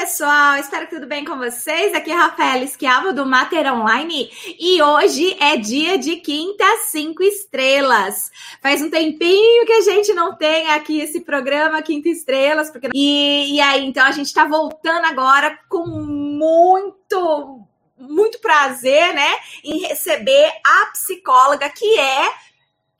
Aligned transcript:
pessoal, 0.00 0.54
espero 0.54 0.86
que 0.86 0.94
tudo 0.94 1.08
bem 1.08 1.24
com 1.24 1.36
vocês. 1.36 1.92
Aqui 1.92 2.12
é 2.12 2.14
Rafaela 2.14 2.62
Esquiavo 2.62 3.12
do 3.12 3.26
Mater 3.26 3.66
Online 3.72 4.30
e 4.56 4.80
hoje 4.80 5.36
é 5.40 5.56
dia 5.56 5.98
de 5.98 6.18
quinta 6.18 6.64
cinco 6.86 7.20
estrelas. 7.20 8.30
Faz 8.62 8.80
um 8.80 8.88
tempinho 8.88 9.66
que 9.66 9.72
a 9.72 9.80
gente 9.80 10.14
não 10.14 10.36
tem 10.36 10.70
aqui 10.70 11.00
esse 11.00 11.22
programa 11.22 11.82
Quinta 11.82 12.08
Estrelas, 12.08 12.70
porque 12.70 12.90
e, 12.94 13.56
e 13.56 13.60
aí 13.60 13.84
então 13.84 14.06
a 14.06 14.12
gente 14.12 14.26
está 14.26 14.44
voltando 14.44 15.04
agora 15.04 15.58
com 15.68 15.84
muito 15.84 17.60
muito 17.98 18.38
prazer, 18.38 19.12
né, 19.12 19.34
em 19.64 19.80
receber 19.80 20.52
a 20.64 20.86
psicóloga 20.92 21.68
que 21.70 21.98
é 21.98 22.32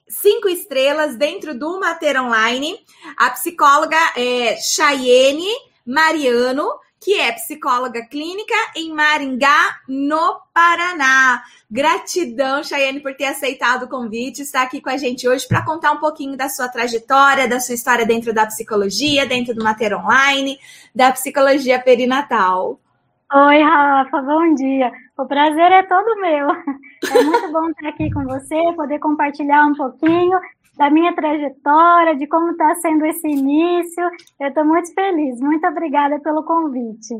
cinco 0.08 0.48
estrelas 0.48 1.14
dentro 1.14 1.56
do 1.56 1.78
Mater 1.78 2.20
Online, 2.20 2.76
a 3.16 3.30
psicóloga 3.30 3.96
é 4.16 4.56
Chayene 4.56 5.48
Mariano, 5.86 6.68
que 7.00 7.18
é 7.18 7.32
psicóloga 7.32 8.04
clínica 8.06 8.54
em 8.76 8.92
Maringá, 8.92 9.80
no 9.88 10.40
Paraná. 10.52 11.42
Gratidão, 11.70 12.62
Chayane, 12.64 13.00
por 13.00 13.14
ter 13.14 13.26
aceitado 13.26 13.84
o 13.84 13.88
convite, 13.88 14.42
estar 14.42 14.62
aqui 14.62 14.80
com 14.80 14.90
a 14.90 14.96
gente 14.96 15.28
hoje 15.28 15.46
para 15.46 15.64
contar 15.64 15.92
um 15.92 15.98
pouquinho 15.98 16.36
da 16.36 16.48
sua 16.48 16.68
trajetória, 16.68 17.48
da 17.48 17.60
sua 17.60 17.74
história 17.74 18.06
dentro 18.06 18.32
da 18.32 18.46
psicologia, 18.46 19.26
dentro 19.26 19.54
do 19.54 19.62
Mater 19.62 19.94
Online, 19.94 20.58
da 20.94 21.12
psicologia 21.12 21.78
perinatal. 21.80 22.80
Oi, 23.32 23.62
Rafa, 23.62 24.22
bom 24.22 24.54
dia. 24.54 24.90
O 25.18 25.26
prazer 25.26 25.70
é 25.70 25.82
todo 25.82 26.20
meu. 26.20 26.48
É 27.14 27.22
muito 27.22 27.52
bom 27.52 27.70
estar 27.70 27.90
aqui 27.90 28.10
com 28.10 28.24
você, 28.24 28.56
poder 28.74 28.98
compartilhar 28.98 29.64
um 29.66 29.74
pouquinho 29.74 30.36
da 30.78 30.88
minha 30.88 31.12
trajetória, 31.12 32.14
de 32.16 32.26
como 32.28 32.52
está 32.52 32.72
sendo 32.76 33.04
esse 33.04 33.26
início. 33.26 34.04
Eu 34.40 34.48
estou 34.48 34.64
muito 34.64 34.94
feliz. 34.94 35.40
Muito 35.40 35.66
obrigada 35.66 36.20
pelo 36.20 36.44
convite. 36.44 37.14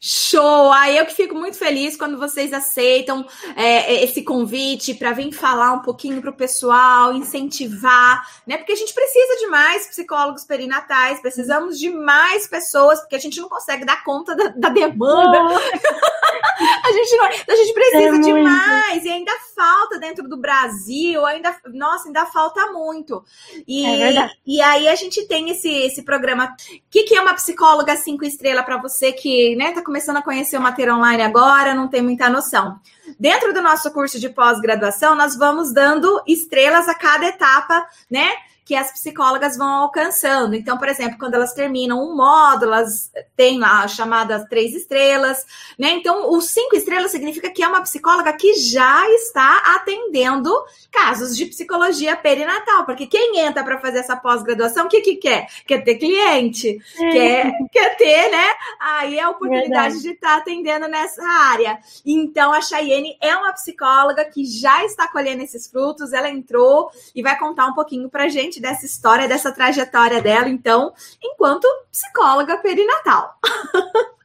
Show! 0.00 0.72
Aí 0.72 0.98
eu 0.98 1.06
que 1.06 1.14
fico 1.14 1.34
muito 1.36 1.56
feliz 1.56 1.96
quando 1.96 2.18
vocês 2.18 2.52
aceitam 2.52 3.24
é, 3.54 4.02
esse 4.02 4.24
convite 4.24 4.94
para 4.94 5.12
vir 5.12 5.32
falar 5.32 5.72
um 5.72 5.82
pouquinho 5.82 6.20
para 6.20 6.30
o 6.30 6.36
pessoal, 6.36 7.14
incentivar, 7.14 8.26
né? 8.46 8.58
Porque 8.58 8.72
a 8.72 8.76
gente 8.76 8.92
precisa 8.92 9.38
de 9.38 9.46
mais 9.46 9.86
psicólogos 9.86 10.44
perinatais, 10.44 11.20
precisamos 11.20 11.78
de 11.78 11.90
mais 11.90 12.48
pessoas, 12.48 12.98
porque 13.00 13.14
a 13.14 13.20
gente 13.20 13.40
não 13.40 13.48
consegue 13.48 13.84
dar 13.84 14.02
conta 14.02 14.34
da, 14.34 14.48
da 14.48 14.68
demanda. 14.70 15.38
a, 16.84 16.92
gente 16.92 17.16
não, 17.16 17.24
a 17.26 17.56
gente 17.56 17.72
precisa 17.72 18.16
é 18.16 18.18
de 18.18 18.32
mais, 18.32 19.04
e 19.04 19.08
ainda 19.08 19.32
falta 19.54 19.98
dentro 19.98 20.28
do 20.28 20.36
Brasil, 20.36 21.24
ainda, 21.24 21.56
nossa, 21.72 22.08
ainda 22.08 22.26
falta 22.26 22.72
muito 22.72 23.03
muito. 23.04 23.24
E, 23.68 23.84
é 23.84 24.30
e 24.46 24.60
aí 24.60 24.88
a 24.88 24.94
gente 24.94 25.26
tem 25.28 25.50
esse, 25.50 25.68
esse 25.68 26.02
programa. 26.02 26.46
O 26.46 26.90
que, 26.90 27.04
que 27.04 27.14
é 27.14 27.20
uma 27.20 27.34
psicóloga 27.34 27.96
cinco 27.96 28.24
estrelas 28.24 28.64
para 28.64 28.78
você 28.78 29.12
que 29.12 29.54
né, 29.56 29.72
tá 29.72 29.82
começando 29.82 30.16
a 30.16 30.22
conhecer 30.22 30.56
o 30.56 30.60
Mater 30.60 30.92
Online 30.92 31.22
agora, 31.22 31.74
não 31.74 31.88
tem 31.88 32.02
muita 32.02 32.30
noção? 32.30 32.80
Dentro 33.20 33.52
do 33.52 33.60
nosso 33.60 33.92
curso 33.92 34.18
de 34.18 34.30
pós-graduação, 34.30 35.14
nós 35.14 35.36
vamos 35.36 35.72
dando 35.72 36.22
estrelas 36.26 36.88
a 36.88 36.94
cada 36.94 37.26
etapa, 37.26 37.86
né? 38.10 38.30
Que 38.64 38.74
as 38.74 38.90
psicólogas 38.90 39.56
vão 39.56 39.68
alcançando. 39.68 40.54
Então, 40.54 40.78
por 40.78 40.88
exemplo, 40.88 41.18
quando 41.18 41.34
elas 41.34 41.52
terminam 41.52 42.02
um 42.02 42.16
módulo, 42.16 42.72
elas 42.72 43.12
têm 43.36 43.58
lá 43.58 43.82
a 43.82 43.88
chamada 43.88 44.46
três 44.48 44.74
estrelas, 44.74 45.44
né? 45.78 45.90
Então, 45.90 46.30
o 46.32 46.40
cinco 46.40 46.74
estrelas 46.74 47.10
significa 47.10 47.50
que 47.50 47.62
é 47.62 47.68
uma 47.68 47.82
psicóloga 47.82 48.32
que 48.32 48.54
já 48.54 49.08
está 49.10 49.76
atendendo 49.76 50.50
casos 50.90 51.36
de 51.36 51.44
psicologia 51.46 52.16
perinatal, 52.16 52.86
porque 52.86 53.06
quem 53.06 53.40
entra 53.40 53.62
para 53.62 53.80
fazer 53.80 53.98
essa 53.98 54.16
pós-graduação, 54.16 54.86
o 54.86 54.88
que, 54.88 55.02
que 55.02 55.16
quer? 55.16 55.46
Quer 55.66 55.84
ter 55.84 55.96
cliente, 55.96 56.78
quer, 56.96 57.52
quer 57.70 57.96
ter, 57.96 58.30
né? 58.30 58.46
Aí 58.80 59.20
a 59.20 59.28
oportunidade 59.28 59.94
Verdade. 59.94 60.02
de 60.02 60.10
estar 60.10 60.28
tá 60.28 60.36
atendendo 60.36 60.88
nessa 60.88 61.22
área. 61.22 61.78
Então, 62.06 62.52
a 62.52 62.62
Chayenne 62.62 63.16
é 63.20 63.36
uma 63.36 63.52
psicóloga 63.52 64.24
que 64.24 64.44
já 64.44 64.84
está 64.84 65.06
colhendo 65.06 65.42
esses 65.42 65.66
frutos, 65.66 66.12
ela 66.12 66.30
entrou 66.30 66.90
e 67.14 67.22
vai 67.22 67.38
contar 67.38 67.66
um 67.66 67.74
pouquinho 67.74 68.08
pra 68.08 68.28
gente 68.28 68.53
gente 68.54 68.60
dessa 68.60 68.86
história, 68.86 69.28
dessa 69.28 69.52
trajetória 69.52 70.20
dela, 70.22 70.48
então, 70.48 70.92
enquanto 71.22 71.66
psicóloga 71.90 72.58
perinatal. 72.58 73.34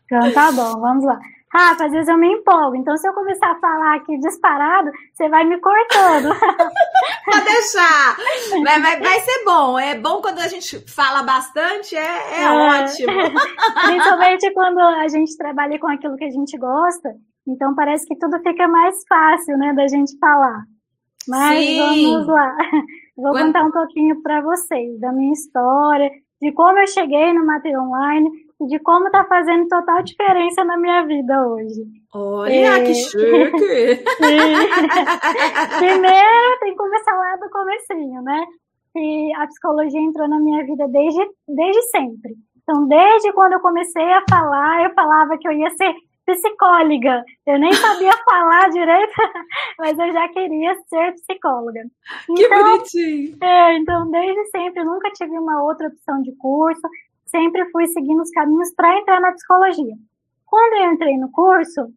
Então 0.06 0.32
tá 0.34 0.52
bom, 0.52 0.80
vamos 0.80 1.06
lá. 1.06 1.20
Rafa, 1.52 1.86
às 1.86 1.92
vezes 1.92 2.08
eu 2.08 2.18
me 2.18 2.32
empolgo, 2.32 2.76
então 2.76 2.96
se 2.96 3.08
eu 3.08 3.14
começar 3.14 3.52
a 3.52 3.60
falar 3.60 3.96
aqui 3.96 4.20
disparado, 4.20 4.92
você 5.12 5.28
vai 5.30 5.44
me 5.46 5.60
cortando. 5.60 6.30
Pode 7.26 7.46
deixar. 7.46 8.18
Vai, 8.64 8.80
vai, 8.80 9.00
vai, 9.00 9.20
ser 9.22 9.44
bom. 9.46 9.80
É 9.80 9.96
bom 9.96 10.22
quando 10.22 10.40
a 10.40 10.48
gente 10.48 10.80
fala 10.88 11.24
bastante, 11.24 11.96
é, 11.96 12.00
é, 12.02 12.44
é. 12.44 12.52
ótimo. 12.52 13.14
Principalmente 13.84 14.54
quando 14.54 14.80
a 14.80 15.08
gente 15.08 15.36
trabalha 15.38 15.80
com 15.80 15.88
aquilo 15.88 16.18
que 16.18 16.26
a 16.26 16.30
gente 16.30 16.56
gosta, 16.56 17.16
então 17.48 17.74
parece 17.74 18.06
que 18.06 18.16
tudo 18.16 18.38
fica 18.44 18.68
mais 18.68 18.96
fácil, 19.08 19.58
né, 19.58 19.74
da 19.74 19.88
gente 19.88 20.16
falar. 20.20 20.64
Mas 21.28 21.66
Sim. 21.66 21.78
vamos 21.80 22.28
lá. 22.28 22.58
Vou 23.20 23.32
Quando... 23.32 23.48
contar 23.48 23.66
um 23.66 23.72
pouquinho 23.72 24.22
para 24.22 24.42
vocês 24.42 25.00
da 25.00 25.12
minha 25.12 25.34
história, 25.34 26.10
de 26.42 26.52
como 26.54 26.80
eu 26.80 26.88
cheguei 26.88 27.34
no 27.34 27.46
Mater 27.46 27.78
Online 27.80 28.30
e 28.62 28.68
de 28.68 28.80
como 28.80 29.08
está 29.08 29.26
fazendo 29.26 29.68
total 29.68 30.02
diferença 30.04 30.64
na 30.64 30.78
minha 30.78 31.06
vida 31.06 31.48
hoje. 31.48 31.84
Olha, 32.14 32.52
é... 32.52 32.84
que 32.84 32.94
chique! 32.94 34.04
Primeiro, 35.80 36.60
tem 36.60 36.72
que 36.72 36.78
começar 36.78 37.16
lá 37.16 37.36
do 37.36 37.50
comecinho, 37.50 38.22
né? 38.22 38.46
E 38.96 39.34
a 39.36 39.48
psicologia 39.48 40.02
entrou 40.02 40.28
na 40.28 40.40
minha 40.40 40.66
vida 40.66 40.88
desde, 40.88 41.26
desde 41.48 41.82
sempre. 41.84 42.36
Então, 42.64 42.88
desde 42.88 43.32
quando 43.34 43.54
eu 43.54 43.60
comecei 43.60 44.12
a 44.12 44.24
falar, 44.30 44.84
eu 44.84 44.94
falava 44.94 45.38
que 45.38 45.48
eu 45.48 45.52
ia 45.52 45.70
ser 45.72 45.94
psicóloga. 46.36 47.24
Eu 47.46 47.60
nem 47.60 47.74
sabia 47.74 48.12
falar 48.24 48.70
direito, 48.70 49.14
mas 49.80 49.98
eu 49.98 50.12
já 50.12 50.28
queria 50.30 50.76
ser 50.88 51.14
psicóloga. 51.14 51.82
Que 52.26 52.44
então, 52.44 52.64
bonitinho! 52.64 53.38
É, 53.42 53.78
então, 53.78 54.10
desde 54.12 54.46
sempre, 54.46 54.84
nunca 54.84 55.12
tive 55.12 55.38
uma 55.38 55.64
outra 55.64 55.88
opção 55.88 56.22
de 56.22 56.32
curso, 56.38 56.82
sempre 57.26 57.70
fui 57.72 57.88
seguindo 57.88 58.22
os 58.22 58.32
caminhos 58.32 58.74
para 58.76 58.98
entrar 58.98 59.20
na 59.20 59.32
psicologia. 59.32 59.96
Quando 60.46 60.74
eu 60.84 60.92
entrei 60.92 61.18
no 61.18 61.32
curso, 61.32 61.88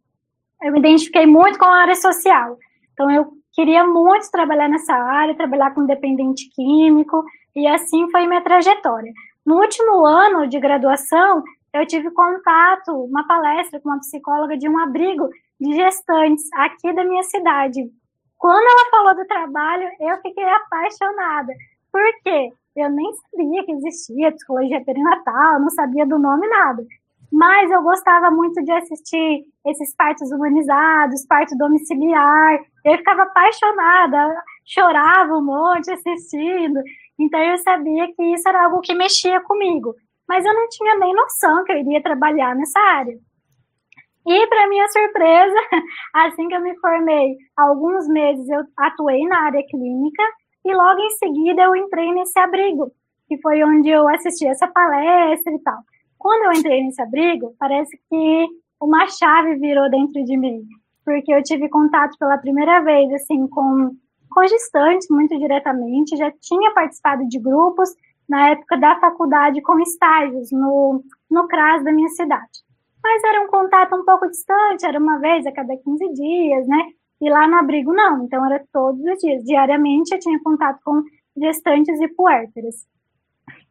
eu 0.61 0.71
me 0.71 0.79
identifiquei 0.79 1.25
muito 1.25 1.57
com 1.57 1.65
a 1.65 1.81
área 1.81 1.95
social. 1.95 2.57
Então, 2.93 3.09
eu 3.09 3.33
queria 3.51 3.83
muito 3.83 4.29
trabalhar 4.31 4.67
nessa 4.67 4.93
área, 4.93 5.35
trabalhar 5.35 5.73
com 5.73 5.85
dependente 5.85 6.49
químico, 6.49 7.23
e 7.55 7.67
assim 7.67 8.09
foi 8.09 8.27
minha 8.27 8.41
trajetória. 8.41 9.11
No 9.45 9.59
último 9.59 10.05
ano 10.05 10.47
de 10.47 10.59
graduação, 10.59 11.43
eu 11.73 11.87
tive 11.87 12.11
contato, 12.11 12.91
uma 13.03 13.27
palestra 13.27 13.79
com 13.79 13.89
uma 13.89 13.99
psicóloga 13.99 14.55
de 14.55 14.69
um 14.69 14.77
abrigo 14.77 15.27
de 15.59 15.73
gestantes 15.73 16.47
aqui 16.53 16.93
da 16.93 17.03
minha 17.03 17.23
cidade. 17.23 17.89
Quando 18.37 18.63
ela 18.63 18.89
falou 18.91 19.15
do 19.15 19.27
trabalho, 19.27 19.89
eu 19.99 20.21
fiquei 20.21 20.43
apaixonada. 20.43 21.51
Por 21.91 22.03
quê? 22.23 22.51
Eu 22.75 22.89
nem 22.91 23.11
sabia 23.13 23.63
que 23.65 23.71
existia 23.71 24.31
psicologia 24.31 24.83
perinatal, 24.83 25.59
não 25.59 25.69
sabia 25.69 26.05
do 26.05 26.19
nome 26.19 26.47
nada. 26.47 26.85
Mas 27.31 27.71
eu 27.71 27.81
gostava 27.81 28.29
muito 28.29 28.63
de 28.63 28.71
assistir 28.71 29.43
esses 29.65 29.95
partos 29.95 30.31
humanizados, 30.31 31.25
parto 31.25 31.57
domiciliar. 31.57 32.59
Eu 32.85 32.97
ficava 32.97 33.23
apaixonada, 33.23 34.43
chorava 34.63 35.33
um 35.35 35.43
monte 35.43 35.91
assistindo. 35.91 36.79
Então 37.17 37.39
eu 37.39 37.57
sabia 37.57 38.13
que 38.13 38.23
isso 38.33 38.47
era 38.47 38.65
algo 38.65 38.81
que 38.81 38.93
mexia 38.93 39.39
comigo 39.41 39.95
mas 40.27 40.45
eu 40.45 40.53
não 40.53 40.67
tinha 40.69 40.95
nem 40.97 41.13
noção 41.13 41.63
que 41.63 41.71
eu 41.71 41.77
iria 41.77 42.01
trabalhar 42.01 42.55
nessa 42.55 42.79
área. 42.79 43.17
E, 44.25 44.47
para 44.47 44.69
minha 44.69 44.87
surpresa, 44.87 45.55
assim 46.15 46.47
que 46.47 46.55
eu 46.55 46.61
me 46.61 46.77
formei, 46.79 47.35
alguns 47.57 48.07
meses 48.07 48.47
eu 48.47 48.63
atuei 48.77 49.25
na 49.25 49.41
área 49.41 49.63
clínica 49.69 50.23
e 50.65 50.73
logo 50.73 50.99
em 51.01 51.09
seguida 51.11 51.63
eu 51.63 51.75
entrei 51.75 52.13
nesse 52.13 52.39
abrigo, 52.39 52.91
que 53.27 53.37
foi 53.41 53.61
onde 53.63 53.89
eu 53.89 54.07
assisti 54.07 54.47
essa 54.47 54.67
palestra 54.67 55.51
e 55.51 55.59
tal. 55.59 55.77
Quando 56.17 56.45
eu 56.45 56.53
entrei 56.53 56.81
nesse 56.83 57.01
abrigo, 57.01 57.53
parece 57.59 57.99
que 58.09 58.47
uma 58.81 59.05
chave 59.07 59.55
virou 59.55 59.89
dentro 59.89 60.23
de 60.23 60.37
mim, 60.37 60.61
porque 61.03 61.33
eu 61.33 61.43
tive 61.43 61.67
contato 61.67 62.17
pela 62.17 62.37
primeira 62.37 62.79
vez 62.79 63.11
assim 63.13 63.45
com, 63.47 63.91
com 64.31 64.47
gestantes 64.47 65.07
muito 65.09 65.37
diretamente, 65.37 66.15
já 66.15 66.31
tinha 66.31 66.71
participado 66.73 67.27
de 67.27 67.39
grupos 67.39 67.89
na 68.27 68.49
época 68.49 68.77
da 68.77 68.99
faculdade 68.99 69.61
com 69.61 69.79
estágios 69.79 70.51
no, 70.51 71.03
no 71.29 71.47
CRAS 71.47 71.83
da 71.83 71.91
minha 71.91 72.09
cidade. 72.09 72.63
Mas 73.03 73.23
era 73.23 73.41
um 73.41 73.47
contato 73.47 73.95
um 73.95 74.05
pouco 74.05 74.29
distante, 74.29 74.85
era 74.85 74.97
uma 74.97 75.19
vez 75.19 75.45
a 75.45 75.51
cada 75.51 75.75
15 75.75 76.13
dias, 76.13 76.67
né? 76.67 76.85
E 77.21 77.29
lá 77.29 77.47
no 77.47 77.55
abrigo 77.55 77.93
não, 77.93 78.23
então 78.23 78.45
era 78.45 78.63
todos 78.71 79.01
os 79.01 79.19
dias. 79.19 79.43
Diariamente 79.43 80.13
eu 80.13 80.19
tinha 80.19 80.39
contato 80.41 80.79
com 80.83 81.03
gestantes 81.37 81.99
e 81.99 82.07
puérperas. 82.07 82.87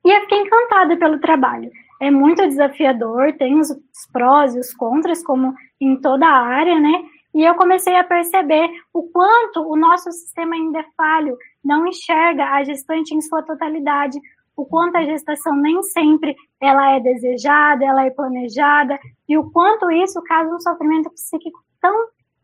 E 0.04 0.10
eu 0.10 0.20
fiquei 0.22 0.38
encantada 0.38 0.96
pelo 0.96 1.18
trabalho. 1.18 1.70
É 2.00 2.10
muito 2.10 2.46
desafiador, 2.46 3.32
tem 3.34 3.58
os 3.58 3.72
prós 4.12 4.54
e 4.54 4.58
os 4.58 4.74
contras, 4.74 5.22
como 5.22 5.54
em 5.80 6.00
toda 6.00 6.26
a 6.26 6.42
área, 6.42 6.78
né? 6.80 7.04
E 7.34 7.42
eu 7.44 7.54
comecei 7.54 7.96
a 7.96 8.04
perceber 8.04 8.68
o 8.92 9.04
quanto 9.04 9.60
o 9.60 9.76
nosso 9.76 10.10
sistema 10.12 10.54
ainda 10.54 10.80
é 10.80 10.86
falho, 10.96 11.36
não 11.64 11.86
enxerga 11.86 12.44
a 12.44 12.64
gestante 12.64 13.14
em 13.14 13.20
sua 13.20 13.42
totalidade, 13.42 14.18
o 14.56 14.64
quanto 14.66 14.96
a 14.96 15.04
gestação 15.04 15.56
nem 15.56 15.82
sempre 15.82 16.36
ela 16.60 16.96
é 16.96 17.00
desejada, 17.00 17.84
ela 17.84 18.04
é 18.04 18.10
planejada, 18.10 18.98
e 19.28 19.36
o 19.36 19.50
quanto 19.50 19.90
isso 19.90 20.22
causa 20.22 20.54
um 20.54 20.60
sofrimento 20.60 21.10
psíquico 21.10 21.58
tão 21.80 21.94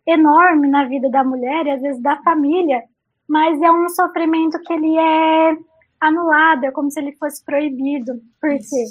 enorme 0.06 0.68
na 0.68 0.84
vida 0.84 1.10
da 1.10 1.22
mulher 1.22 1.66
e 1.66 1.70
às 1.70 1.82
vezes 1.82 2.02
da 2.02 2.16
família, 2.22 2.82
mas 3.28 3.60
é 3.60 3.70
um 3.70 3.88
sofrimento 3.90 4.58
que 4.60 4.72
ele 4.72 4.96
é 4.96 5.56
anulado, 6.00 6.64
é 6.64 6.70
como 6.70 6.90
se 6.90 6.98
ele 6.98 7.12
fosse 7.16 7.44
proibido, 7.44 8.14
porque 8.40 8.84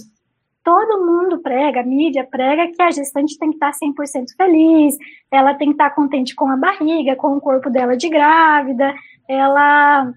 todo 0.63 1.05
mundo 1.05 1.39
prega, 1.41 1.79
a 1.79 1.83
mídia 1.83 2.27
prega 2.29 2.67
que 2.67 2.81
a 2.81 2.91
gestante 2.91 3.37
tem 3.39 3.49
que 3.49 3.55
estar 3.55 3.71
100% 3.71 4.35
feliz, 4.35 4.97
ela 5.31 5.55
tem 5.55 5.69
que 5.69 5.73
estar 5.73 5.89
contente 5.91 6.35
com 6.35 6.49
a 6.49 6.57
barriga, 6.57 7.15
com 7.15 7.35
o 7.37 7.41
corpo 7.41 7.69
dela 7.69 7.95
de 7.97 8.09
grávida, 8.09 8.93
ela 9.27 10.11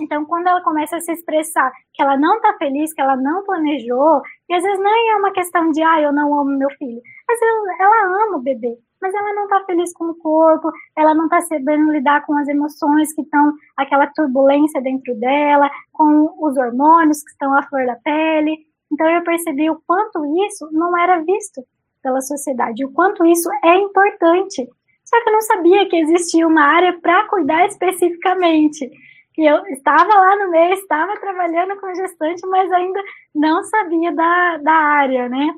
então, 0.00 0.24
quando 0.24 0.46
ela 0.46 0.62
começa 0.62 0.96
a 0.96 1.00
se 1.00 1.12
expressar 1.12 1.72
que 1.92 2.02
ela 2.02 2.16
não 2.16 2.36
está 2.36 2.54
feliz, 2.54 2.92
que 2.92 3.00
ela 3.00 3.16
não 3.16 3.44
planejou, 3.44 4.22
e 4.48 4.54
às 4.54 4.62
vezes 4.62 4.78
nem 4.78 5.10
é 5.10 5.16
uma 5.16 5.32
questão 5.32 5.70
de, 5.70 5.82
ah, 5.82 6.00
eu 6.00 6.12
não 6.12 6.38
amo 6.38 6.58
meu 6.58 6.70
filho, 6.70 7.00
mas 7.28 7.40
ela, 7.42 7.76
ela 7.80 8.24
ama 8.24 8.36
o 8.36 8.42
bebê, 8.42 8.78
mas 9.00 9.12
ela 9.14 9.34
não 9.34 9.44
está 9.44 9.64
feliz 9.64 9.92
com 9.92 10.04
o 10.10 10.14
corpo, 10.14 10.70
ela 10.96 11.14
não 11.14 11.24
está 11.24 11.40
sabendo 11.42 11.90
lidar 11.90 12.24
com 12.24 12.36
as 12.38 12.48
emoções 12.48 13.12
que 13.14 13.22
estão, 13.22 13.52
aquela 13.76 14.06
turbulência 14.08 14.80
dentro 14.80 15.14
dela, 15.16 15.70
com 15.92 16.34
os 16.40 16.56
hormônios 16.56 17.22
que 17.22 17.30
estão 17.30 17.54
à 17.54 17.62
flor 17.64 17.86
da 17.86 17.96
pele. 17.96 18.58
Então, 18.92 19.08
eu 19.08 19.22
percebi 19.24 19.68
o 19.70 19.80
quanto 19.86 20.24
isso 20.46 20.68
não 20.72 20.96
era 20.96 21.18
visto 21.18 21.62
pela 22.02 22.20
sociedade, 22.20 22.84
o 22.84 22.92
quanto 22.92 23.24
isso 23.24 23.48
é 23.64 23.76
importante. 23.76 24.68
Só 25.04 25.22
que 25.22 25.28
eu 25.28 25.32
não 25.32 25.40
sabia 25.42 25.88
que 25.88 25.96
existia 25.96 26.46
uma 26.46 26.62
área 26.62 26.98
para 27.00 27.28
cuidar 27.28 27.66
especificamente 27.66 28.90
que 29.34 29.44
eu 29.44 29.64
estava 29.66 30.14
lá 30.14 30.36
no 30.36 30.50
meio, 30.50 30.74
estava 30.74 31.18
trabalhando 31.18 31.80
com 31.80 31.94
gestante, 31.94 32.46
mas 32.46 32.70
ainda 32.70 33.00
não 33.34 33.62
sabia 33.64 34.12
da, 34.12 34.58
da 34.58 34.72
área, 34.72 35.28
né? 35.28 35.54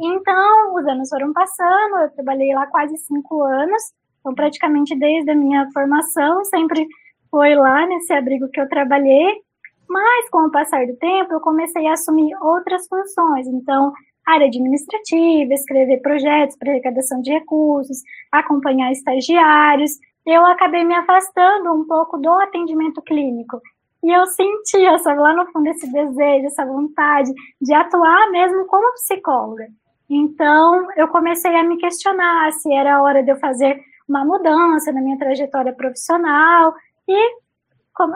Então, 0.00 0.74
os 0.74 0.86
anos 0.86 1.08
foram 1.08 1.32
passando, 1.32 1.96
eu 2.02 2.10
trabalhei 2.10 2.54
lá 2.54 2.66
quase 2.66 2.96
cinco 2.98 3.42
anos, 3.42 3.82
então 4.20 4.34
praticamente 4.34 4.96
desde 4.96 5.30
a 5.30 5.34
minha 5.34 5.68
formação, 5.72 6.44
sempre 6.44 6.86
foi 7.30 7.54
lá 7.54 7.86
nesse 7.86 8.12
abrigo 8.12 8.48
que 8.48 8.60
eu 8.60 8.68
trabalhei, 8.68 9.42
mas 9.88 10.28
com 10.30 10.46
o 10.46 10.50
passar 10.52 10.86
do 10.86 10.96
tempo, 10.96 11.32
eu 11.32 11.40
comecei 11.40 11.86
a 11.86 11.94
assumir 11.94 12.32
outras 12.40 12.86
funções, 12.86 13.46
então, 13.48 13.92
área 14.24 14.46
administrativa, 14.46 15.54
escrever 15.54 16.00
projetos 16.02 16.56
para 16.56 16.70
arrecadação 16.70 17.20
de 17.22 17.32
recursos, 17.32 18.02
acompanhar 18.30 18.92
estagiários, 18.92 19.92
eu 20.30 20.44
acabei 20.46 20.84
me 20.84 20.94
afastando 20.94 21.72
um 21.72 21.86
pouco 21.86 22.18
do 22.18 22.30
atendimento 22.30 23.00
clínico. 23.02 23.60
E 24.02 24.10
eu 24.12 24.26
sentia, 24.26 24.98
sabe, 24.98 25.20
lá 25.20 25.32
no 25.34 25.46
fundo, 25.50 25.68
esse 25.68 25.90
desejo, 25.90 26.46
essa 26.46 26.64
vontade 26.64 27.32
de 27.60 27.74
atuar 27.74 28.30
mesmo 28.30 28.66
como 28.66 28.92
psicóloga. 28.94 29.66
Então, 30.08 30.86
eu 30.96 31.08
comecei 31.08 31.54
a 31.54 31.64
me 31.64 31.76
questionar 31.76 32.52
se 32.52 32.72
era 32.72 33.02
hora 33.02 33.22
de 33.22 33.30
eu 33.30 33.36
fazer 33.36 33.80
uma 34.08 34.24
mudança 34.24 34.90
na 34.92 35.00
minha 35.00 35.18
trajetória 35.18 35.72
profissional. 35.72 36.74
E 37.06 37.36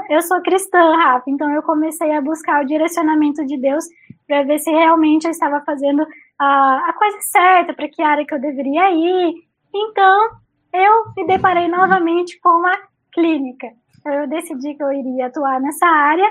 eu 0.09 0.23
sou 0.23 0.41
cristã, 0.41 0.97
Rafa, 0.97 1.29
então 1.29 1.51
eu 1.51 1.63
comecei 1.63 2.13
a 2.13 2.21
buscar 2.21 2.63
o 2.63 2.67
direcionamento 2.67 3.45
de 3.45 3.59
Deus 3.59 3.85
para 4.27 4.45
ver 4.45 4.59
se 4.61 4.71
realmente 4.71 5.25
eu 5.25 5.31
estava 5.31 5.61
fazendo 5.63 6.07
a, 6.39 6.89
a 6.89 6.93
coisa 6.93 7.19
certa, 7.21 7.75
para 7.75 7.89
que 7.89 8.01
área 8.01 8.25
que 8.25 8.33
eu 8.33 8.41
deveria 8.41 8.91
ir. 8.93 9.35
Então, 9.75 10.31
eu 10.73 11.13
me 11.17 11.27
deparei 11.27 11.69
novamente 11.69 12.41
com 12.41 12.67
a 12.67 12.79
clínica. 13.13 13.69
Eu 14.05 14.27
decidi 14.27 14.75
que 14.75 14.83
eu 14.83 14.93
iria 14.93 15.27
atuar 15.27 15.61
nessa 15.61 15.87
área, 15.87 16.29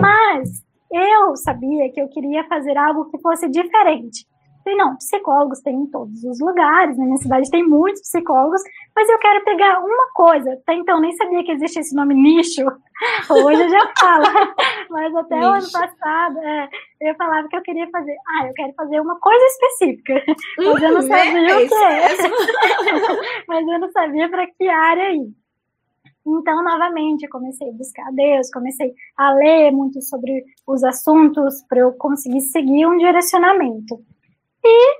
mas 0.00 0.64
eu 0.90 1.36
sabia 1.36 1.92
que 1.92 2.00
eu 2.00 2.08
queria 2.08 2.44
fazer 2.44 2.76
algo 2.76 3.10
que 3.10 3.18
fosse 3.20 3.48
diferente. 3.48 4.26
Falei, 4.64 4.78
não, 4.78 4.96
psicólogos 4.96 5.60
tem 5.60 5.74
em 5.74 5.86
todos 5.86 6.24
os 6.24 6.40
lugares, 6.40 6.96
na 6.96 7.04
minha 7.04 7.18
cidade 7.18 7.50
tem 7.50 7.62
muitos 7.62 8.00
psicólogos, 8.00 8.62
mas 8.96 9.06
eu 9.10 9.18
quero 9.18 9.44
pegar 9.44 9.78
uma 9.80 10.10
coisa. 10.14 10.54
Até 10.54 10.72
então 10.72 11.00
nem 11.00 11.12
sabia 11.12 11.44
que 11.44 11.52
existia 11.52 11.82
esse 11.82 11.94
nome 11.94 12.14
nicho. 12.14 12.62
Hoje 13.30 13.62
eu 13.62 13.68
já 13.68 13.92
falo. 14.00 14.24
Mas 14.88 15.14
até 15.16 15.36
o 15.36 15.52
ano 15.52 15.70
passado, 15.70 16.38
é, 16.38 16.68
eu 17.00 17.14
falava 17.16 17.48
que 17.48 17.56
eu 17.56 17.62
queria 17.62 17.90
fazer. 17.90 18.16
Ah, 18.28 18.46
eu 18.46 18.54
quero 18.54 18.72
fazer 18.74 19.00
uma 19.00 19.18
coisa 19.18 19.44
específica. 19.44 20.14
Mas 20.56 20.82
eu 20.82 20.92
não 20.92 21.02
sabia 21.02 21.50
é, 21.50 21.56
o 21.56 21.68
que 21.68 21.74
é. 21.74 22.08
mas 23.48 23.68
eu 23.68 23.80
não 23.80 23.90
sabia 23.90 24.28
para 24.30 24.46
que 24.46 24.68
área 24.68 25.12
ir. 25.12 25.34
Então, 26.26 26.64
novamente, 26.64 27.24
eu 27.24 27.30
comecei 27.30 27.68
a 27.68 27.72
buscar 27.72 28.10
Deus, 28.12 28.50
comecei 28.50 28.94
a 29.16 29.34
ler 29.34 29.70
muito 29.72 30.00
sobre 30.00 30.44
os 30.66 30.82
assuntos 30.82 31.62
para 31.68 31.80
eu 31.80 31.92
conseguir 31.92 32.40
seguir 32.40 32.86
um 32.86 32.96
direcionamento. 32.96 34.02
E 34.64 34.96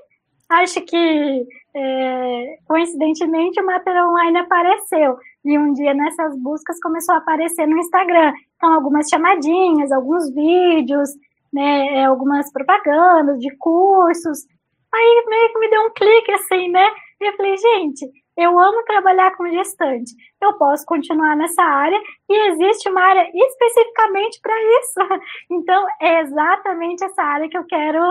acho 0.49 0.81
que, 0.81 1.47
é, 1.75 2.57
coincidentemente, 2.67 3.59
o 3.59 3.65
Mater 3.65 3.95
Online 4.07 4.39
apareceu. 4.39 5.17
E 5.43 5.57
um 5.57 5.73
dia 5.73 5.93
nessas 5.93 6.37
buscas 6.37 6.79
começou 6.79 7.15
a 7.15 7.19
aparecer 7.19 7.67
no 7.67 7.77
Instagram. 7.77 8.33
Então, 8.55 8.73
algumas 8.73 9.07
chamadinhas, 9.07 9.91
alguns 9.91 10.29
vídeos, 10.33 11.09
né, 11.51 11.99
é, 11.99 12.05
algumas 12.05 12.51
propagandas 12.51 13.39
de 13.39 13.55
cursos. 13.57 14.45
Aí 14.93 15.25
meio 15.27 15.49
que 15.51 15.59
me 15.59 15.69
deu 15.69 15.81
um 15.81 15.91
clique 15.91 16.31
assim, 16.31 16.69
né? 16.69 16.89
E 17.21 17.25
eu 17.27 17.33
falei, 17.37 17.57
gente, 17.57 18.09
eu 18.37 18.59
amo 18.59 18.83
trabalhar 18.83 19.35
com 19.35 19.49
gestante. 19.49 20.13
Eu 20.41 20.53
posso 20.53 20.85
continuar 20.85 21.35
nessa 21.37 21.63
área 21.63 21.99
e 22.29 22.49
existe 22.49 22.89
uma 22.89 23.01
área 23.01 23.29
especificamente 23.33 24.39
para 24.41 24.53
isso. 24.79 24.99
Então, 25.49 25.85
é 26.01 26.21
exatamente 26.21 27.03
essa 27.03 27.21
área 27.21 27.47
que 27.47 27.57
eu 27.57 27.65
quero 27.65 28.01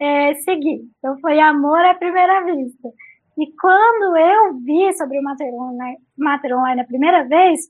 é, 0.00 0.34
seguir. 0.34 0.80
Então, 0.98 1.18
foi 1.20 1.38
amor 1.38 1.78
à 1.84 1.94
primeira 1.94 2.44
vista. 2.44 2.88
E 3.38 3.46
quando 3.60 4.16
eu 4.16 4.54
vi 4.60 4.92
sobre 4.94 5.18
o 5.18 5.22
Mater 5.22 5.52
Online, 5.54 5.98
Mater 6.18 6.58
Online 6.58 6.80
a 6.80 6.86
primeira 6.86 7.24
vez, 7.24 7.60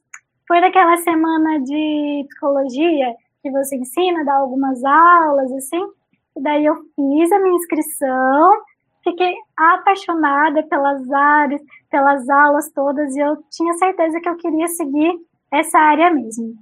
foi 0.47 0.61
naquela 0.61 0.97
semana 0.97 1.61
de 1.61 2.25
psicologia 2.29 3.15
que 3.43 3.51
você 3.51 3.77
ensina, 3.77 4.25
dá 4.25 4.37
algumas 4.37 4.83
aulas, 4.85 5.53
assim. 5.53 5.81
E 6.37 6.43
daí 6.43 6.65
eu 6.65 6.75
fiz 6.75 7.33
a 7.33 7.39
minha 7.41 7.57
inscrição, 7.57 8.53
fiquei 9.03 9.35
apaixonada 9.57 10.63
pelas 10.65 11.11
áreas, 11.11 11.61
pelas 11.91 12.29
aulas 12.29 12.71
todas, 12.73 13.15
e 13.15 13.21
eu 13.21 13.37
tinha 13.51 13.75
certeza 13.75 14.21
que 14.21 14.29
eu 14.29 14.37
queria 14.37 14.69
seguir 14.69 15.19
essa 15.51 15.79
área 15.79 16.11
mesmo. 16.11 16.55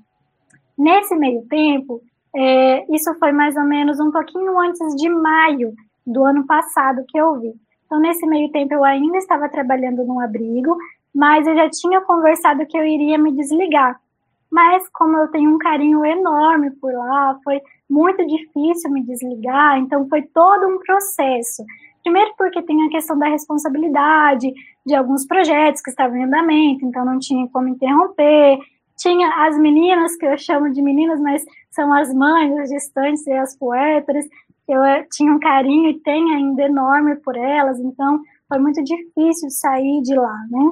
Nesse 0.77 1.15
meio 1.17 1.47
tempo, 1.49 2.01
é, 2.41 2.87
isso 2.95 3.13
foi 3.19 3.33
mais 3.33 3.57
ou 3.57 3.65
menos 3.65 3.99
um 3.99 4.13
pouquinho 4.13 4.57
antes 4.61 4.95
de 4.95 5.09
maio 5.09 5.75
do 6.07 6.23
ano 6.23 6.47
passado 6.47 7.05
que 7.09 7.19
eu 7.19 7.41
vi. 7.41 7.53
Então, 7.85 7.99
nesse 7.99 8.25
meio 8.27 8.49
tempo, 8.53 8.73
eu 8.73 8.85
ainda 8.85 9.19
estava 9.19 9.49
trabalhando 9.49 10.05
num 10.05 10.21
abrigo, 10.21 10.77
mas 11.13 11.49
eu 11.49 11.57
já 11.57 11.69
tinha 11.69 12.01
conversado 12.01 12.65
que 12.65 12.79
eu 12.79 12.87
iria 12.87 13.19
me 13.19 13.33
desligar. 13.33 14.01
Mas, 14.49 14.89
como 14.91 15.17
eu 15.17 15.27
tenho 15.33 15.53
um 15.53 15.59
carinho 15.59 16.05
enorme 16.05 16.71
por 16.71 16.93
lá, 16.93 17.37
foi 17.43 17.61
muito 17.91 18.25
difícil 18.25 18.93
me 18.93 19.03
desligar, 19.03 19.77
então 19.79 20.09
foi 20.09 20.23
todo 20.23 20.69
um 20.69 20.79
processo. 20.79 21.65
Primeiro, 22.05 22.33
porque 22.39 22.63
tem 22.63 22.87
a 22.87 22.91
questão 22.91 23.19
da 23.19 23.27
responsabilidade 23.27 24.53
de 24.87 24.95
alguns 24.95 25.27
projetos 25.27 25.83
que 25.83 25.91
estavam 25.91 26.17
em 26.17 26.25
andamento, 26.25 26.87
então 26.87 27.05
não 27.05 27.19
tinha 27.19 27.49
como 27.49 27.67
interromper. 27.67 28.59
Tinha 28.99 29.47
as 29.47 29.57
meninas, 29.59 30.17
que 30.17 30.27
eu 30.27 30.37
chamo 30.37 30.73
de 30.73 30.83
meninas, 30.83 31.21
mas 31.21 31.45
são 31.71 31.93
as 31.93 32.13
mães, 32.13 32.59
as 32.59 32.69
gestantes 32.69 33.27
e 33.27 33.33
as 33.33 33.57
puérperas, 33.57 34.27
eu 34.69 34.85
eh, 34.85 35.07
tinha 35.11 35.33
um 35.33 35.39
carinho 35.39 35.89
e 35.89 36.01
tenho 36.01 36.29
ainda 36.29 36.65
enorme 36.65 37.17
por 37.17 37.37
elas, 37.37 37.81
então 37.81 38.21
foi 38.47 38.59
muito 38.59 38.83
difícil 38.85 39.49
sair 39.51 40.03
de 40.03 40.15
lá, 40.15 40.37
né? 40.51 40.71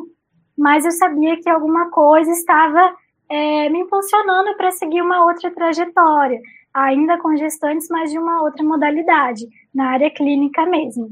Mas 0.56 0.84
eu 0.84 0.92
sabia 0.92 1.40
que 1.40 1.48
alguma 1.48 1.90
coisa 1.90 2.30
estava 2.30 2.94
é, 3.28 3.68
me 3.70 3.80
impulsionando 3.80 4.54
para 4.56 4.70
seguir 4.70 5.00
uma 5.00 5.24
outra 5.24 5.50
trajetória, 5.50 6.40
ainda 6.72 7.18
com 7.18 7.36
gestantes, 7.36 7.88
mas 7.90 8.10
de 8.10 8.18
uma 8.18 8.42
outra 8.42 8.62
modalidade, 8.62 9.46
na 9.74 9.90
área 9.90 10.10
clínica 10.10 10.64
mesmo. 10.66 11.08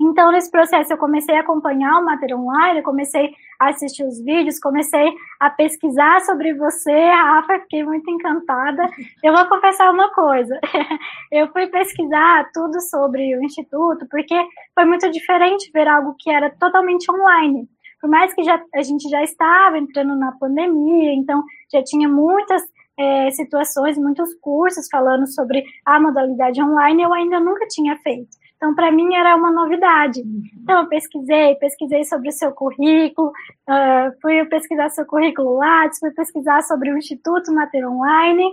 Então, 0.00 0.30
nesse 0.30 0.50
processo, 0.50 0.92
eu 0.92 0.98
comecei 0.98 1.36
a 1.36 1.40
acompanhar 1.40 1.98
o 1.98 2.04
Mater 2.04 2.38
Online, 2.38 2.78
eu 2.78 2.84
comecei 2.84 3.30
assistir 3.58 4.04
os 4.04 4.22
vídeos, 4.22 4.60
comecei 4.60 5.12
a 5.40 5.50
pesquisar 5.50 6.20
sobre 6.20 6.54
você, 6.54 6.92
Rafa, 6.92 7.60
fiquei 7.60 7.82
muito 7.84 8.08
encantada. 8.10 8.88
Eu 9.22 9.34
vou 9.34 9.46
confessar 9.46 9.90
uma 9.92 10.12
coisa, 10.12 10.58
eu 11.32 11.48
fui 11.52 11.66
pesquisar 11.66 12.50
tudo 12.52 12.80
sobre 12.80 13.36
o 13.36 13.42
Instituto, 13.42 14.06
porque 14.08 14.36
foi 14.74 14.84
muito 14.84 15.10
diferente 15.10 15.70
ver 15.72 15.88
algo 15.88 16.14
que 16.18 16.30
era 16.30 16.50
totalmente 16.50 17.10
online. 17.10 17.68
Por 18.00 18.08
mais 18.08 18.32
que 18.32 18.44
já, 18.44 18.62
a 18.74 18.82
gente 18.82 19.08
já 19.08 19.24
estava 19.24 19.76
entrando 19.76 20.14
na 20.14 20.32
pandemia, 20.32 21.12
então 21.14 21.42
já 21.72 21.82
tinha 21.82 22.08
muitas 22.08 22.62
é, 22.98 23.30
situações, 23.30 23.98
muitos 23.98 24.34
cursos 24.40 24.88
falando 24.90 25.26
sobre 25.26 25.64
a 25.84 26.00
modalidade 26.00 26.62
online, 26.62 27.02
eu 27.02 27.12
ainda 27.12 27.40
nunca 27.40 27.66
tinha 27.66 27.96
feito. 27.98 28.37
Então, 28.58 28.74
para 28.74 28.90
mim, 28.90 29.14
era 29.14 29.36
uma 29.36 29.52
novidade. 29.52 30.20
Então, 30.60 30.82
eu 30.82 30.88
pesquisei, 30.88 31.54
pesquisei 31.54 32.04
sobre 32.04 32.28
o 32.28 32.32
seu 32.32 32.50
currículo, 32.50 33.28
uh, 33.28 34.20
fui 34.20 34.44
pesquisar 34.46 34.88
seu 34.90 35.06
currículo 35.06 35.56
lá, 35.58 35.88
fui 35.98 36.10
pesquisar 36.10 36.60
sobre 36.62 36.90
o 36.90 36.98
Instituto 36.98 37.54
Mater 37.54 37.88
Online, 37.88 38.52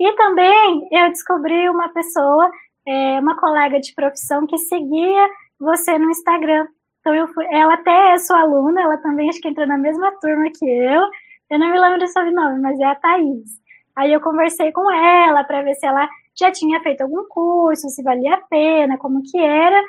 E 0.00 0.12
também 0.16 0.88
eu 0.90 1.08
descobri 1.10 1.68
uma 1.68 1.88
pessoa, 1.90 2.50
é, 2.86 3.20
uma 3.20 3.36
colega 3.38 3.78
de 3.78 3.94
profissão 3.94 4.46
que 4.46 4.58
seguia 4.58 5.28
você 5.60 5.98
no 5.98 6.10
Instagram. 6.10 6.66
Então 7.00 7.14
eu 7.14 7.28
fui, 7.28 7.46
ela 7.50 7.74
até 7.74 8.14
é 8.14 8.18
sua 8.18 8.40
aluna, 8.40 8.80
ela 8.82 8.96
também 8.96 9.28
acho 9.28 9.40
que 9.40 9.48
entrou 9.48 9.66
na 9.66 9.78
mesma 9.78 10.10
turma 10.20 10.50
que 10.50 10.64
eu. 10.64 11.02
Eu 11.50 11.58
não 11.58 11.70
me 11.70 11.78
lembro 11.78 11.98
do 11.98 12.08
sobrenome, 12.08 12.60
mas 12.60 12.80
é 12.80 12.84
a 12.84 12.94
Thaís. 12.94 13.60
Aí 13.94 14.12
eu 14.12 14.20
conversei 14.20 14.72
com 14.72 14.90
ela 14.90 15.44
para 15.44 15.62
ver 15.62 15.74
se 15.74 15.86
ela 15.86 16.08
já 16.36 16.50
tinha 16.50 16.80
feito 16.80 17.02
algum 17.02 17.24
curso, 17.28 17.88
se 17.88 18.02
valia 18.02 18.34
a 18.34 18.40
pena, 18.42 18.98
como 18.98 19.22
que 19.22 19.38
era. 19.38 19.82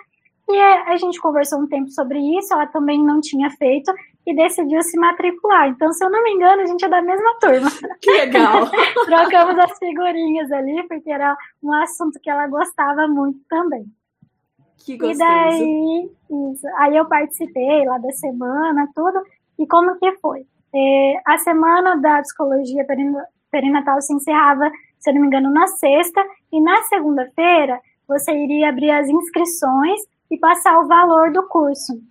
E 0.47 0.59
a 0.59 0.95
gente 0.97 1.19
conversou 1.19 1.59
um 1.59 1.67
tempo 1.67 1.89
sobre 1.89 2.19
isso, 2.37 2.53
ela 2.53 2.67
também 2.67 3.03
não 3.03 3.19
tinha 3.19 3.49
feito 3.49 3.91
e 4.25 4.35
decidiu 4.35 4.81
se 4.83 4.97
matricular. 4.97 5.69
Então, 5.69 5.91
se 5.91 6.03
eu 6.03 6.09
não 6.09 6.23
me 6.23 6.31
engano, 6.31 6.61
a 6.61 6.65
gente 6.65 6.85
é 6.85 6.89
da 6.89 7.01
mesma 7.01 7.35
turma. 7.39 7.69
Que 7.99 8.11
legal! 8.11 8.69
Trocamos 9.05 9.57
as 9.57 9.77
figurinhas 9.79 10.51
ali, 10.51 10.87
porque 10.87 11.09
era 11.09 11.35
um 11.63 11.73
assunto 11.73 12.19
que 12.19 12.29
ela 12.29 12.47
gostava 12.47 13.07
muito 13.07 13.39
também. 13.49 13.85
Que 14.85 14.97
gostoso. 14.97 15.15
E 15.15 15.17
daí, 15.17 16.11
isso. 16.51 16.67
Aí 16.77 16.95
eu 16.95 17.05
participei 17.05 17.85
lá 17.85 17.97
da 17.97 18.11
semana, 18.11 18.87
tudo. 18.93 19.21
E 19.57 19.65
como 19.65 19.97
que 19.97 20.11
foi? 20.17 20.45
É, 20.73 21.21
a 21.25 21.37
semana 21.39 21.95
da 21.95 22.21
psicologia 22.21 22.85
perinatal 23.49 24.01
se 24.01 24.13
encerrava, 24.13 24.69
se 25.05 25.11
eu 25.11 25.13
não 25.13 25.21
me 25.21 25.27
engano, 25.27 25.51
na 25.51 25.67
sexta. 25.67 26.21
E 26.51 26.59
na 26.59 26.81
segunda-feira, 26.83 27.79
você 28.07 28.31
iria 28.31 28.69
abrir 28.69 28.89
as 28.89 29.07
inscrições 29.07 30.01
e 30.31 30.37
passar 30.37 30.79
o 30.79 30.87
valor 30.87 31.31
do 31.31 31.43
curso. 31.47 32.01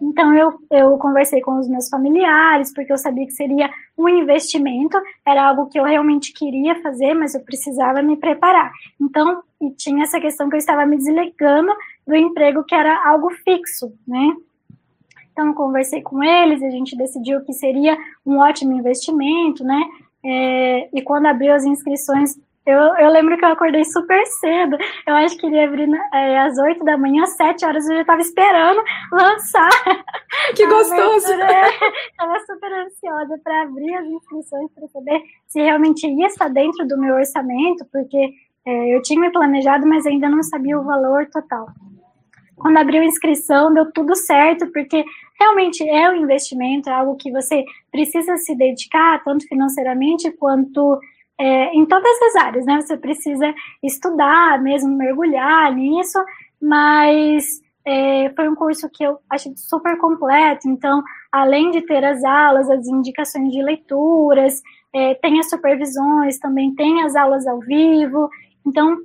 Então, 0.00 0.32
eu, 0.32 0.54
eu 0.70 0.96
conversei 0.96 1.40
com 1.40 1.58
os 1.58 1.68
meus 1.68 1.88
familiares, 1.88 2.72
porque 2.72 2.92
eu 2.92 2.96
sabia 2.96 3.26
que 3.26 3.32
seria 3.32 3.68
um 3.96 4.08
investimento, 4.08 4.96
era 5.26 5.48
algo 5.48 5.66
que 5.66 5.78
eu 5.78 5.84
realmente 5.84 6.32
queria 6.32 6.80
fazer, 6.80 7.14
mas 7.14 7.34
eu 7.34 7.42
precisava 7.42 8.00
me 8.00 8.16
preparar. 8.16 8.72
Então, 9.00 9.42
e 9.60 9.70
tinha 9.72 10.04
essa 10.04 10.20
questão 10.20 10.48
que 10.48 10.54
eu 10.54 10.58
estava 10.58 10.86
me 10.86 10.96
desligando 10.96 11.72
do 12.06 12.14
emprego 12.14 12.64
que 12.64 12.74
era 12.74 13.08
algo 13.08 13.28
fixo, 13.44 13.92
né? 14.06 14.34
Então, 15.32 15.52
conversei 15.52 16.00
com 16.00 16.22
eles, 16.22 16.62
a 16.62 16.70
gente 16.70 16.96
decidiu 16.96 17.44
que 17.44 17.52
seria 17.52 17.98
um 18.24 18.38
ótimo 18.38 18.72
investimento, 18.72 19.64
né? 19.64 19.82
É, 20.24 20.88
e 20.92 21.02
quando 21.02 21.26
abriu 21.26 21.54
as 21.54 21.64
inscrições 21.64 22.36
eu, 22.68 22.78
eu 22.98 23.10
lembro 23.10 23.34
que 23.38 23.44
eu 23.46 23.48
acordei 23.48 23.82
super 23.82 24.22
cedo. 24.26 24.76
Eu 25.06 25.14
acho 25.14 25.38
que 25.38 25.46
iria 25.46 25.64
abrir 25.64 25.88
é, 26.12 26.38
às 26.38 26.58
8 26.58 26.84
da 26.84 26.98
manhã, 26.98 27.22
às 27.22 27.34
7 27.34 27.64
horas 27.64 27.88
eu 27.88 27.94
já 27.94 28.02
estava 28.02 28.20
esperando 28.20 28.82
lançar. 29.10 29.70
Que 30.54 30.66
gostoso! 30.66 31.32
Estava 31.32 32.40
super 32.46 32.72
ansiosa 32.72 33.40
para 33.42 33.62
abrir 33.62 33.94
as 33.94 34.06
inscrições 34.06 34.70
para 34.74 34.86
saber 34.88 35.22
se 35.46 35.62
realmente 35.62 36.06
ia 36.06 36.26
estar 36.26 36.48
dentro 36.48 36.86
do 36.86 36.98
meu 36.98 37.14
orçamento, 37.14 37.86
porque 37.90 38.34
é, 38.66 38.94
eu 38.94 39.00
tinha 39.02 39.18
me 39.18 39.32
planejado, 39.32 39.86
mas 39.86 40.06
ainda 40.06 40.28
não 40.28 40.42
sabia 40.42 40.78
o 40.78 40.84
valor 40.84 41.26
total. 41.26 41.66
Quando 42.56 42.76
abriu 42.76 43.00
a 43.00 43.06
inscrição, 43.06 43.72
deu 43.72 43.90
tudo 43.90 44.14
certo, 44.14 44.66
porque 44.70 45.02
realmente 45.38 45.88
é 45.88 46.10
um 46.10 46.16
investimento, 46.16 46.90
é 46.90 46.92
algo 46.92 47.16
que 47.16 47.30
você 47.30 47.64
precisa 47.90 48.36
se 48.36 48.54
dedicar, 48.54 49.22
tanto 49.24 49.46
financeiramente 49.46 50.30
quanto 50.32 50.98
é, 51.38 51.72
em 51.74 51.86
todas 51.86 52.22
as 52.22 52.36
áreas, 52.36 52.66
né? 52.66 52.80
Você 52.80 52.96
precisa 52.96 53.54
estudar, 53.82 54.60
mesmo 54.60 54.96
mergulhar 54.96 55.72
nisso, 55.74 56.18
mas 56.60 57.60
é, 57.84 58.30
foi 58.34 58.48
um 58.48 58.54
curso 58.54 58.90
que 58.90 59.04
eu 59.04 59.18
achei 59.30 59.52
super 59.56 59.96
completo. 59.98 60.68
Então, 60.68 61.02
além 61.30 61.70
de 61.70 61.80
ter 61.82 62.04
as 62.04 62.24
aulas, 62.24 62.68
as 62.68 62.86
indicações 62.86 63.52
de 63.52 63.62
leituras, 63.62 64.60
é, 64.92 65.14
tem 65.14 65.38
as 65.38 65.48
supervisões, 65.48 66.38
também 66.38 66.74
tem 66.74 67.02
as 67.02 67.14
aulas 67.14 67.46
ao 67.46 67.60
vivo. 67.60 68.28
Então, 68.66 68.98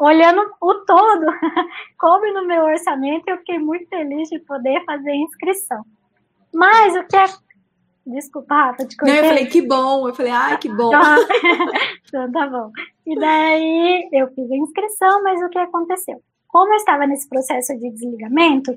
olhando 0.00 0.42
o 0.60 0.74
todo, 0.86 1.26
coube 1.98 2.32
no 2.32 2.46
meu 2.46 2.64
orçamento, 2.64 3.28
eu 3.28 3.36
fiquei 3.38 3.58
muito 3.58 3.86
feliz 3.88 4.28
de 4.28 4.38
poder 4.40 4.82
fazer 4.84 5.10
a 5.10 5.16
inscrição. 5.16 5.84
Mas 6.52 6.96
o 6.96 7.04
que 7.06 7.16
é 7.16 7.24
Desculpa, 8.06 8.54
Rafa, 8.54 8.86
te 8.86 8.96
cortei. 8.96 9.14
Não, 9.14 9.22
eu 9.22 9.28
falei, 9.28 9.46
que 9.46 9.62
bom. 9.62 10.08
Eu 10.08 10.14
falei, 10.14 10.32
ai, 10.32 10.58
que 10.58 10.68
bom. 10.68 10.90
então, 12.08 12.32
tá 12.32 12.46
bom. 12.46 12.70
E 13.06 13.14
daí, 13.14 14.08
eu 14.12 14.26
fiz 14.28 14.50
a 14.50 14.56
inscrição, 14.56 15.22
mas 15.22 15.40
o 15.42 15.48
que 15.48 15.58
aconteceu? 15.58 16.20
Como 16.48 16.72
eu 16.72 16.76
estava 16.76 17.06
nesse 17.06 17.28
processo 17.28 17.78
de 17.78 17.90
desligamento, 17.90 18.74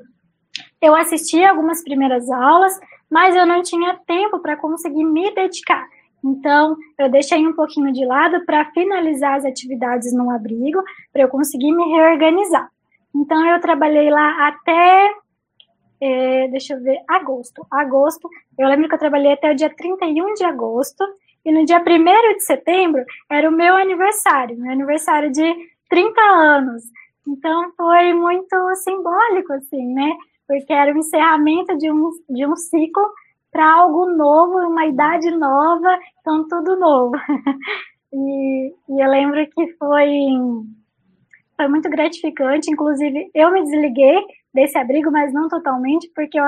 eu 0.81 0.93
assisti 0.93 1.43
algumas 1.43 1.81
primeiras 1.83 2.29
aulas, 2.29 2.77
mas 3.09 3.35
eu 3.35 3.45
não 3.45 3.63
tinha 3.63 3.97
tempo 4.05 4.39
para 4.39 4.57
conseguir 4.57 5.05
me 5.05 5.33
dedicar. 5.33 5.87
Então, 6.23 6.77
eu 6.97 7.09
deixei 7.09 7.45
um 7.45 7.53
pouquinho 7.53 7.91
de 7.91 8.05
lado 8.05 8.45
para 8.45 8.71
finalizar 8.71 9.35
as 9.35 9.45
atividades 9.45 10.13
no 10.13 10.31
abrigo, 10.31 10.81
para 11.11 11.23
eu 11.23 11.27
conseguir 11.27 11.71
me 11.71 11.83
reorganizar. 11.95 12.69
Então, 13.13 13.45
eu 13.45 13.59
trabalhei 13.59 14.09
lá 14.09 14.47
até 14.47 15.13
é, 16.01 16.47
deixa 16.49 16.73
eu 16.73 16.81
ver, 16.81 16.99
agosto. 17.07 17.65
Agosto, 17.71 18.29
eu 18.59 18.67
lembro 18.67 18.89
que 18.89 18.95
eu 18.95 18.99
trabalhei 18.99 19.33
até 19.33 19.51
o 19.51 19.55
dia 19.55 19.69
31 19.69 20.33
de 20.33 20.43
agosto, 20.43 21.03
e 21.45 21.51
no 21.51 21.65
dia 21.65 21.79
1 21.79 22.33
de 22.35 22.43
setembro 22.43 23.03
era 23.29 23.49
o 23.49 23.51
meu 23.51 23.75
aniversário, 23.75 24.57
meu 24.57 24.71
aniversário 24.71 25.31
de 25.31 25.43
30 25.89 26.21
anos. 26.21 26.83
Então 27.27 27.71
foi 27.75 28.13
muito 28.13 28.75
simbólico, 28.75 29.53
assim, 29.53 29.93
né? 29.93 30.13
Porque 30.47 30.73
era 30.73 30.93
o 30.93 30.97
encerramento 30.97 31.77
de 31.77 31.91
um, 31.91 32.11
de 32.29 32.45
um 32.45 32.55
ciclo 32.55 33.03
para 33.53 33.71
algo 33.71 34.07
novo, 34.07 34.67
uma 34.67 34.85
idade 34.87 35.29
nova, 35.31 35.97
então 36.19 36.47
tudo 36.47 36.75
novo. 36.75 37.13
e, 38.11 38.73
e 38.89 38.99
eu 38.99 39.09
lembro 39.09 39.47
que 39.51 39.73
foi, 39.77 40.07
foi 41.55 41.67
muito 41.67 41.89
gratificante, 41.89 42.71
inclusive 42.71 43.29
eu 43.33 43.51
me 43.51 43.63
desliguei 43.63 44.19
desse 44.53 44.77
abrigo, 44.77 45.11
mas 45.11 45.31
não 45.31 45.47
totalmente, 45.47 46.09
porque 46.15 46.39
eu, 46.39 46.43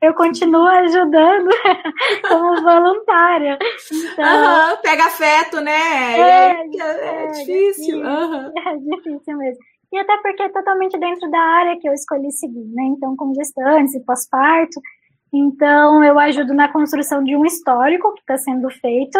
eu 0.00 0.14
continuo 0.14 0.66
ajudando 0.66 1.50
como 2.28 2.62
voluntária. 2.62 3.58
Então, 3.92 4.70
uhum, 4.70 4.76
pega 4.80 5.06
afeto, 5.06 5.60
né? 5.60 5.72
É, 5.72 6.50
é, 6.50 6.66
é, 6.78 7.24
é 7.24 7.26
difícil. 7.32 7.98
Uhum. 7.98 8.52
É 8.66 8.76
difícil 8.76 9.36
mesmo. 9.36 9.58
E 9.92 9.98
até 9.98 10.16
porque 10.18 10.42
é 10.42 10.48
totalmente 10.48 10.98
dentro 10.98 11.30
da 11.30 11.38
área 11.38 11.78
que 11.78 11.88
eu 11.88 11.92
escolhi 11.92 12.30
seguir, 12.32 12.64
né? 12.74 12.82
Então, 12.84 13.14
com 13.16 13.32
gestantes 13.34 13.94
e 13.94 14.04
pós-parto. 14.04 14.80
Então, 15.36 16.04
eu 16.04 16.18
ajudo 16.18 16.54
na 16.54 16.68
construção 16.68 17.24
de 17.24 17.36
um 17.36 17.44
histórico 17.44 18.12
que 18.14 18.20
está 18.20 18.38
sendo 18.38 18.70
feito. 18.70 19.18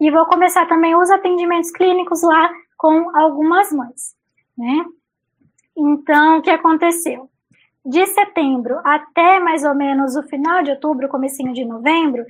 E 0.00 0.10
vou 0.10 0.24
começar 0.26 0.66
também 0.66 0.94
os 0.94 1.10
atendimentos 1.10 1.72
clínicos 1.72 2.22
lá 2.22 2.50
com 2.76 3.16
algumas 3.16 3.72
mães, 3.72 4.14
né? 4.56 4.84
Então, 5.76 6.38
o 6.38 6.42
que 6.42 6.50
aconteceu? 6.50 7.28
de 7.88 8.06
setembro 8.06 8.78
até 8.84 9.40
mais 9.40 9.64
ou 9.64 9.74
menos 9.74 10.14
o 10.14 10.22
final 10.24 10.62
de 10.62 10.70
outubro, 10.72 11.08
comecinho 11.08 11.54
de 11.54 11.64
novembro, 11.64 12.24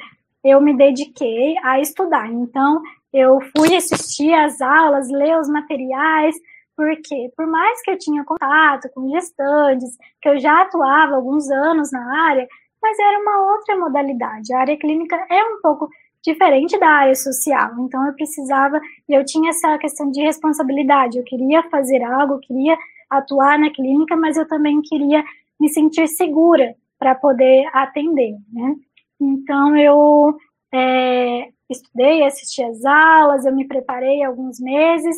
eu 0.45 0.61
me 0.61 0.77
dediquei 0.77 1.57
a 1.65 1.81
estudar. 1.81 2.31
Então, 2.31 2.81
eu 3.13 3.41
fui 3.57 3.75
assistir 3.75 4.33
às 4.35 4.61
aulas, 4.61 5.11
ler 5.11 5.37
os 5.37 5.49
materiais, 5.49 6.37
porque 6.77 7.33
por 7.37 7.45
mais 7.49 7.83
que 7.83 7.91
eu 7.91 7.99
tinha 7.99 8.25
contato 8.25 8.89
com 8.95 9.11
gestantes, 9.11 9.97
que 10.23 10.29
eu 10.29 10.39
já 10.39 10.63
atuava 10.63 11.17
alguns 11.17 11.51
anos 11.51 11.91
na 11.91 12.29
área, 12.29 12.47
mas 12.83 12.99
era 12.99 13.19
uma 13.21 13.53
outra 13.53 13.77
modalidade. 13.77 14.53
A 14.53 14.61
área 14.61 14.77
clínica 14.77 15.17
é 15.31 15.45
um 15.45 15.61
pouco 15.61 15.89
diferente 16.23 16.79
da 16.79 16.89
área 16.89 17.15
social. 17.15 17.71
Então 17.81 18.07
eu 18.07 18.15
precisava, 18.15 18.81
e 19.09 19.15
eu 19.15 19.25
tinha 19.25 19.51
essa 19.51 19.79
questão 19.79 20.11
de 20.11 20.21
responsabilidade. 20.23 21.19
Eu 21.19 21.25
queria 21.25 21.63
fazer 21.71 22.03
algo, 22.03 22.35
eu 22.35 22.41
queria 22.41 22.77
atuar 23.11 23.59
na 23.59 23.71
clínica, 23.71 24.17
mas 24.17 24.37
eu 24.37 24.47
também 24.47 24.81
queria 24.83 25.25
me 25.59 25.69
sentir 25.69 26.07
segura 26.09 26.75
para 26.99 27.15
poder 27.15 27.69
atender, 27.73 28.37
né? 28.53 28.75
Então 29.21 29.77
eu 29.77 30.37
é, 30.73 31.49
estudei, 31.71 32.25
assisti 32.25 32.63
as 32.63 32.85
aulas, 32.85 33.45
eu 33.45 33.55
me 33.55 33.67
preparei 33.67 34.23
alguns 34.23 34.61
meses, 34.61 35.17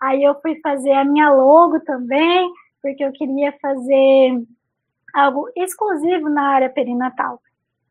aí 0.00 0.22
eu 0.22 0.34
fui 0.40 0.58
fazer 0.60 0.92
a 0.92 1.04
minha 1.04 1.30
logo 1.32 1.80
também, 1.80 2.50
porque 2.82 3.04
eu 3.04 3.12
queria 3.12 3.52
fazer 3.60 4.42
algo 5.18 5.48
exclusivo 5.56 6.28
na 6.28 6.48
área 6.48 6.70
perinatal. 6.70 7.40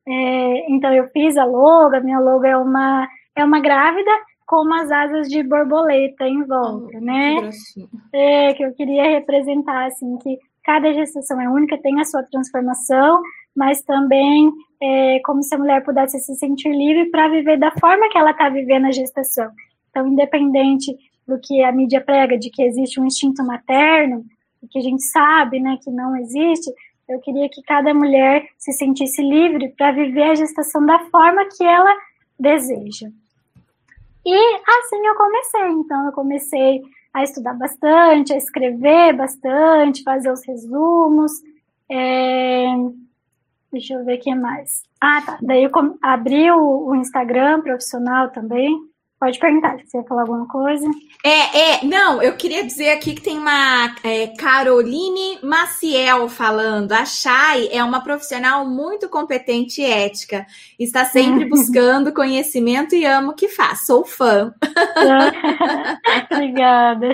É, 0.08 0.72
então 0.72 0.94
eu 0.94 1.08
fiz 1.10 1.38
a 1.38 1.44
logo, 1.44 1.96
a 1.96 2.00
minha 2.00 2.20
logo 2.20 2.46
é 2.46 2.58
uma 2.58 3.08
é 3.36 3.44
uma 3.44 3.60
grávida 3.60 4.12
com 4.48 4.62
umas 4.62 4.90
asas 4.90 5.28
de 5.28 5.44
borboleta 5.44 6.26
em 6.26 6.44
volta, 6.46 6.98
oh, 6.98 7.02
né? 7.02 7.50
Que 8.12 8.18
é, 8.18 8.54
que 8.54 8.64
eu 8.64 8.74
queria 8.74 9.04
representar 9.04 9.88
assim 9.88 10.18
que 10.18 10.40
cada 10.64 10.94
gestação 10.94 11.40
é 11.40 11.50
única, 11.50 11.78
tem 11.78 12.00
a 12.00 12.06
sua 12.06 12.24
transformação, 12.24 13.22
mas 13.56 13.82
também 13.84 14.52
é, 14.82 15.20
como 15.26 15.44
se 15.44 15.54
a 15.54 15.58
mulher 15.58 15.84
pudesse 15.84 16.20
se 16.20 16.36
sentir 16.36 16.72
livre 16.72 17.10
para 17.10 17.28
viver 17.28 17.58
da 17.58 17.72
forma 17.72 18.10
que 18.10 18.18
ela 18.18 18.32
está 18.32 18.50
vivendo 18.50 18.86
a 18.86 18.92
gestação. 18.92 19.50
Então, 19.90 20.08
independente 20.08 20.96
do 21.28 21.40
que 21.40 21.64
a 21.64 21.72
mídia 21.72 22.00
prega, 22.00 22.38
de 22.38 22.50
que 22.50 22.62
existe 22.64 23.00
um 23.00 23.06
instinto 23.06 23.44
materno, 23.44 24.24
que 24.72 24.80
a 24.80 24.82
gente 24.82 25.04
sabe 25.04 25.60
né, 25.60 25.78
que 25.82 25.90
não 25.90 26.16
existe, 26.16 26.72
eu 27.08 27.20
queria 27.20 27.48
que 27.50 27.62
cada 27.64 27.94
mulher 27.94 28.48
se 28.58 28.74
sentisse 28.74 29.22
livre 29.22 29.70
para 29.70 29.92
viver 29.92 30.24
a 30.24 30.36
gestação 30.36 30.86
da 30.86 31.00
forma 31.06 31.46
que 31.46 31.64
ela 31.64 31.96
deseja. 32.40 33.10
E 34.26 34.56
assim 34.68 35.06
eu 35.06 35.16
comecei. 35.16 35.68
Então, 35.70 36.06
eu 36.06 36.12
comecei 36.12 36.82
a 37.14 37.24
estudar 37.24 37.54
bastante, 37.54 38.34
a 38.34 38.38
escrever 38.38 39.14
bastante, 39.14 40.04
fazer 40.04 40.32
os 40.32 40.46
resumos. 40.46 41.32
É... 41.90 42.66
Deixa 43.72 43.94
eu 43.94 44.04
ver 44.04 44.18
o 44.18 44.20
que 44.20 44.36
mais. 44.36 44.84
Ah, 45.00 45.22
tá. 45.22 45.38
Daí 45.42 45.64
eu 45.64 45.72
abri 46.02 46.52
o, 46.52 46.90
o 46.90 46.96
Instagram 46.96 47.62
profissional 47.62 48.30
também. 48.32 48.78
Pode 49.20 49.40
perguntar, 49.40 49.80
se 49.80 49.90
você 49.90 50.04
falar 50.04 50.22
alguma 50.22 50.48
coisa. 50.48 50.88
É, 51.24 51.80
é, 51.80 51.86
não, 51.86 52.22
eu 52.22 52.38
queria 52.38 52.64
dizer 52.64 52.92
aqui 52.92 53.16
que 53.16 53.22
tem 53.22 53.40
uma 53.40 53.96
é, 54.04 54.28
Caroline 54.28 55.40
Maciel 55.42 56.30
falando. 56.30 56.92
A 56.92 57.04
Chay 57.04 57.68
é 57.72 57.84
uma 57.84 58.04
profissional 58.04 58.64
muito 58.70 59.10
competente 59.10 59.82
e 59.82 59.86
ética. 59.86 60.46
Está 60.78 61.04
sempre 61.04 61.46
buscando 61.50 62.14
conhecimento 62.14 62.94
e 62.94 63.06
amo 63.06 63.32
o 63.32 63.34
que 63.34 63.48
faz. 63.48 63.88
Sou 63.88 64.06
fã. 64.06 64.54
Obrigada. 66.32 67.08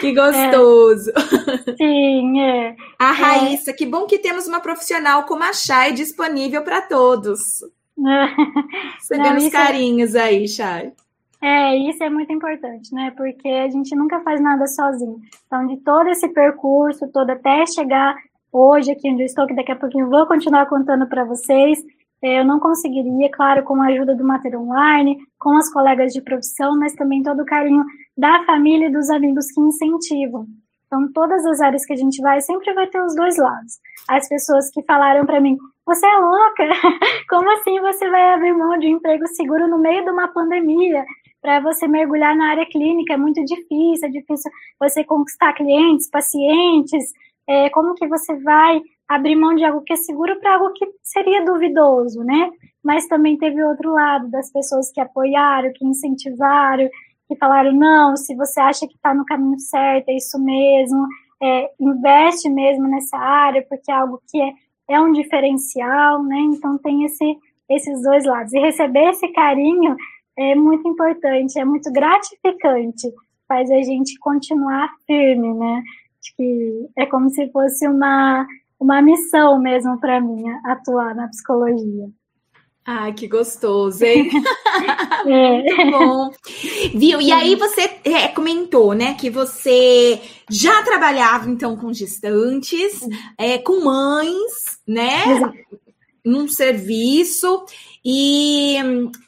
Que 0.00 0.14
gostoso. 0.14 1.10
É. 1.10 1.76
Sim, 1.76 2.40
é. 2.40 2.76
A 2.98 3.10
é. 3.10 3.12
Raíssa, 3.12 3.72
é. 3.72 3.74
que 3.74 3.84
bom 3.84 4.06
que 4.06 4.18
temos 4.18 4.46
uma 4.46 4.60
profissional 4.60 5.24
como 5.24 5.44
a 5.44 5.52
Chay 5.52 5.92
disponível 5.92 6.62
para 6.62 6.80
todos. 6.80 7.62
Recebendo 8.96 9.36
os 9.36 9.44
é 9.44 9.50
carinhos 9.50 10.16
aí, 10.16 10.48
Chay. 10.48 10.94
É, 11.42 11.74
isso 11.74 12.02
é 12.04 12.10
muito 12.10 12.32
importante, 12.32 12.94
né? 12.94 13.12
Porque 13.16 13.48
a 13.48 13.68
gente 13.68 13.96
nunca 13.96 14.20
faz 14.20 14.40
nada 14.40 14.66
sozinho. 14.66 15.18
Então, 15.46 15.66
de 15.66 15.78
todo 15.78 16.08
esse 16.08 16.28
percurso, 16.28 17.10
todo 17.10 17.30
até 17.30 17.64
chegar 17.66 18.14
hoje 18.52 18.92
aqui 18.92 19.10
onde 19.10 19.22
eu 19.22 19.26
estou, 19.26 19.46
que 19.46 19.54
daqui 19.54 19.72
a 19.72 19.76
pouquinho 19.76 20.10
vou 20.10 20.26
continuar 20.26 20.66
contando 20.66 21.06
para 21.08 21.24
vocês, 21.24 21.78
é, 22.22 22.40
eu 22.40 22.44
não 22.44 22.60
conseguiria, 22.60 23.30
claro, 23.30 23.62
com 23.64 23.80
a 23.80 23.86
ajuda 23.86 24.14
do 24.14 24.24
Mater 24.24 24.60
Online, 24.60 25.16
com 25.38 25.56
as 25.56 25.72
colegas 25.72 26.12
de 26.12 26.20
profissão, 26.20 26.78
mas 26.78 26.92
também 26.94 27.22
todo 27.22 27.40
o 27.40 27.46
carinho 27.46 27.84
da 28.16 28.44
família 28.44 28.88
e 28.88 28.92
dos 28.92 29.08
amigos 29.08 29.46
que 29.50 29.60
incentivam. 29.60 30.46
Então, 30.86 31.10
todas 31.12 31.46
as 31.46 31.60
áreas 31.60 31.86
que 31.86 31.92
a 31.92 31.96
gente 31.96 32.20
vai, 32.20 32.40
sempre 32.40 32.74
vai 32.74 32.86
ter 32.88 33.00
os 33.00 33.14
dois 33.14 33.38
lados. 33.38 33.78
As 34.08 34.28
pessoas 34.28 34.68
que 34.70 34.82
falaram 34.82 35.24
para 35.24 35.40
mim, 35.40 35.56
você 35.86 36.04
é 36.04 36.18
louca? 36.18 36.64
Como 37.30 37.50
assim 37.52 37.80
você 37.80 38.10
vai 38.10 38.34
abrir 38.34 38.52
mão 38.52 38.76
de 38.76 38.88
um 38.88 38.96
emprego 38.96 39.26
seguro 39.28 39.68
no 39.68 39.78
meio 39.78 40.04
de 40.04 40.10
uma 40.10 40.28
pandemia? 40.28 41.04
Para 41.40 41.60
você 41.60 41.88
mergulhar 41.88 42.36
na 42.36 42.50
área 42.50 42.66
clínica 42.66 43.14
é 43.14 43.16
muito 43.16 43.44
difícil, 43.44 44.08
é 44.08 44.10
difícil 44.10 44.50
você 44.78 45.02
conquistar 45.04 45.52
clientes, 45.54 46.10
pacientes, 46.10 47.12
é, 47.48 47.70
como 47.70 47.94
que 47.94 48.06
você 48.06 48.36
vai 48.40 48.80
abrir 49.08 49.34
mão 49.34 49.54
de 49.54 49.64
algo 49.64 49.82
que 49.82 49.92
é 49.92 49.96
seguro 49.96 50.38
para 50.38 50.54
algo 50.54 50.72
que 50.72 50.86
seria 51.02 51.44
duvidoso, 51.44 52.22
né? 52.22 52.50
Mas 52.82 53.08
também 53.08 53.36
teve 53.36 53.62
outro 53.62 53.92
lado 53.92 54.30
das 54.30 54.52
pessoas 54.52 54.92
que 54.92 55.00
apoiaram, 55.00 55.72
que 55.74 55.84
incentivaram, 55.84 56.88
que 57.26 57.36
falaram, 57.36 57.72
não, 57.72 58.16
se 58.16 58.34
você 58.36 58.60
acha 58.60 58.86
que 58.86 58.94
está 58.94 59.12
no 59.12 59.24
caminho 59.24 59.58
certo, 59.58 60.08
é 60.08 60.16
isso 60.16 60.38
mesmo, 60.38 61.06
é, 61.42 61.70
investe 61.80 62.48
mesmo 62.48 62.86
nessa 62.86 63.16
área, 63.16 63.66
porque 63.68 63.90
é 63.90 63.94
algo 63.94 64.20
que 64.30 64.40
é, 64.40 64.52
é 64.90 65.00
um 65.00 65.12
diferencial, 65.12 66.22
né? 66.22 66.38
Então 66.52 66.78
tem 66.78 67.04
esse, 67.04 67.36
esses 67.68 68.02
dois 68.02 68.24
lados. 68.24 68.52
E 68.52 68.60
receber 68.60 69.10
esse 69.10 69.26
carinho 69.28 69.96
é 70.38 70.54
muito 70.54 70.88
importante, 70.88 71.58
é 71.58 71.64
muito 71.64 71.90
gratificante, 71.92 73.12
faz 73.48 73.70
a 73.70 73.82
gente 73.82 74.18
continuar 74.18 74.88
firme, 75.06 75.54
né? 75.54 75.82
Acho 76.20 76.36
que 76.36 76.88
é 76.96 77.06
como 77.06 77.30
se 77.30 77.50
fosse 77.50 77.86
uma, 77.88 78.46
uma 78.78 79.02
missão 79.02 79.58
mesmo 79.58 79.98
para 79.98 80.20
mim 80.20 80.44
atuar 80.66 81.14
na 81.14 81.28
psicologia. 81.28 82.08
Ai, 82.86 83.12
que 83.12 83.28
gostoso, 83.28 84.04
hein? 84.04 84.30
é. 85.26 85.62
Muito 85.62 85.90
bom. 85.90 86.30
Viu? 86.94 87.20
E 87.20 87.30
aí 87.30 87.54
você 87.54 87.82
é, 88.04 88.28
comentou, 88.28 88.94
né, 88.94 89.14
que 89.14 89.30
você 89.30 90.20
já 90.48 90.82
trabalhava 90.82 91.50
então 91.50 91.76
com 91.76 91.92
gestantes, 91.92 93.00
é, 93.38 93.58
com 93.58 93.84
mães, 93.84 94.78
né? 94.86 95.36
Exato. 95.36 95.89
Num 96.24 96.48
serviço. 96.48 97.64
E, 98.04 98.76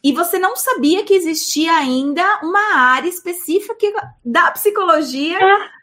e 0.03 0.12
você 0.12 0.38
não 0.38 0.57
sabia 0.57 1.05
que 1.05 1.12
existia 1.12 1.75
ainda 1.77 2.23
uma 2.43 2.77
área 2.77 3.09
específica 3.09 3.87
da 4.25 4.51
psicologia, 4.51 5.38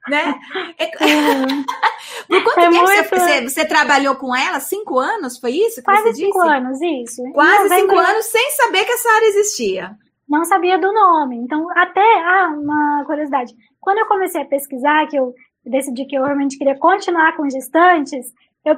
né? 0.08 0.36
É, 0.78 0.88
Por 2.28 2.44
quanto 2.44 2.60
é 2.60 2.70
tempo 2.70 2.84
muito... 2.84 3.10
você, 3.10 3.42
você, 3.50 3.66
trabalhou 3.66 4.16
com 4.16 4.36
ela? 4.36 4.60
Cinco 4.60 4.98
anos? 4.98 5.38
Foi 5.38 5.52
isso 5.52 5.84
Quase 5.84 6.14
cinco 6.14 6.40
anos, 6.42 6.82
isso. 6.82 7.24
Quase 7.32 7.70
cinco 7.76 7.96
anos 7.98 8.26
sem 8.26 8.52
saber 8.52 8.86
que 8.86 8.92
essa 8.92 9.10
área 9.12 9.26
existia. 9.26 9.98
Não 10.28 10.44
sabia 10.46 10.78
do 10.78 10.92
nome. 10.92 11.38
Então, 11.38 11.68
até, 11.72 12.02
ah, 12.02 12.54
uma 12.56 13.04
curiosidade. 13.06 13.54
Quando 13.80 14.00
eu 14.00 14.06
comecei 14.06 14.42
a 14.42 14.46
pesquisar, 14.46 15.08
que 15.08 15.18
eu 15.18 15.34
decidi 15.66 16.06
que 16.06 16.16
eu 16.16 16.24
realmente 16.24 16.58
queria 16.58 16.78
continuar 16.78 17.36
com 17.36 17.50
gestantes, 17.50 18.32
eu, 18.64 18.78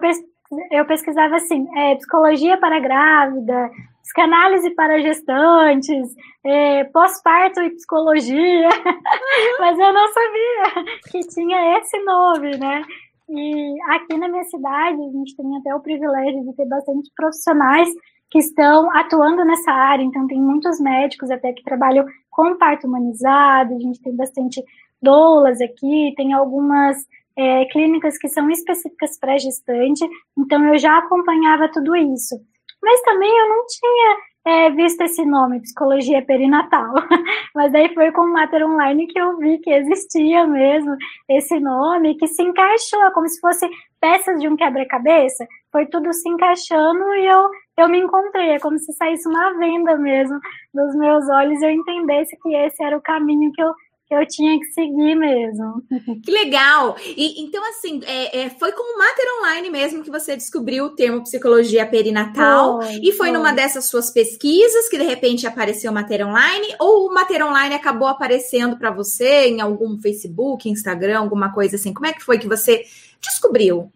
eu 0.71 0.85
pesquisava 0.85 1.35
assim, 1.35 1.67
é, 1.77 1.95
psicologia 1.95 2.57
para 2.57 2.79
grávida, 2.79 3.69
psicanálise 4.01 4.69
para 4.71 4.99
gestantes, 4.99 6.13
é, 6.43 6.83
pós-parto 6.85 7.61
e 7.61 7.69
psicologia, 7.71 8.67
mas 9.59 9.79
eu 9.79 9.93
não 9.93 10.07
sabia 10.13 10.99
que 11.09 11.19
tinha 11.21 11.77
esse 11.77 11.97
nome, 12.03 12.57
né? 12.57 12.83
E 13.29 13.77
aqui 13.91 14.17
na 14.17 14.27
minha 14.27 14.43
cidade, 14.43 15.01
a 15.01 15.11
gente 15.11 15.35
tem 15.37 15.57
até 15.57 15.73
o 15.73 15.79
privilégio 15.79 16.43
de 16.43 16.53
ter 16.53 16.65
bastante 16.65 17.09
profissionais 17.15 17.89
que 18.29 18.39
estão 18.39 18.89
atuando 18.95 19.45
nessa 19.45 19.71
área, 19.71 20.03
então 20.03 20.27
tem 20.27 20.41
muitos 20.41 20.79
médicos 20.79 21.29
até 21.31 21.53
que 21.53 21.63
trabalham 21.63 22.05
com 22.29 22.57
parto 22.57 22.87
humanizado, 22.87 23.75
a 23.75 23.79
gente 23.79 24.01
tem 24.01 24.15
bastante 24.15 24.63
doulas 25.01 25.59
aqui, 25.61 26.13
tem 26.15 26.33
algumas 26.33 26.97
é, 27.37 27.65
clínicas 27.65 28.17
que 28.17 28.29
são 28.29 28.49
específicas 28.49 29.17
para 29.19 29.37
gestante, 29.37 30.07
então 30.37 30.63
eu 30.65 30.77
já 30.77 30.97
acompanhava 30.97 31.69
tudo 31.71 31.95
isso. 31.95 32.35
Mas 32.81 33.01
também 33.01 33.29
eu 33.29 33.49
não 33.49 33.65
tinha 33.67 34.17
é, 34.45 34.69
visto 34.71 35.01
esse 35.01 35.23
nome, 35.23 35.61
psicologia 35.61 36.21
perinatal. 36.23 36.93
Mas 37.53 37.73
aí 37.75 37.93
foi 37.93 38.11
com 38.11 38.21
o 38.21 38.33
Mater 38.33 38.65
Online 38.65 39.07
que 39.07 39.19
eu 39.19 39.37
vi 39.37 39.59
que 39.59 39.69
existia 39.69 40.47
mesmo 40.47 40.95
esse 41.29 41.59
nome, 41.59 42.15
que 42.15 42.27
se 42.27 42.41
encaixou, 42.41 43.11
como 43.13 43.27
se 43.27 43.39
fosse 43.39 43.69
peças 43.99 44.39
de 44.39 44.47
um 44.47 44.55
quebra-cabeça. 44.55 45.47
Foi 45.71 45.85
tudo 45.85 46.11
se 46.11 46.27
encaixando 46.27 47.13
e 47.15 47.25
eu, 47.25 47.49
eu 47.77 47.89
me 47.89 47.99
encontrei. 47.99 48.49
É 48.49 48.59
como 48.59 48.79
se 48.79 48.91
saísse 48.93 49.27
uma 49.27 49.53
venda 49.57 49.95
mesmo 49.97 50.39
dos 50.73 50.95
meus 50.95 51.29
olhos 51.29 51.61
e 51.61 51.65
eu 51.65 51.71
entendesse 51.71 52.35
que 52.41 52.55
esse 52.55 52.83
era 52.83 52.97
o 52.97 53.01
caminho 53.01 53.51
que 53.51 53.61
eu 53.61 53.71
eu 54.11 54.27
tinha 54.27 54.59
que 54.59 54.65
seguir 54.65 55.15
mesmo. 55.15 55.81
Que 56.23 56.31
legal! 56.31 56.95
E 57.03 57.41
então, 57.41 57.63
assim, 57.69 58.01
é, 58.05 58.41
é, 58.41 58.49
foi 58.49 58.71
com 58.73 58.83
o 58.83 58.97
Mater 58.97 59.25
Online 59.39 59.69
mesmo 59.69 60.03
que 60.03 60.11
você 60.11 60.35
descobriu 60.35 60.85
o 60.85 60.95
termo 60.95 61.23
psicologia 61.23 61.85
perinatal 61.85 62.81
foi, 62.81 62.95
e 62.95 63.11
foi, 63.11 63.27
foi, 63.27 63.31
numa 63.31 63.51
dessas 63.51 63.85
suas 63.85 64.11
pesquisas 64.11 64.89
que 64.89 64.97
de 64.97 65.05
repente 65.05 65.47
apareceu 65.47 65.91
o 65.91 65.93
Mater 65.93 66.27
Online 66.27 66.75
ou 66.79 67.07
o 67.07 67.13
Mater 67.13 67.45
Online 67.45 67.73
acabou 67.73 68.07
aparecendo 68.07 68.77
para 68.77 68.91
você 68.91 69.47
em 69.47 69.61
algum 69.61 69.97
Facebook, 69.97 70.69
Instagram, 70.69 71.19
alguma 71.19 71.53
coisa 71.53 71.75
assim? 71.75 71.93
Como 71.93 72.07
é 72.07 72.13
que 72.13 72.23
foi 72.23 72.37
que 72.37 72.47
você 72.47 72.83
descobriu? 73.21 73.91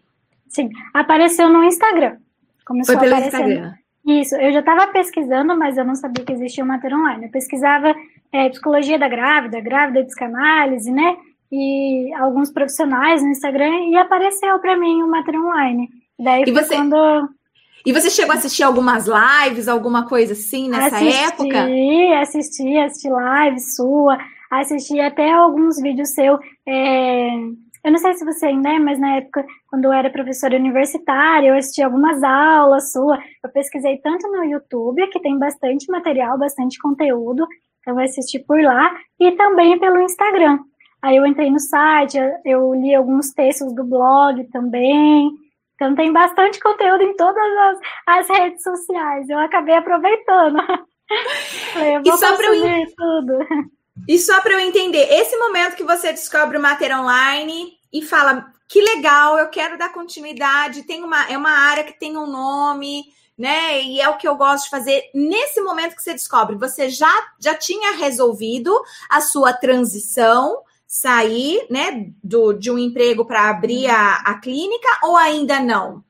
Sim, 0.48 0.70
apareceu 0.94 1.48
no 1.48 1.62
Instagram. 1.64 2.16
Começou 2.64 2.98
foi 2.98 3.08
pelo 3.08 3.20
Instagram. 3.20 3.74
Isso, 4.06 4.36
eu 4.36 4.52
já 4.52 4.60
estava 4.60 4.86
pesquisando, 4.92 5.56
mas 5.56 5.76
eu 5.76 5.84
não 5.84 5.96
sabia 5.96 6.24
que 6.24 6.32
existia 6.32 6.62
o 6.62 6.66
Mater 6.66 6.94
Online. 6.94 7.26
Eu 7.26 7.30
pesquisava 7.30 7.92
é, 8.36 8.50
psicologia 8.50 8.98
da 8.98 9.08
grávida, 9.08 9.60
grávida 9.60 10.00
de 10.00 10.06
psicanálise, 10.06 10.90
né? 10.90 11.16
E 11.50 12.12
alguns 12.14 12.50
profissionais 12.50 13.22
no 13.22 13.28
Instagram 13.28 13.90
e 13.90 13.96
apareceu 13.96 14.58
para 14.58 14.76
mim 14.76 15.02
o 15.02 15.08
Mater 15.08 15.40
Online. 15.40 15.88
Daí 16.18 16.44
e 16.46 16.50
você... 16.50 16.74
quando 16.74 17.28
e 17.86 17.92
você 17.92 18.10
chegou 18.10 18.32
a 18.32 18.38
assistir 18.38 18.64
algumas 18.64 19.06
lives, 19.06 19.68
alguma 19.68 20.08
coisa 20.08 20.32
assim 20.32 20.68
nessa 20.68 20.96
assisti, 20.96 21.22
época? 21.22 21.62
Assisti, 21.62 22.12
assisti, 22.12 22.78
assisti 22.78 23.08
lives 23.08 23.76
sua, 23.76 24.18
assisti 24.50 25.00
até 25.00 25.30
alguns 25.30 25.80
vídeos 25.80 26.10
seu. 26.10 26.36
É, 26.66 27.28
eu 27.84 27.92
não 27.92 27.98
sei 27.98 28.14
se 28.14 28.24
você 28.24 28.46
ainda 28.46 28.70
é, 28.70 28.78
mas 28.80 28.98
na 28.98 29.18
época, 29.18 29.46
quando 29.70 29.84
eu 29.84 29.92
era 29.92 30.10
professora 30.10 30.56
universitária, 30.56 31.46
eu 31.46 31.54
assisti 31.54 31.80
algumas 31.80 32.20
aulas 32.24 32.90
sua. 32.90 33.20
Eu 33.44 33.50
pesquisei 33.50 33.98
tanto 33.98 34.26
no 34.32 34.42
YouTube, 34.42 35.06
que 35.06 35.20
tem 35.20 35.38
bastante 35.38 35.88
material, 35.88 36.36
bastante 36.36 36.80
conteúdo, 36.80 37.46
então 37.86 38.00
eu 38.00 38.04
assisti 38.04 38.40
por 38.40 38.60
lá, 38.60 38.90
e 39.20 39.30
também 39.32 39.78
pelo 39.78 40.02
Instagram. 40.02 40.58
Aí 41.00 41.16
eu 41.16 41.24
entrei 41.24 41.52
no 41.52 41.60
site, 41.60 42.18
eu 42.44 42.74
li 42.74 42.92
alguns 42.92 43.30
textos 43.32 43.72
do 43.72 43.84
blog 43.84 44.42
também. 44.50 45.30
Então 45.76 45.94
tem 45.94 46.12
bastante 46.12 46.58
conteúdo 46.58 47.04
em 47.04 47.14
todas 47.14 47.44
as, 47.44 47.78
as 48.06 48.28
redes 48.28 48.60
sociais. 48.60 49.28
Eu 49.28 49.38
acabei 49.38 49.76
aproveitando. 49.76 50.58
Falei, 51.72 51.96
eu 51.96 52.02
vou 52.02 52.12
e 52.14 52.18
só 52.18 52.36
para 52.36 52.56
eu 52.56 52.86
tudo. 52.96 53.38
E 54.08 54.18
só 54.18 54.40
para 54.40 54.54
eu 54.54 54.60
entender, 54.60 55.06
esse 55.12 55.36
momento 55.38 55.76
que 55.76 55.84
você 55.84 56.10
descobre 56.10 56.58
o 56.58 56.60
Mater 56.60 56.98
Online 56.98 57.72
e 57.92 58.02
fala 58.02 58.52
que 58.68 58.80
legal, 58.80 59.38
eu 59.38 59.48
quero 59.48 59.78
dar 59.78 59.92
continuidade, 59.92 60.82
tem 60.82 61.04
uma, 61.04 61.30
é 61.30 61.38
uma 61.38 61.52
área 61.52 61.84
que 61.84 61.96
tem 61.96 62.16
um 62.16 62.26
nome, 62.26 63.04
né? 63.36 63.82
E 63.82 64.00
é 64.00 64.08
o 64.08 64.16
que 64.16 64.26
eu 64.26 64.36
gosto 64.36 64.64
de 64.64 64.70
fazer 64.70 65.02
nesse 65.14 65.60
momento 65.60 65.94
que 65.94 66.02
você 66.02 66.12
descobre. 66.12 66.56
Você 66.56 66.88
já, 66.88 67.12
já 67.38 67.54
tinha 67.54 67.96
resolvido 67.96 68.74
a 69.10 69.20
sua 69.20 69.52
transição, 69.52 70.62
sair, 70.86 71.66
né, 71.68 72.10
do, 72.22 72.52
de 72.52 72.70
um 72.70 72.78
emprego 72.78 73.24
para 73.24 73.50
abrir 73.50 73.88
a, 73.88 74.16
a 74.24 74.38
clínica 74.38 74.88
ou 75.02 75.16
ainda 75.16 75.60
não? 75.60 76.02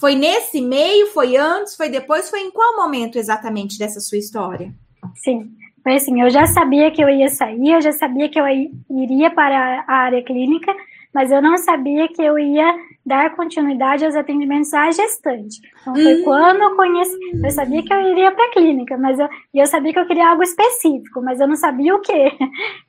Foi 0.00 0.16
nesse 0.16 0.60
meio? 0.60 1.06
Foi 1.08 1.36
antes? 1.36 1.76
Foi 1.76 1.88
depois? 1.88 2.28
Foi 2.28 2.40
em 2.40 2.50
qual 2.50 2.76
momento 2.76 3.18
exatamente 3.18 3.78
dessa 3.78 4.00
sua 4.00 4.18
história? 4.18 4.74
Sim, 5.14 5.52
foi 5.82 5.94
assim, 5.94 6.20
eu 6.20 6.30
já 6.30 6.46
sabia 6.46 6.90
que 6.90 7.02
eu 7.02 7.08
ia 7.08 7.28
sair, 7.28 7.72
eu 7.72 7.80
já 7.80 7.92
sabia 7.92 8.28
que 8.28 8.38
eu 8.38 8.44
iria 8.90 9.30
para 9.30 9.84
a 9.86 9.94
área 9.94 10.22
clínica, 10.22 10.74
mas 11.12 11.30
eu 11.30 11.42
não 11.42 11.56
sabia 11.58 12.08
que 12.08 12.22
eu 12.22 12.38
ia 12.38 12.74
dar 13.04 13.34
continuidade 13.34 14.04
aos 14.04 14.14
atendimentos 14.14 14.72
à 14.72 14.90
gestante. 14.90 15.60
Então, 15.80 15.94
foi 15.94 16.14
hum. 16.20 16.24
quando 16.24 16.62
eu 16.62 16.76
conheci, 16.76 17.18
eu 17.42 17.50
sabia 17.50 17.82
que 17.82 17.92
eu 17.92 18.00
iria 18.00 18.32
para 18.32 18.44
a 18.44 18.50
clínica, 18.52 18.96
mas 18.96 19.18
eu, 19.18 19.28
eu 19.52 19.66
sabia 19.66 19.92
que 19.92 19.98
eu 19.98 20.06
queria 20.06 20.30
algo 20.30 20.42
específico, 20.42 21.20
mas 21.22 21.40
eu 21.40 21.48
não 21.48 21.56
sabia 21.56 21.94
o 21.94 22.00
quê. 22.00 22.32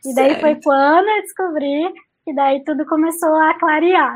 E 0.05 0.13
daí 0.13 0.29
certo. 0.29 0.41
foi 0.41 0.59
quando 0.61 1.07
eu 1.07 1.21
descobri 1.21 1.93
e 2.25 2.33
daí 2.33 2.63
tudo 2.63 2.85
começou 2.85 3.35
a 3.35 3.53
clarear. 3.55 4.15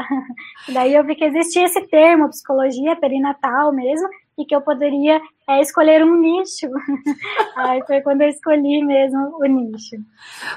E 0.67 0.73
daí 0.73 0.93
eu 0.93 1.03
vi 1.03 1.15
que 1.15 1.25
existia 1.25 1.65
esse 1.65 1.81
termo, 1.87 2.29
psicologia 2.29 2.95
perinatal 2.95 3.73
mesmo, 3.73 4.07
e 4.37 4.45
que 4.45 4.55
eu 4.55 4.61
poderia 4.61 5.19
é, 5.49 5.61
escolher 5.61 6.03
um 6.03 6.15
nicho. 6.19 6.67
Aí 7.55 7.81
foi 7.87 8.01
quando 8.01 8.21
eu 8.21 8.29
escolhi 8.29 8.83
mesmo 8.85 9.37
o 9.39 9.45
nicho. 9.45 9.95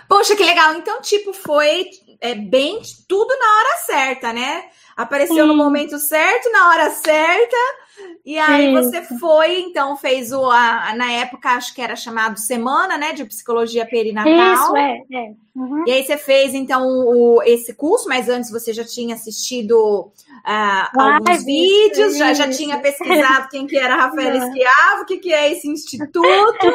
Poxa, 0.09 0.37
que 0.37 0.45
legal. 0.45 0.75
Então, 0.75 1.01
tipo, 1.01 1.33
foi 1.33 1.87
é, 2.21 2.35
bem 2.35 2.81
tudo 3.09 3.29
na 3.29 3.47
hora 3.47 3.77
certa, 3.87 4.33
né? 4.33 4.65
Apareceu 5.01 5.37
Sim. 5.37 5.47
no 5.47 5.57
momento 5.57 5.99
certo, 5.99 6.51
na 6.53 6.69
hora 6.69 6.91
certa. 6.91 7.57
E 8.25 8.39
aí 8.39 8.73
Isso. 8.73 8.91
você 8.91 9.03
foi, 9.19 9.61
então, 9.61 9.97
fez 9.97 10.31
o. 10.31 10.45
A, 10.51 10.95
na 10.95 11.11
época, 11.13 11.51
acho 11.51 11.75
que 11.75 11.81
era 11.81 11.97
chamado 11.97 12.39
Semana, 12.39 12.99
né? 12.99 13.13
De 13.13 13.25
Psicologia 13.25 13.87
Perinatal. 13.87 14.55
Isso, 14.55 14.77
é. 14.77 15.03
é. 15.13 15.33
Uhum. 15.57 15.85
E 15.87 15.93
aí 15.93 16.05
você 16.05 16.17
fez, 16.17 16.55
então, 16.55 16.87
o, 16.87 17.43
esse 17.43 17.75
curso, 17.75 18.09
mas 18.09 18.29
antes 18.29 18.51
você 18.51 18.73
já 18.73 18.85
tinha 18.85 19.15
assistido 19.15 20.13
uh, 20.47 21.01
alguns 21.01 21.45
vídeos, 21.45 22.17
já, 22.17 22.33
já 22.33 22.49
tinha 22.49 22.79
pesquisado 22.79 23.49
quem 23.49 23.67
que 23.67 23.77
era 23.77 23.97
Rafael 23.97 24.37
Esquiavo, 24.37 25.03
o 25.03 25.05
que, 25.07 25.19
que 25.19 25.33
é 25.33 25.53
esse 25.53 25.69
instituto, 25.69 26.67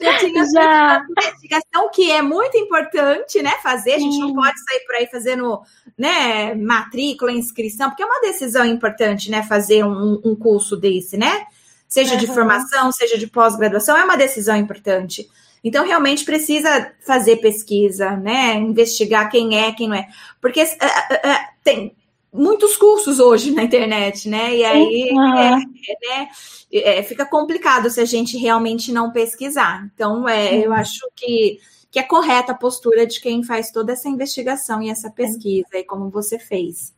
já 0.00 0.18
tinha 0.18 0.44
já. 0.52 1.04
investigação, 1.10 1.90
que 1.92 2.10
é 2.10 2.22
muito 2.22 2.56
importante, 2.56 3.42
né, 3.42 3.52
fazer, 3.62 3.94
a 3.94 3.98
gente 3.98 4.14
Sim. 4.14 4.20
não 4.20 4.34
pode 4.34 4.58
sair 4.64 4.80
por 4.86 4.94
aí 4.96 5.06
fazendo, 5.06 5.60
né, 5.96 6.54
matrícula, 6.54 7.32
inscrição, 7.32 7.90
porque 7.90 8.02
é 8.02 8.06
uma 8.06 8.20
decisão 8.20 8.64
importante, 8.64 9.30
né, 9.30 9.42
fazer 9.42 9.84
um, 9.84 10.20
um 10.24 10.34
curso 10.34 10.76
desse, 10.76 11.16
né, 11.16 11.46
seja 11.88 12.14
uhum. 12.14 12.20
de 12.20 12.26
formação, 12.26 12.92
seja 12.92 13.16
de 13.16 13.26
pós-graduação, 13.26 13.96
é 13.96 14.04
uma 14.04 14.16
decisão 14.16 14.56
importante. 14.56 15.28
Então, 15.64 15.86
realmente 15.86 16.26
precisa 16.26 16.92
fazer 17.00 17.36
pesquisa, 17.36 18.10
né? 18.16 18.54
Investigar 18.56 19.30
quem 19.30 19.58
é, 19.58 19.72
quem 19.72 19.88
não 19.88 19.96
é. 19.96 20.06
Porque 20.38 20.62
uh, 20.62 20.66
uh, 20.66 20.66
uh, 20.66 21.48
tem, 21.64 21.96
muitos 22.34 22.76
cursos 22.76 23.20
hoje 23.20 23.52
na 23.52 23.62
internet, 23.62 24.28
né? 24.28 24.56
E 24.56 24.64
aí 24.64 25.10
uhum. 25.12 25.38
é, 25.38 25.50
né, 25.56 26.28
é, 26.72 27.02
fica 27.04 27.24
complicado 27.24 27.88
se 27.88 28.00
a 28.00 28.04
gente 28.04 28.36
realmente 28.36 28.92
não 28.92 29.12
pesquisar. 29.12 29.88
Então, 29.94 30.28
é, 30.28 30.66
eu 30.66 30.72
acho 30.72 31.08
que, 31.14 31.60
que 31.92 31.98
é 31.98 32.02
correta 32.02 32.50
a 32.50 32.56
postura 32.56 33.06
de 33.06 33.20
quem 33.20 33.44
faz 33.44 33.70
toda 33.70 33.92
essa 33.92 34.08
investigação 34.08 34.82
e 34.82 34.90
essa 34.90 35.10
pesquisa, 35.10 35.68
e 35.74 35.84
como 35.84 36.10
você 36.10 36.38
fez. 36.38 36.92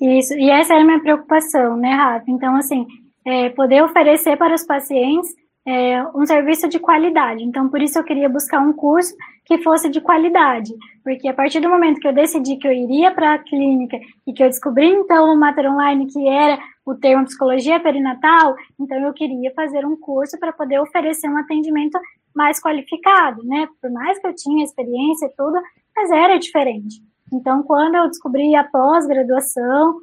Isso, 0.00 0.34
e 0.34 0.50
essa 0.50 0.74
era 0.74 0.82
a 0.82 0.86
minha 0.86 1.00
preocupação, 1.00 1.76
né, 1.76 1.94
Rafa? 1.94 2.24
Então, 2.28 2.56
assim, 2.56 2.84
é, 3.24 3.50
poder 3.50 3.84
oferecer 3.84 4.36
para 4.36 4.52
os 4.52 4.66
pacientes 4.66 5.32
é, 5.66 6.02
um 6.14 6.26
serviço 6.26 6.68
de 6.68 6.78
qualidade. 6.78 7.42
Então, 7.44 7.68
por 7.68 7.80
isso 7.80 7.98
eu 7.98 8.04
queria 8.04 8.28
buscar 8.28 8.60
um 8.60 8.72
curso 8.72 9.14
que 9.44 9.58
fosse 9.58 9.88
de 9.88 10.00
qualidade, 10.00 10.72
porque 11.02 11.28
a 11.28 11.34
partir 11.34 11.60
do 11.60 11.68
momento 11.68 12.00
que 12.00 12.06
eu 12.06 12.12
decidi 12.12 12.56
que 12.56 12.66
eu 12.66 12.72
iria 12.72 13.10
para 13.10 13.34
a 13.34 13.38
clínica 13.38 13.98
e 14.26 14.32
que 14.32 14.42
eu 14.42 14.48
descobri 14.48 14.86
então 14.86 15.26
no 15.26 15.38
Mater 15.38 15.70
Online 15.70 16.06
que 16.06 16.28
era 16.28 16.58
o 16.86 16.94
termo 16.94 17.24
psicologia 17.24 17.80
perinatal, 17.80 18.54
então 18.80 18.96
eu 18.98 19.12
queria 19.12 19.52
fazer 19.54 19.84
um 19.84 19.96
curso 19.96 20.38
para 20.38 20.52
poder 20.52 20.80
oferecer 20.80 21.28
um 21.28 21.36
atendimento 21.36 21.98
mais 22.34 22.60
qualificado, 22.60 23.44
né? 23.44 23.68
Por 23.80 23.90
mais 23.90 24.18
que 24.18 24.26
eu 24.26 24.34
tinha 24.34 24.64
experiência 24.64 25.26
e 25.26 25.36
tudo, 25.36 25.60
mas 25.94 26.10
era 26.10 26.38
diferente. 26.38 27.02
Então, 27.32 27.62
quando 27.62 27.94
eu 27.94 28.08
descobri 28.08 28.54
a 28.54 28.64
pós-graduação, 28.64 30.00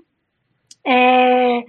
é, 0.85 1.63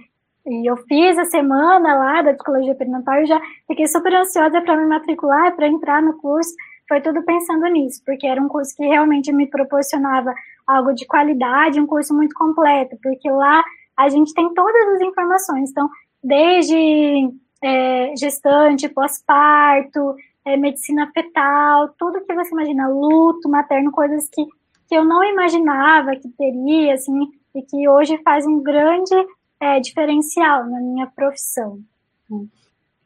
e 0.45 0.69
eu 0.69 0.75
fiz 0.77 1.17
a 1.17 1.25
semana 1.25 1.95
lá 1.95 2.21
da 2.21 2.33
psicologia 2.33 2.75
perinatal 2.75 3.21
e 3.21 3.25
já 3.25 3.39
fiquei 3.67 3.87
super 3.87 4.13
ansiosa 4.13 4.61
para 4.61 4.75
me 4.77 4.87
matricular, 4.87 5.55
para 5.55 5.67
entrar 5.67 6.01
no 6.01 6.17
curso. 6.17 6.53
Foi 6.87 6.99
tudo 6.99 7.23
pensando 7.23 7.65
nisso, 7.67 8.01
porque 8.05 8.25
era 8.25 8.41
um 8.41 8.47
curso 8.47 8.75
que 8.75 8.85
realmente 8.85 9.31
me 9.31 9.47
proporcionava 9.47 10.33
algo 10.65 10.93
de 10.93 11.05
qualidade, 11.05 11.79
um 11.79 11.87
curso 11.87 12.13
muito 12.13 12.33
completo, 12.33 12.97
porque 13.01 13.29
lá 13.29 13.63
a 13.97 14.09
gente 14.09 14.33
tem 14.33 14.51
todas 14.53 14.87
as 14.95 15.01
informações. 15.01 15.69
Então, 15.69 15.89
desde 16.23 17.29
é, 17.63 18.15
gestante, 18.15 18.89
pós-parto, 18.89 20.15
é, 20.43 20.57
medicina 20.57 21.09
fetal, 21.13 21.93
tudo 21.97 22.25
que 22.25 22.33
você 22.33 22.51
imagina, 22.51 22.89
luto 22.89 23.47
materno, 23.47 23.91
coisas 23.91 24.27
que, 24.27 24.43
que 24.87 24.95
eu 24.95 25.05
não 25.05 25.23
imaginava 25.23 26.15
que 26.15 26.29
teria, 26.29 26.95
assim, 26.95 27.29
e 27.53 27.61
que 27.61 27.87
hoje 27.87 28.17
faz 28.23 28.45
um 28.45 28.61
grande 28.61 29.15
é, 29.61 29.79
diferencial 29.79 30.65
na 30.65 30.79
minha 30.79 31.07
profissão. 31.07 31.79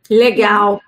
Legal. 0.10 0.80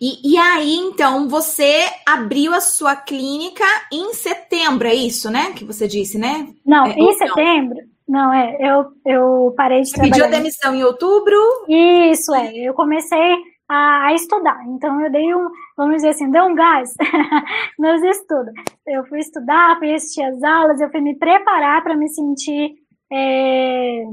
E, 0.00 0.34
e 0.34 0.38
aí, 0.38 0.74
então, 0.74 1.28
você 1.28 1.84
abriu 2.06 2.54
a 2.54 2.60
sua 2.60 2.94
clínica 2.94 3.64
em 3.92 4.12
setembro, 4.12 4.86
é 4.86 4.94
isso, 4.94 5.30
né? 5.30 5.52
Que 5.52 5.64
você 5.64 5.88
disse, 5.88 6.18
né? 6.18 6.48
Não, 6.64 6.86
é, 6.86 6.92
em 6.92 7.12
setembro. 7.14 7.78
Não, 8.06 8.32
é, 8.32 8.56
eu, 8.60 8.86
eu 9.04 9.54
parei 9.56 9.82
de 9.82 9.88
você 9.88 9.94
trabalhar. 9.94 10.12
Pediu 10.12 10.24
a 10.26 10.38
demissão 10.38 10.74
em 10.74 10.84
outubro? 10.84 11.36
Isso, 11.68 12.34
é. 12.34 12.54
Eu 12.54 12.74
comecei 12.74 13.34
a, 13.68 14.06
a, 14.06 14.14
estudar. 14.14 14.62
Então, 14.68 15.00
eu 15.00 15.10
dei 15.10 15.34
um, 15.34 15.48
vamos 15.76 15.96
dizer 15.96 16.10
assim, 16.10 16.30
dei 16.30 16.42
um 16.42 16.54
gás 16.54 16.92
nos 17.78 18.02
estudos. 18.02 18.52
Eu 18.86 19.04
fui 19.06 19.18
estudar, 19.18 19.78
fui 19.78 19.92
assistir 19.94 20.22
as 20.22 20.42
aulas, 20.42 20.80
eu 20.80 20.90
fui 20.90 21.00
me 21.00 21.16
preparar 21.16 21.82
para 21.82 21.96
me 21.96 22.08
sentir 22.08 22.74
é, 23.10 24.04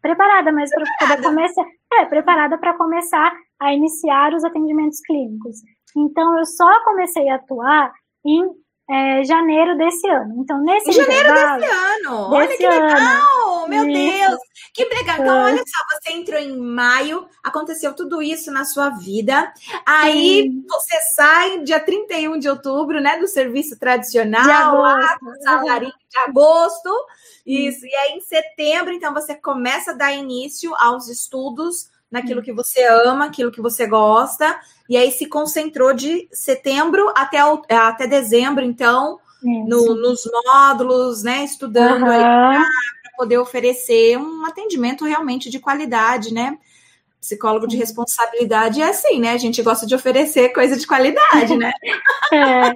preparada, 0.00 0.52
mas 0.52 0.70
para 0.70 0.84
poder 0.98 1.22
começar, 1.22 1.64
é, 1.94 2.04
preparada 2.06 2.58
para 2.58 2.76
começar 2.76 3.32
a 3.60 3.72
iniciar 3.72 4.34
os 4.34 4.44
atendimentos 4.44 5.00
clínicos. 5.00 5.56
Então, 5.96 6.38
eu 6.38 6.44
só 6.44 6.84
comecei 6.84 7.28
a 7.28 7.36
atuar 7.36 7.92
em 8.24 8.44
é, 8.90 9.24
janeiro 9.24 9.76
desse 9.76 10.08
ano. 10.08 10.34
Então, 10.38 10.60
nesse 10.62 10.90
em 10.90 10.92
janeiro 10.92 11.28
desse 11.32 11.72
ano! 11.72 12.32
Olha 12.32 12.48
que 12.48 12.66
legal! 12.66 13.49
Meu. 13.70 13.86
Deus! 13.86 14.40
Que 14.72 14.84
legal! 14.84 15.16
Então, 15.20 15.44
olha 15.44 15.58
só, 15.58 15.98
você 15.98 16.12
entrou 16.12 16.38
em 16.38 16.56
maio, 16.56 17.26
aconteceu 17.42 17.94
tudo 17.94 18.22
isso 18.22 18.50
na 18.50 18.64
sua 18.64 18.90
vida. 18.90 19.52
Aí 19.86 20.42
Sim. 20.42 20.64
você 20.68 21.00
sai 21.14 21.62
dia 21.62 21.80
31 21.80 22.38
de 22.38 22.48
outubro, 22.48 23.00
né? 23.00 23.18
Do 23.18 23.26
serviço 23.26 23.78
tradicional, 23.78 24.42
de 24.42 24.50
agosto. 24.50 25.24
lá, 25.64 25.78
de 25.78 26.18
agosto. 26.26 27.06
Isso. 27.46 27.86
E 27.86 27.94
aí, 27.94 28.12
em 28.12 28.20
setembro, 28.20 28.92
então, 28.92 29.12
você 29.12 29.34
começa 29.34 29.92
a 29.92 29.94
dar 29.94 30.12
início 30.12 30.74
aos 30.76 31.08
estudos 31.08 31.90
naquilo 32.10 32.42
que 32.42 32.52
você 32.52 32.84
ama, 32.84 33.26
aquilo 33.26 33.52
que 33.52 33.60
você 33.60 33.86
gosta, 33.86 34.58
e 34.88 34.96
aí 34.96 35.12
se 35.12 35.26
concentrou 35.26 35.94
de 35.94 36.28
setembro 36.32 37.12
até, 37.14 37.38
até 37.68 38.06
dezembro, 38.06 38.64
então, 38.64 39.20
no, 39.42 39.94
nos 39.94 40.28
módulos, 40.44 41.22
né, 41.22 41.44
estudando 41.44 42.02
uhum. 42.02 42.08
para 42.08 42.64
poder 43.20 43.38
oferecer 43.38 44.16
um 44.16 44.46
atendimento 44.46 45.04
realmente 45.04 45.50
de 45.50 45.58
qualidade, 45.58 46.32
né? 46.32 46.58
Psicólogo 47.20 47.66
de 47.66 47.76
responsabilidade 47.76 48.80
é 48.80 48.88
assim, 48.88 49.20
né? 49.20 49.32
A 49.32 49.38
gente 49.38 49.62
gosta 49.62 49.86
de 49.86 49.94
oferecer 49.94 50.54
coisa 50.54 50.76
de 50.76 50.86
qualidade, 50.86 51.56
né? 51.56 51.70
é. 52.32 52.70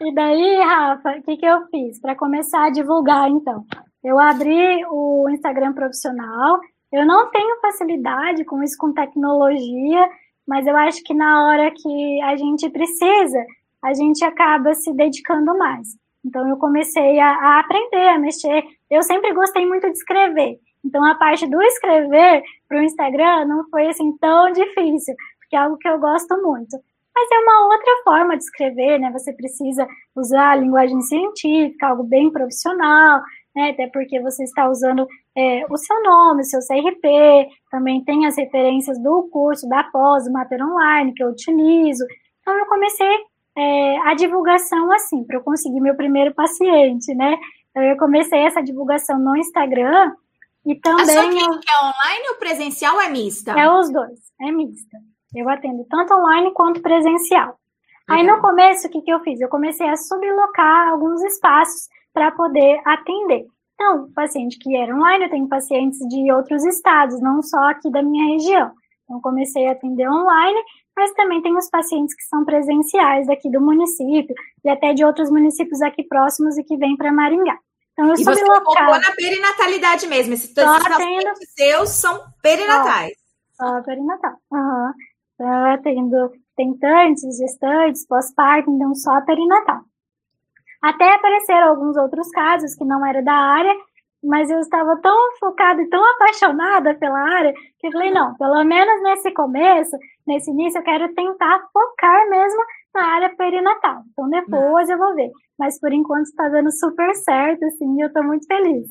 E 0.00 0.14
daí, 0.14 0.56
Rafa, 0.56 1.18
o 1.18 1.22
que, 1.22 1.36
que 1.36 1.46
eu 1.46 1.66
fiz? 1.68 2.00
Para 2.00 2.16
começar 2.16 2.64
a 2.64 2.70
divulgar, 2.70 3.30
então. 3.30 3.64
Eu 4.02 4.18
abri 4.18 4.84
o 4.90 5.28
Instagram 5.30 5.72
profissional 5.72 6.60
eu 6.94 7.04
não 7.04 7.28
tenho 7.28 7.60
facilidade 7.60 8.44
com 8.44 8.62
isso, 8.62 8.78
com 8.78 8.92
tecnologia, 8.92 10.08
mas 10.46 10.64
eu 10.64 10.76
acho 10.76 11.02
que 11.02 11.12
na 11.12 11.44
hora 11.44 11.68
que 11.72 12.22
a 12.22 12.36
gente 12.36 12.70
precisa, 12.70 13.44
a 13.82 13.92
gente 13.92 14.24
acaba 14.24 14.72
se 14.74 14.92
dedicando 14.92 15.58
mais. 15.58 15.88
Então, 16.24 16.48
eu 16.48 16.56
comecei 16.56 17.18
a, 17.18 17.30
a 17.30 17.58
aprender, 17.58 18.08
a 18.10 18.18
mexer. 18.20 18.62
Eu 18.90 19.02
sempre 19.02 19.32
gostei 19.32 19.66
muito 19.66 19.86
de 19.90 19.96
escrever. 19.96 20.58
Então, 20.84 21.04
a 21.04 21.14
parte 21.14 21.46
do 21.48 21.60
escrever 21.62 22.42
para 22.68 22.78
o 22.78 22.82
Instagram 22.82 23.46
não 23.46 23.68
foi 23.70 23.86
assim 23.88 24.16
tão 24.18 24.52
difícil, 24.52 25.14
porque 25.38 25.56
é 25.56 25.58
algo 25.58 25.78
que 25.78 25.88
eu 25.88 25.98
gosto 25.98 26.36
muito. 26.42 26.78
Mas 27.14 27.28
é 27.30 27.38
uma 27.38 27.66
outra 27.66 27.92
forma 28.02 28.36
de 28.36 28.42
escrever, 28.42 28.98
né? 28.98 29.10
Você 29.12 29.32
precisa 29.32 29.86
usar 30.16 30.50
a 30.50 30.56
linguagem 30.56 31.00
científica, 31.00 31.86
algo 31.86 32.02
bem 32.02 32.30
profissional, 32.30 33.22
né? 33.54 33.70
Até 33.70 33.86
porque 33.86 34.20
você 34.20 34.42
está 34.42 34.68
usando 34.68 35.06
é, 35.36 35.64
o 35.70 35.76
seu 35.76 36.02
nome, 36.02 36.42
o 36.42 36.44
seu 36.44 36.60
CRP, 36.60 37.48
também 37.70 38.04
tem 38.04 38.26
as 38.26 38.36
referências 38.36 39.00
do 39.00 39.28
curso, 39.30 39.68
da 39.68 39.84
pós, 39.84 40.24
do 40.24 40.32
Mater 40.32 40.60
Online, 40.60 41.14
que 41.14 41.22
eu 41.22 41.28
utilizo. 41.28 42.04
Então, 42.40 42.58
eu 42.58 42.66
comecei 42.66 43.16
é, 43.56 43.98
a 44.00 44.14
divulgação 44.14 44.90
assim, 44.92 45.24
para 45.24 45.36
eu 45.36 45.42
conseguir 45.42 45.80
meu 45.80 45.94
primeiro 45.94 46.34
paciente, 46.34 47.14
né? 47.14 47.38
Então, 47.74 47.82
eu 47.82 47.96
comecei 47.96 48.38
essa 48.38 48.62
divulgação 48.62 49.18
no 49.18 49.36
Instagram 49.36 50.14
e 50.64 50.76
também. 50.76 51.02
A 51.02 51.06
sua 51.06 51.28
clínica 51.28 51.72
é 51.72 51.84
online 51.84 52.28
ou 52.28 52.36
presencial 52.36 52.94
ou 52.94 53.02
é 53.02 53.08
mista? 53.08 53.50
É 53.58 53.68
os 53.68 53.92
dois, 53.92 54.20
é 54.40 54.52
mista. 54.52 54.96
Eu 55.34 55.48
atendo 55.48 55.84
tanto 55.90 56.14
online 56.14 56.52
quanto 56.52 56.80
presencial. 56.80 57.58
Aí 58.08 58.22
no 58.22 58.40
começo, 58.40 58.86
o 58.86 58.90
que, 58.90 59.00
que 59.00 59.10
eu 59.10 59.18
fiz? 59.20 59.40
Eu 59.40 59.48
comecei 59.48 59.88
a 59.88 59.96
sublocar 59.96 60.90
alguns 60.90 61.22
espaços 61.24 61.88
para 62.12 62.30
poder 62.30 62.80
atender. 62.84 63.46
Então, 63.74 64.08
paciente 64.14 64.58
que 64.58 64.76
era 64.76 64.94
online, 64.94 65.24
eu 65.24 65.30
tenho 65.30 65.48
pacientes 65.48 65.98
de 66.08 66.30
outros 66.30 66.64
estados, 66.64 67.20
não 67.20 67.42
só 67.42 67.58
aqui 67.70 67.90
da 67.90 68.02
minha 68.02 68.34
região. 68.34 68.70
Então, 69.04 69.20
comecei 69.20 69.66
a 69.66 69.72
atender 69.72 70.08
online, 70.08 70.60
mas 70.96 71.12
também 71.12 71.42
tem 71.42 71.56
os 71.56 71.68
pacientes 71.68 72.14
que 72.14 72.22
são 72.24 72.44
presenciais 72.44 73.26
daqui 73.26 73.50
do 73.50 73.60
município 73.60 74.34
e 74.64 74.68
até 74.68 74.94
de 74.94 75.04
outros 75.04 75.30
municípios 75.30 75.82
aqui 75.82 76.04
próximos 76.04 76.56
e 76.56 76.64
que 76.64 76.76
vêm 76.76 76.96
para 76.96 77.12
Maringá. 77.12 77.58
Então, 77.92 78.08
eu 78.08 78.14
e 78.14 78.24
você 78.24 78.44
local. 78.44 79.00
na 79.00 79.12
perinatalidade 79.12 80.06
mesmo. 80.06 80.34
Esses, 80.34 80.50
esses 80.50 80.86
atendo... 80.86 81.32
seus 81.56 81.90
são 81.90 82.20
perinatais. 82.42 83.14
Só, 83.52 83.66
só 83.66 83.82
perinatal. 83.82 84.34
Uhum. 84.50 84.92
Então, 85.34 85.72
atendo 85.72 86.32
tentantes, 86.56 87.36
gestantes, 87.36 88.06
pós-parto, 88.06 88.70
então 88.70 88.94
só 88.94 89.20
perinatal. 89.22 89.80
Até 90.82 91.14
apareceram 91.14 91.70
alguns 91.70 91.96
outros 91.96 92.28
casos 92.30 92.74
que 92.74 92.84
não 92.84 93.04
era 93.06 93.22
da 93.22 93.32
área, 93.32 93.74
mas 94.24 94.50
eu 94.50 94.58
estava 94.60 94.96
tão 95.00 95.16
focada 95.38 95.82
e 95.82 95.88
tão 95.88 96.02
apaixonada 96.14 96.94
pela 96.94 97.18
área 97.18 97.52
que 97.78 97.86
eu 97.86 97.92
falei, 97.92 98.10
não, 98.10 98.34
pelo 98.36 98.64
menos 98.64 99.02
nesse 99.02 99.30
começo, 99.32 99.96
nesse 100.26 100.50
início, 100.50 100.78
eu 100.78 100.84
quero 100.84 101.14
tentar 101.14 101.60
focar 101.72 102.28
mesmo 102.28 102.60
na 102.94 103.14
área 103.14 103.36
perinatal. 103.36 104.02
Então 104.12 104.28
depois 104.30 104.88
eu 104.88 104.98
vou 104.98 105.14
ver. 105.14 105.30
Mas 105.58 105.78
por 105.78 105.92
enquanto 105.92 106.24
está 106.24 106.48
dando 106.48 106.70
super 106.72 107.14
certo, 107.14 107.64
assim, 107.64 108.00
eu 108.00 108.08
estou 108.08 108.24
muito 108.24 108.46
feliz. 108.46 108.88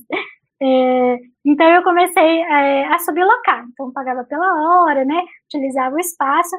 É, 0.61 1.17
então 1.45 1.67
eu 1.67 1.83
comecei 1.83 2.41
é, 2.41 2.85
a 2.87 2.97
sublocar. 2.99 3.65
Então 3.71 3.91
pagava 3.91 4.23
pela 4.23 4.83
hora, 4.83 5.03
né? 5.03 5.21
Utilizava 5.45 5.95
o 5.95 5.99
espaço. 5.99 6.55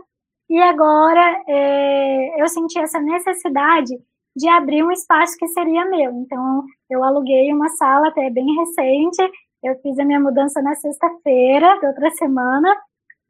E 0.50 0.60
agora 0.60 1.42
é, 1.48 2.42
eu 2.42 2.46
senti 2.48 2.78
essa 2.78 3.00
necessidade 3.00 3.94
de 4.36 4.48
abrir 4.48 4.82
um 4.82 4.90
espaço 4.90 5.36
que 5.38 5.46
seria 5.48 5.84
meu. 5.84 6.12
Então, 6.12 6.64
eu 6.90 7.04
aluguei 7.04 7.52
uma 7.52 7.68
sala 7.70 8.08
até 8.08 8.28
bem 8.30 8.46
recente. 8.56 9.22
Eu 9.62 9.76
fiz 9.80 9.98
a 9.98 10.04
minha 10.04 10.20
mudança 10.20 10.60
na 10.60 10.74
sexta-feira 10.74 11.80
da 11.80 11.88
outra 11.88 12.10
semana. 12.10 12.76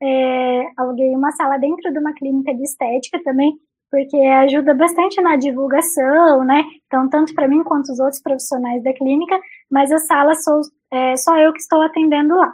É, 0.03 0.67
aluguei 0.77 1.15
uma 1.15 1.31
sala 1.33 1.59
dentro 1.59 1.93
de 1.93 1.99
uma 1.99 2.13
clínica 2.13 2.55
de 2.55 2.63
estética 2.63 3.23
também, 3.23 3.55
porque 3.91 4.17
ajuda 4.17 4.75
bastante 4.75 5.21
na 5.21 5.37
divulgação, 5.37 6.45
né? 6.45 6.65
Então, 6.87 7.09
tanto 7.09 7.35
para 7.35 7.49
mim 7.49 7.63
quanto 7.63 7.93
os 7.93 8.01
outros 8.01 8.21
profissionais 8.21 8.83
da 8.83 8.93
clínica, 8.93 9.39
mas 9.71 9.93
a 9.93 9.99
sala 9.99 10.35
sou 10.35 10.63
é, 10.93 11.17
só 11.17 11.37
eu 11.39 11.53
que 11.53 11.61
estou 11.61 11.81
atendendo 11.83 12.35
lá. 12.37 12.53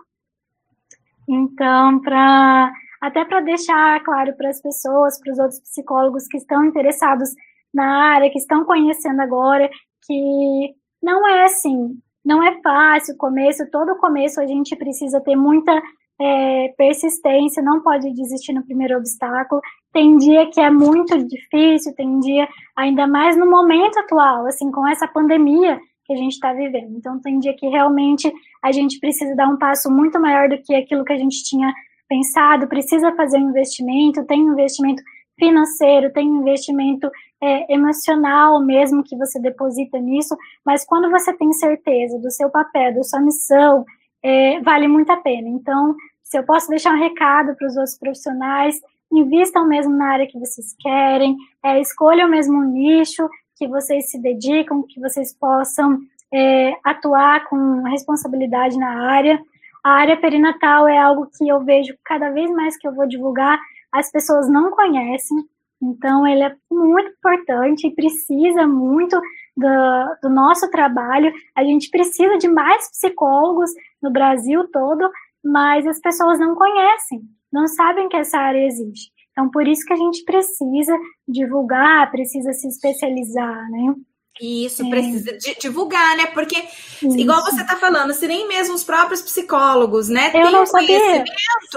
Então, 1.28 2.00
para 2.00 2.72
até 3.00 3.24
para 3.24 3.40
deixar 3.40 4.02
claro 4.04 4.36
para 4.36 4.50
as 4.50 4.60
pessoas, 4.60 5.18
para 5.20 5.32
os 5.32 5.38
outros 5.38 5.60
psicólogos 5.60 6.26
que 6.26 6.36
estão 6.36 6.64
interessados 6.64 7.30
na 7.72 8.12
área, 8.12 8.30
que 8.30 8.38
estão 8.38 8.64
conhecendo 8.64 9.20
agora, 9.20 9.68
que 10.06 10.74
não 11.02 11.26
é 11.26 11.44
assim, 11.44 11.96
não 12.24 12.42
é 12.42 12.60
fácil 12.60 13.14
o 13.14 13.18
começo, 13.18 13.70
todo 13.70 13.98
começo 13.98 14.40
a 14.40 14.46
gente 14.46 14.76
precisa 14.76 15.20
ter 15.20 15.36
muita 15.36 15.80
é, 16.20 16.68
persistência, 16.76 17.62
não 17.62 17.80
pode 17.80 18.12
desistir 18.12 18.52
no 18.52 18.64
primeiro 18.64 18.98
obstáculo. 18.98 19.62
Tem 19.92 20.16
dia 20.18 20.50
que 20.50 20.60
é 20.60 20.70
muito 20.70 21.16
difícil, 21.26 21.94
tem 21.94 22.20
dia, 22.20 22.46
ainda 22.76 23.06
mais 23.06 23.36
no 23.36 23.48
momento 23.48 23.98
atual, 23.98 24.46
assim, 24.46 24.70
com 24.70 24.86
essa 24.86 25.08
pandemia 25.08 25.80
que 26.04 26.12
a 26.12 26.16
gente 26.16 26.32
está 26.32 26.52
vivendo. 26.52 26.96
Então, 26.96 27.20
tem 27.20 27.38
dia 27.38 27.54
que 27.56 27.68
realmente 27.68 28.30
a 28.62 28.70
gente 28.70 28.98
precisa 28.98 29.34
dar 29.34 29.48
um 29.48 29.56
passo 29.56 29.90
muito 29.90 30.20
maior 30.20 30.48
do 30.48 30.60
que 30.62 30.74
aquilo 30.74 31.04
que 31.04 31.12
a 31.12 31.18
gente 31.18 31.42
tinha 31.44 31.72
pensado, 32.08 32.68
precisa 32.68 33.14
fazer 33.14 33.38
um 33.38 33.50
investimento, 33.50 34.26
tem 34.26 34.40
investimento 34.40 35.02
financeiro, 35.38 36.12
tem 36.12 36.26
investimento 36.28 37.08
é, 37.42 37.72
emocional 37.72 38.60
mesmo 38.60 39.02
que 39.02 39.16
você 39.16 39.40
deposita 39.40 39.98
nisso, 39.98 40.36
mas 40.64 40.84
quando 40.84 41.10
você 41.10 41.32
tem 41.32 41.52
certeza 41.52 42.18
do 42.18 42.30
seu 42.30 42.50
papel, 42.50 42.94
da 42.94 43.02
sua 43.02 43.20
missão, 43.20 43.84
é, 44.22 44.60
vale 44.60 44.86
muito 44.86 45.10
a 45.10 45.16
pena. 45.16 45.48
Então, 45.48 45.94
se 46.22 46.38
eu 46.38 46.44
posso 46.44 46.68
deixar 46.68 46.94
um 46.94 46.98
recado 46.98 47.56
para 47.56 47.66
os 47.66 47.76
outros 47.76 47.98
profissionais, 47.98 48.80
invistam 49.12 49.66
mesmo 49.66 49.92
na 49.92 50.12
área 50.12 50.26
que 50.26 50.38
vocês 50.38 50.74
querem, 50.78 51.36
é, 51.64 51.80
escolham 51.80 52.28
mesmo 52.28 52.58
um 52.58 52.70
nicho 52.70 53.28
que 53.56 53.66
vocês 53.66 54.10
se 54.10 54.20
dedicam, 54.20 54.84
que 54.88 55.00
vocês 55.00 55.34
possam 55.34 55.98
é, 56.32 56.74
atuar 56.84 57.44
com 57.48 57.82
responsabilidade 57.82 58.78
na 58.78 59.10
área. 59.10 59.42
A 59.82 59.92
área 59.92 60.16
perinatal 60.16 60.86
é 60.86 60.98
algo 60.98 61.28
que 61.36 61.48
eu 61.48 61.64
vejo 61.64 61.94
cada 62.04 62.30
vez 62.30 62.50
mais 62.50 62.76
que 62.76 62.86
eu 62.86 62.94
vou 62.94 63.06
divulgar, 63.06 63.58
as 63.90 64.10
pessoas 64.12 64.48
não 64.48 64.70
conhecem, 64.70 65.38
então 65.82 66.26
ele 66.26 66.42
é 66.42 66.54
muito 66.70 67.10
importante 67.10 67.86
e 67.86 67.94
precisa 67.94 68.66
muito 68.66 69.20
do, 69.56 70.16
do, 70.22 70.28
nosso 70.28 70.70
trabalho. 70.70 71.32
A 71.56 71.64
gente 71.64 71.88
precisa 71.90 72.36
de 72.36 72.48
mais 72.48 72.90
psicólogos 72.90 73.70
no 74.02 74.10
Brasil 74.10 74.68
todo, 74.70 75.10
mas 75.42 75.86
as 75.86 75.98
pessoas 76.00 76.38
não 76.38 76.54
conhecem, 76.54 77.22
não 77.52 77.66
sabem 77.66 78.08
que 78.08 78.16
essa 78.16 78.38
área 78.38 78.66
existe. 78.66 79.10
Então, 79.32 79.50
por 79.50 79.66
isso 79.66 79.84
que 79.86 79.92
a 79.92 79.96
gente 79.96 80.22
precisa 80.24 80.96
divulgar, 81.26 82.10
precisa 82.10 82.52
se 82.52 82.68
especializar, 82.68 83.70
né? 83.70 83.94
Isso, 84.40 84.84
é. 84.84 84.88
precisa 84.88 85.38
divulgar, 85.60 86.16
né? 86.16 86.26
Porque, 86.26 86.56
Isso. 86.56 87.18
igual 87.18 87.42
você 87.42 87.60
está 87.60 87.76
falando, 87.76 88.14
se 88.14 88.26
nem 88.26 88.48
mesmo 88.48 88.74
os 88.74 88.82
próprios 88.82 89.20
psicólogos, 89.20 90.08
né? 90.08 90.28
Eu 90.28 90.42
tem 90.42 90.52
não 90.52 90.64
conhecimento. 90.64 91.32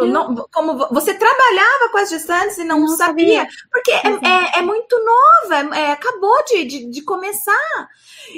Não, 0.05 0.47
como 0.51 0.77
você 0.89 1.13
trabalhava 1.13 1.89
com 1.91 1.97
as 1.97 2.09
gestantes 2.09 2.57
e 2.57 2.63
não, 2.63 2.79
não 2.79 2.95
sabia. 2.95 3.39
sabia. 3.39 3.47
Porque 3.71 3.91
é, 3.91 3.97
é, 3.97 4.59
é, 4.59 4.61
muito 4.61 4.97
nova, 5.03 5.75
é, 5.75 5.91
acabou 5.91 6.43
de, 6.45 6.65
de, 6.65 6.85
de 6.89 7.01
começar. 7.01 7.89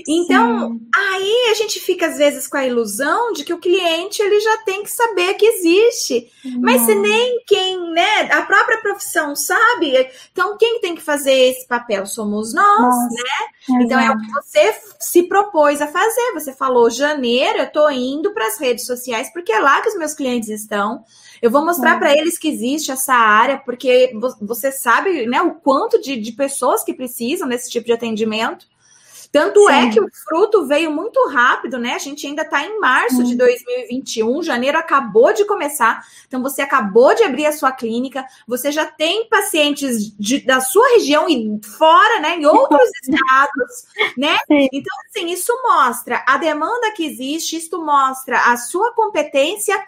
Então, 0.07 0.69
Sim. 0.69 0.88
aí 0.95 1.47
a 1.51 1.53
gente 1.53 1.79
fica 1.79 2.07
às 2.07 2.17
vezes 2.17 2.47
com 2.47 2.57
a 2.57 2.65
ilusão 2.65 3.33
de 3.33 3.43
que 3.43 3.53
o 3.53 3.59
cliente 3.59 4.21
ele 4.21 4.39
já 4.39 4.57
tem 4.59 4.83
que 4.83 4.91
saber 4.91 5.35
que 5.35 5.45
existe. 5.45 6.31
Não. 6.43 6.61
Mas 6.61 6.81
se 6.81 6.95
nem 6.95 7.43
quem, 7.45 7.91
né, 7.91 8.31
a 8.31 8.41
própria 8.41 8.79
profissão 8.79 9.35
sabe, 9.35 10.09
então 10.31 10.57
quem 10.57 10.79
tem 10.79 10.95
que 10.95 11.01
fazer 11.01 11.33
esse 11.33 11.67
papel 11.67 12.05
somos 12.05 12.53
nós, 12.53 12.81
Nossa. 12.81 13.13
né? 13.13 13.81
Então 13.81 13.99
é 13.99 14.14
que 14.17 14.32
você 14.32 14.75
se 14.99 15.23
propôs 15.23 15.82
a 15.82 15.88
fazer. 15.88 16.34
Você 16.34 16.54
falou, 16.54 16.89
janeiro, 16.89 17.60
eu 17.60 17.71
tô 17.71 17.89
indo 17.89 18.34
para 18.34 18.47
as 18.47 18.60
redes 18.60 18.86
sociais 18.86 19.32
porque 19.32 19.51
é 19.51 19.60
lá 19.60 19.82
que 19.82 19.89
os 19.89 19.97
meus 19.97 20.13
clientes 20.13 20.49
estão. 20.49 21.04
Eu 21.41 21.51
vou 21.51 21.63
mostrar 21.63 21.99
para 21.99 22.13
eles 22.13 22.38
que 22.38 22.47
existe 22.47 22.91
essa 22.91 23.13
área, 23.13 23.58
porque 23.58 24.12
você 24.41 24.71
sabe 24.71 25.25
né, 25.28 25.41
o 25.41 25.56
quanto 25.56 26.01
de, 26.01 26.19
de 26.19 26.32
pessoas 26.32 26.84
que 26.84 26.93
precisam 26.93 27.47
desse 27.47 27.69
tipo 27.69 27.86
de 27.86 27.93
atendimento. 27.93 28.65
Tanto 29.31 29.69
é 29.69 29.81
Sim. 29.81 29.88
é 29.88 29.91
que 29.91 29.99
o 29.99 30.09
fruto 30.27 30.65
veio 30.65 30.91
muito 30.91 31.27
rápido, 31.27 31.77
né? 31.77 31.93
A 31.93 31.99
gente 31.99 32.25
ainda 32.25 32.43
está 32.43 32.65
em 32.65 32.79
março 32.79 33.23
de 33.23 33.35
2021, 33.35 34.43
janeiro 34.43 34.77
acabou 34.77 35.33
de 35.33 35.45
começar. 35.45 36.05
Então, 36.27 36.41
você 36.41 36.61
acabou 36.61 37.13
de 37.15 37.23
abrir 37.23 37.45
a 37.45 37.51
sua 37.51 37.71
clínica, 37.71 38.25
você 38.47 38.71
já 38.71 38.85
tem 38.85 39.27
pacientes 39.27 40.15
de, 40.17 40.39
da 40.39 40.61
sua 40.61 40.88
região 40.93 41.29
e 41.29 41.59
fora, 41.77 42.19
né? 42.19 42.35
Em 42.38 42.45
outros 42.45 42.89
estados, 43.01 43.85
né? 44.17 44.38
Sim. 44.47 44.67
Então, 44.71 44.95
assim, 45.09 45.29
isso 45.31 45.53
mostra 45.63 46.23
a 46.27 46.38
demanda 46.38 46.91
que 46.91 47.05
existe, 47.05 47.57
isso 47.57 47.83
mostra 47.83 48.51
a 48.51 48.57
sua 48.57 48.93
competência 48.93 49.83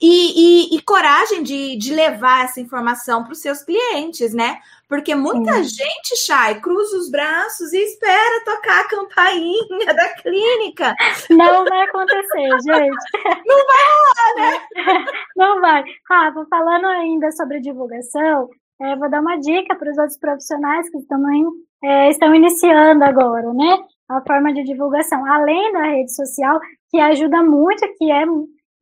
e, 0.00 0.72
e, 0.72 0.76
e 0.76 0.82
coragem 0.82 1.42
de, 1.42 1.76
de 1.76 1.94
levar 1.94 2.44
essa 2.44 2.60
informação 2.60 3.22
para 3.22 3.32
os 3.32 3.40
seus 3.40 3.62
clientes, 3.62 4.32
né? 4.32 4.58
Porque 4.90 5.14
muita 5.14 5.52
Sim. 5.62 5.84
gente, 5.84 6.16
Chay, 6.16 6.60
cruza 6.60 6.96
os 6.98 7.08
braços 7.08 7.72
e 7.72 7.78
espera 7.78 8.44
tocar 8.44 8.80
a 8.80 8.88
campainha 8.88 9.86
da 9.94 10.14
clínica. 10.14 10.96
Não 11.30 11.64
vai 11.64 11.82
acontecer, 11.84 12.48
gente. 12.66 13.46
Não 13.46 13.66
vai 13.66 13.84
rolar, 13.94 14.34
né? 14.36 15.06
Não 15.36 15.60
vai. 15.60 15.84
Rafa, 16.08 16.44
falando 16.50 16.86
ainda 16.86 17.30
sobre 17.30 17.60
divulgação, 17.60 18.48
é, 18.82 18.96
vou 18.96 19.08
dar 19.08 19.20
uma 19.20 19.36
dica 19.36 19.76
para 19.76 19.92
os 19.92 19.96
outros 19.96 20.18
profissionais 20.18 20.90
que 20.90 21.00
também 21.02 21.46
é, 21.84 22.10
estão 22.10 22.34
iniciando 22.34 23.04
agora, 23.04 23.54
né? 23.54 23.78
A 24.08 24.20
forma 24.22 24.52
de 24.52 24.64
divulgação, 24.64 25.24
além 25.24 25.72
da 25.72 25.84
rede 25.84 26.12
social, 26.12 26.58
que 26.90 26.98
ajuda 26.98 27.44
muito, 27.44 27.86
que 27.96 28.10
é 28.10 28.24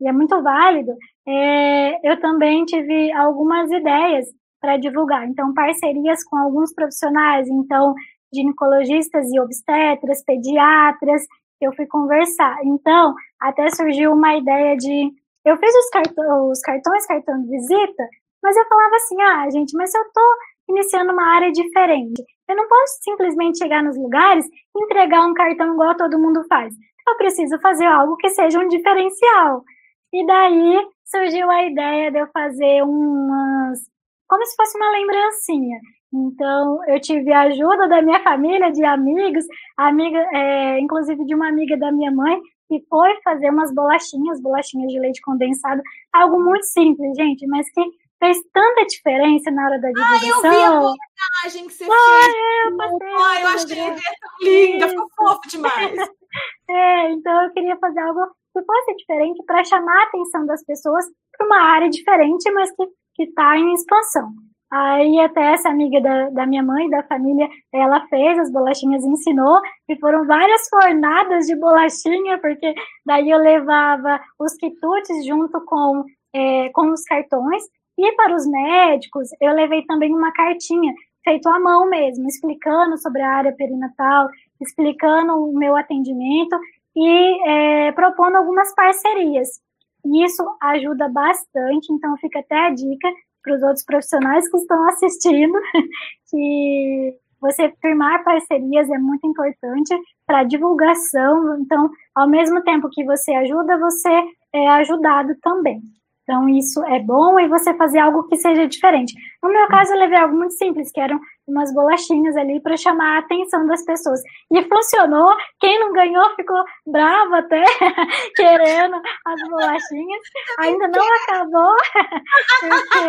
e 0.00 0.08
é 0.08 0.12
muito 0.12 0.40
válido, 0.42 0.92
é, 1.26 2.10
eu 2.10 2.18
também 2.20 2.64
tive 2.64 3.12
algumas 3.12 3.70
ideias 3.70 4.26
para 4.60 4.76
divulgar. 4.76 5.26
Então, 5.26 5.54
parcerias 5.54 6.24
com 6.24 6.36
alguns 6.36 6.72
profissionais, 6.74 7.48
então, 7.48 7.94
ginecologistas 8.32 9.30
e 9.32 9.40
obstetras, 9.40 10.24
pediatras, 10.24 11.22
eu 11.60 11.72
fui 11.74 11.86
conversar. 11.86 12.58
Então, 12.64 13.14
até 13.40 13.68
surgiu 13.70 14.12
uma 14.12 14.36
ideia 14.36 14.76
de. 14.76 15.10
Eu 15.44 15.56
fiz 15.56 15.74
os, 15.74 15.90
cartões, 15.90 16.28
os 16.50 16.60
cartões, 16.60 17.06
cartão 17.06 17.42
de 17.42 17.48
visita, 17.48 18.08
mas 18.42 18.56
eu 18.56 18.66
falava 18.66 18.96
assim: 18.96 19.20
ah, 19.22 19.50
gente, 19.50 19.76
mas 19.76 19.94
eu 19.94 20.04
tô 20.12 20.36
iniciando 20.70 21.12
uma 21.12 21.34
área 21.34 21.50
diferente. 21.50 22.22
Eu 22.48 22.56
não 22.56 22.68
posso 22.68 22.98
simplesmente 23.02 23.58
chegar 23.58 23.82
nos 23.82 23.96
lugares 23.96 24.46
e 24.46 24.84
entregar 24.84 25.26
um 25.26 25.34
cartão 25.34 25.72
igual 25.74 25.96
todo 25.96 26.18
mundo 26.18 26.44
faz. 26.48 26.74
Eu 27.06 27.16
preciso 27.16 27.58
fazer 27.60 27.86
algo 27.86 28.16
que 28.16 28.28
seja 28.28 28.58
um 28.58 28.68
diferencial. 28.68 29.64
E 30.12 30.26
daí 30.26 30.86
surgiu 31.04 31.50
a 31.50 31.64
ideia 31.64 32.10
de 32.10 32.18
eu 32.18 32.26
fazer 32.32 32.82
umas. 32.82 33.80
Como 34.28 34.44
se 34.46 34.54
fosse 34.56 34.76
uma 34.76 34.90
lembrancinha. 34.90 35.78
Então, 36.12 36.80
eu 36.86 37.00
tive 37.00 37.32
a 37.32 37.42
ajuda 37.42 37.88
da 37.88 38.00
minha 38.00 38.22
família, 38.22 38.70
de 38.70 38.84
amigos, 38.84 39.44
amiga, 39.76 40.18
é, 40.32 40.80
inclusive 40.80 41.24
de 41.24 41.34
uma 41.34 41.48
amiga 41.48 41.76
da 41.76 41.92
minha 41.92 42.10
mãe, 42.10 42.40
que 42.68 42.82
foi 42.88 43.10
fazer 43.22 43.50
umas 43.50 43.74
bolachinhas, 43.74 44.40
bolachinhas 44.40 44.92
de 44.92 44.98
leite 45.00 45.20
condensado, 45.20 45.82
algo 46.12 46.42
muito 46.42 46.64
simples, 46.64 47.16
gente, 47.16 47.46
mas 47.46 47.70
que 47.70 47.82
fez 48.18 48.38
tanta 48.52 48.84
diferença 48.86 49.50
na 49.50 49.66
hora 49.66 49.80
da 49.80 49.88
divulgação. 49.88 50.40
Ah, 50.44 50.46
eu 50.46 50.50
vi 50.50 50.62
a 50.62 50.80
montagem 50.80 51.66
que 51.66 51.72
você 51.72 51.84
ah, 51.84 52.20
fez. 52.20 52.34
É, 52.34 52.66
eu 52.66 52.76
passei. 52.76 53.08
Ah, 53.08 53.40
eu 53.40 53.48
achei 53.48 53.80
a 53.80 53.86
ideia 53.86 54.14
tão 54.20 54.48
linda, 54.48 54.88
ficou 54.88 55.08
fofo 55.16 55.48
demais. 55.48 55.96
é, 56.68 57.10
então 57.12 57.44
eu 57.44 57.50
queria 57.52 57.76
fazer 57.78 58.00
algo 58.00 58.20
que 58.52 58.64
fosse 58.64 58.96
diferente 58.96 59.42
para 59.46 59.64
chamar 59.64 60.00
a 60.00 60.04
atenção 60.04 60.46
das 60.46 60.64
pessoas 60.64 61.04
para 61.36 61.46
uma 61.46 61.60
área 61.60 61.88
diferente, 61.88 62.50
mas 62.50 62.70
que 62.74 62.86
está 63.24 63.56
em 63.56 63.72
expansão. 63.74 64.30
Aí 64.70 65.18
até 65.20 65.54
essa 65.54 65.70
amiga 65.70 65.98
da, 66.00 66.28
da 66.30 66.46
minha 66.46 66.62
mãe, 66.62 66.90
da 66.90 67.02
família, 67.02 67.48
ela 67.72 68.06
fez 68.08 68.38
as 68.38 68.52
bolachinhas, 68.52 69.02
ensinou, 69.02 69.60
e 69.88 69.96
foram 69.96 70.26
várias 70.26 70.68
fornadas 70.68 71.46
de 71.46 71.56
bolachinha, 71.56 72.38
porque 72.38 72.74
daí 73.06 73.30
eu 73.30 73.38
levava 73.38 74.20
os 74.38 74.54
quitutes 74.54 75.24
junto 75.26 75.58
com, 75.64 76.04
é, 76.34 76.68
com 76.70 76.90
os 76.90 77.02
cartões, 77.04 77.62
e 77.96 78.12
para 78.12 78.34
os 78.34 78.46
médicos, 78.46 79.28
eu 79.40 79.54
levei 79.54 79.82
também 79.86 80.14
uma 80.14 80.32
cartinha, 80.32 80.92
feito 81.24 81.48
à 81.48 81.58
mão 81.58 81.88
mesmo, 81.88 82.28
explicando 82.28 82.98
sobre 82.98 83.22
a 83.22 83.30
área 83.30 83.52
perinatal, 83.52 84.28
explicando 84.60 85.32
o 85.34 85.58
meu 85.58 85.76
atendimento 85.76 86.58
e 86.94 87.48
é, 87.48 87.92
propondo 87.92 88.36
algumas 88.36 88.74
parcerias. 88.74 89.60
E 90.08 90.24
isso 90.24 90.42
ajuda 90.62 91.08
bastante, 91.08 91.92
então 91.92 92.16
fica 92.16 92.38
até 92.38 92.66
a 92.66 92.70
dica 92.70 93.08
para 93.42 93.54
os 93.54 93.62
outros 93.62 93.84
profissionais 93.84 94.48
que 94.50 94.56
estão 94.56 94.88
assistindo, 94.88 95.58
que 96.30 97.14
você 97.40 97.70
firmar 97.80 98.24
parcerias 98.24 98.90
é 98.90 98.98
muito 98.98 99.26
importante 99.26 99.94
para 100.26 100.44
divulgação. 100.44 101.60
Então, 101.60 101.90
ao 102.14 102.28
mesmo 102.28 102.62
tempo 102.62 102.88
que 102.90 103.04
você 103.04 103.32
ajuda, 103.32 103.78
você 103.78 104.10
é 104.54 104.68
ajudado 104.68 105.36
também. 105.42 105.80
Então, 106.22 106.48
isso 106.48 106.84
é 106.84 107.00
bom 107.00 107.38
e 107.38 107.48
você 107.48 107.72
fazer 107.74 108.00
algo 108.00 108.24
que 108.24 108.36
seja 108.36 108.66
diferente. 108.66 109.14
No 109.42 109.50
meu 109.50 109.66
caso, 109.68 109.92
eu 109.92 109.98
levei 109.98 110.18
algo 110.18 110.36
muito 110.36 110.54
simples, 110.54 110.90
que 110.90 111.00
eram 111.00 111.18
umas 111.48 111.72
bolachinhas 111.72 112.36
ali 112.36 112.60
para 112.60 112.76
chamar 112.76 113.16
a 113.16 113.18
atenção 113.20 113.66
das 113.66 113.84
pessoas. 113.84 114.20
E 114.52 114.62
funcionou. 114.64 115.34
Quem 115.58 115.78
não 115.80 115.92
ganhou 115.92 116.34
ficou 116.36 116.62
bravo 116.86 117.34
até, 117.34 117.64
querendo 118.36 118.96
as 119.26 119.48
bolachinhas. 119.48 120.20
Ainda 120.60 120.88
não 120.88 121.14
acabou, 121.14 121.76
porque 122.60 123.08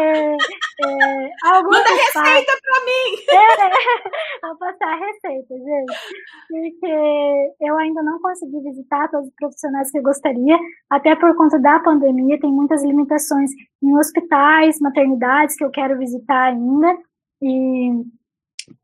é, 0.86 1.30
alguns 1.44 1.78
Manda 1.78 1.90
receita 1.90 2.54
para 2.64 2.86
mim! 2.86 3.10
É, 4.42 4.48
vou 4.48 4.58
passar 4.58 4.94
a 4.94 4.96
receita, 4.96 5.54
gente. 5.54 5.94
Porque 6.48 7.54
eu 7.62 7.78
ainda 7.78 8.02
não 8.02 8.20
consegui 8.20 8.62
visitar 8.62 9.10
todos 9.10 9.28
os 9.28 9.34
profissionais 9.36 9.92
que 9.92 10.00
eu 10.00 10.04
gostaria, 10.04 10.58
até 10.90 11.16
por 11.16 11.36
conta 11.36 11.60
da 11.60 11.80
pandemia, 11.80 12.40
tem 12.40 12.52
muitas 12.52 12.84
limitações 12.84 13.52
em 13.84 13.98
hospitais, 13.98 14.80
maternidades 14.80 15.56
que 15.56 15.64
eu 15.64 15.72
quero 15.72 15.98
visitar 15.98 16.46
ainda. 16.46 16.98
E 17.42 17.92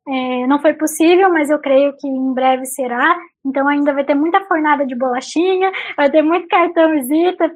é, 0.08 0.48
não 0.48 0.60
foi 0.60 0.74
possível, 0.74 1.30
mas 1.30 1.50
eu 1.50 1.60
creio 1.60 1.95
que 1.98 2.08
em 2.08 2.34
breve 2.34 2.65
será. 2.65 3.17
Então 3.45 3.67
ainda 3.67 3.93
vai 3.93 4.04
ter 4.04 4.15
muita 4.15 4.43
fornada 4.45 4.86
de 4.86 4.95
bolachinha, 4.95 5.71
vai 5.95 6.10
ter 6.10 6.21
muito 6.21 6.48
cartão 6.48 6.91
visita 6.91 7.50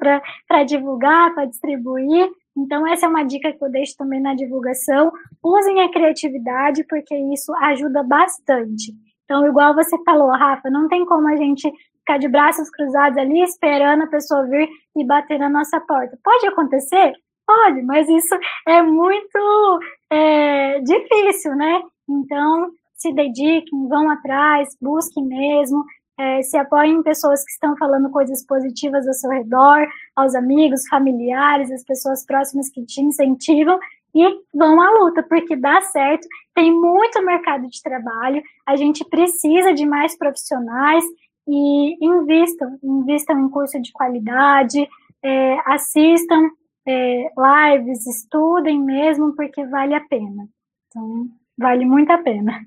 para 0.46 0.64
divulgar, 0.64 1.34
para 1.34 1.46
distribuir. 1.46 2.28
Então 2.56 2.86
essa 2.86 3.06
é 3.06 3.08
uma 3.08 3.24
dica 3.24 3.52
que 3.52 3.64
eu 3.64 3.70
deixo 3.70 3.96
também 3.96 4.20
na 4.20 4.34
divulgação. 4.34 5.12
Usem 5.42 5.80
a 5.82 5.90
criatividade, 5.90 6.84
porque 6.88 7.14
isso 7.32 7.52
ajuda 7.56 8.02
bastante. 8.02 8.92
Então, 9.30 9.46
igual 9.46 9.72
você 9.76 9.96
falou, 10.02 10.30
Rafa, 10.30 10.68
não 10.68 10.88
tem 10.88 11.06
como 11.06 11.28
a 11.28 11.36
gente 11.36 11.72
ficar 12.00 12.18
de 12.18 12.26
braços 12.26 12.68
cruzados 12.68 13.16
ali 13.16 13.40
esperando 13.42 14.02
a 14.02 14.08
pessoa 14.08 14.44
vir 14.44 14.68
e 14.96 15.06
bater 15.06 15.38
na 15.38 15.48
nossa 15.48 15.80
porta. 15.80 16.18
Pode 16.24 16.48
acontecer? 16.48 17.12
Pode, 17.46 17.82
mas 17.82 18.08
isso 18.08 18.36
é 18.66 18.82
muito 18.82 19.80
é, 20.10 20.80
difícil, 20.80 21.54
né? 21.54 21.80
Então, 22.10 22.70
se 22.94 23.12
dediquem, 23.12 23.88
vão 23.88 24.10
atrás, 24.10 24.76
busquem 24.80 25.24
mesmo, 25.24 25.84
é, 26.18 26.42
se 26.42 26.56
apoiem 26.58 26.96
em 26.96 27.02
pessoas 27.02 27.42
que 27.44 27.52
estão 27.52 27.76
falando 27.76 28.10
coisas 28.10 28.44
positivas 28.44 29.06
ao 29.06 29.14
seu 29.14 29.30
redor, 29.30 29.86
aos 30.14 30.34
amigos, 30.34 30.86
familiares, 30.88 31.70
as 31.70 31.82
pessoas 31.82 32.26
próximas 32.26 32.68
que 32.68 32.84
te 32.84 33.00
incentivam 33.00 33.78
e 34.14 34.26
vão 34.54 34.80
à 34.80 34.90
luta, 35.00 35.22
porque 35.22 35.56
dá 35.56 35.80
certo, 35.80 36.26
tem 36.54 36.70
muito 36.72 37.24
mercado 37.24 37.66
de 37.68 37.80
trabalho, 37.80 38.42
a 38.66 38.76
gente 38.76 39.04
precisa 39.04 39.72
de 39.72 39.86
mais 39.86 40.18
profissionais 40.18 41.04
e 41.48 41.96
invistam, 42.04 42.78
invistam 42.82 43.38
em 43.38 43.48
curso 43.48 43.80
de 43.80 43.92
qualidade, 43.92 44.86
é, 45.22 45.58
assistam 45.64 46.50
é, 46.86 47.30
lives, 47.36 48.06
estudem 48.06 48.80
mesmo, 48.80 49.34
porque 49.34 49.64
vale 49.64 49.94
a 49.94 50.00
pena. 50.00 50.48
Então, 50.88 51.28
Vale 51.60 51.84
muito 51.84 52.10
a 52.10 52.16
pena. 52.16 52.66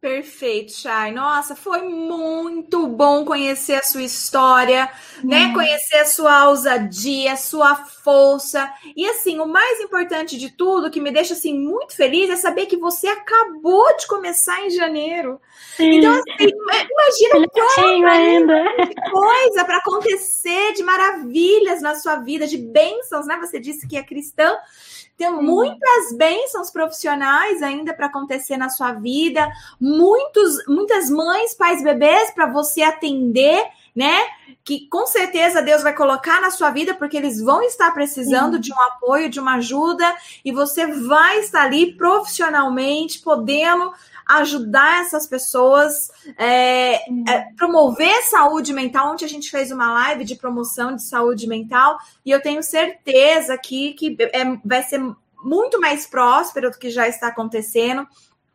Perfeito, 0.00 0.72
Chay. 0.72 1.12
Nossa, 1.12 1.54
foi 1.54 1.82
muito 1.82 2.86
bom 2.88 3.24
conhecer 3.24 3.74
a 3.74 3.82
sua 3.82 4.02
história, 4.02 4.90
hum. 5.22 5.28
né? 5.28 5.52
Conhecer 5.54 5.98
a 5.98 6.04
sua 6.04 6.48
ousadia, 6.48 7.32
a 7.32 7.36
sua 7.36 7.76
força. 7.76 8.68
E 8.96 9.06
assim, 9.06 9.38
o 9.38 9.46
mais 9.46 9.80
importante 9.80 10.36
de 10.36 10.50
tudo, 10.50 10.90
que 10.90 11.00
me 11.00 11.12
deixa 11.12 11.32
assim 11.34 11.56
muito 11.56 11.94
feliz, 11.96 12.28
é 12.28 12.36
saber 12.36 12.66
que 12.66 12.76
você 12.76 13.06
acabou 13.06 13.96
de 13.96 14.06
começar 14.08 14.66
em 14.66 14.70
janeiro. 14.70 15.40
Sim. 15.76 15.98
Então, 15.98 16.12
assim, 16.12 16.50
imagina 16.50 17.48
quanta 17.52 18.10
ainda. 18.10 18.64
coisa 19.10 19.64
para 19.64 19.78
acontecer 19.78 20.72
de 20.72 20.82
maravilhas 20.82 21.80
na 21.80 21.94
sua 21.94 22.16
vida, 22.16 22.48
de 22.48 22.58
bênçãos, 22.58 23.26
né? 23.26 23.38
Você 23.40 23.60
disse 23.60 23.86
que 23.86 23.96
é 23.96 24.02
cristã. 24.02 24.54
Tem 25.16 25.30
muitas 25.30 26.12
bênçãos 26.16 26.70
profissionais 26.70 27.62
ainda 27.62 27.94
para 27.94 28.06
acontecer 28.06 28.56
na 28.56 28.68
sua 28.68 28.92
vida, 28.92 29.48
muitos, 29.80 30.66
muitas 30.66 31.08
mães, 31.08 31.54
pais, 31.54 31.82
bebês 31.84 32.32
para 32.32 32.46
você 32.46 32.82
atender, 32.82 33.64
né? 33.94 34.18
Que 34.64 34.88
com 34.88 35.06
certeza 35.06 35.62
Deus 35.62 35.82
vai 35.82 35.94
colocar 35.94 36.40
na 36.40 36.50
sua 36.50 36.70
vida, 36.70 36.94
porque 36.94 37.16
eles 37.16 37.40
vão 37.40 37.62
estar 37.62 37.92
precisando 37.92 38.56
Sim. 38.56 38.60
de 38.60 38.72
um 38.72 38.80
apoio, 38.82 39.30
de 39.30 39.38
uma 39.38 39.54
ajuda, 39.54 40.12
e 40.44 40.50
você 40.50 40.86
vai 40.86 41.38
estar 41.38 41.62
ali 41.62 41.94
profissionalmente, 41.94 43.20
podendo 43.20 43.92
ajudar 44.26 45.02
essas 45.02 45.26
pessoas, 45.26 46.10
é, 46.38 46.94
é, 46.94 47.46
promover 47.56 48.22
saúde 48.22 48.72
mental. 48.72 49.12
Ontem 49.12 49.24
a 49.24 49.28
gente 49.28 49.50
fez 49.50 49.70
uma 49.70 49.92
live 49.92 50.24
de 50.24 50.36
promoção 50.36 50.94
de 50.94 51.02
saúde 51.02 51.46
mental 51.46 51.98
e 52.24 52.30
eu 52.30 52.40
tenho 52.40 52.62
certeza 52.62 53.54
aqui 53.54 53.92
que 53.94 54.16
é, 54.20 54.44
vai 54.64 54.82
ser 54.82 55.00
muito 55.42 55.78
mais 55.80 56.06
próspero 56.06 56.70
do 56.70 56.78
que 56.78 56.90
já 56.90 57.06
está 57.06 57.28
acontecendo. 57.28 58.06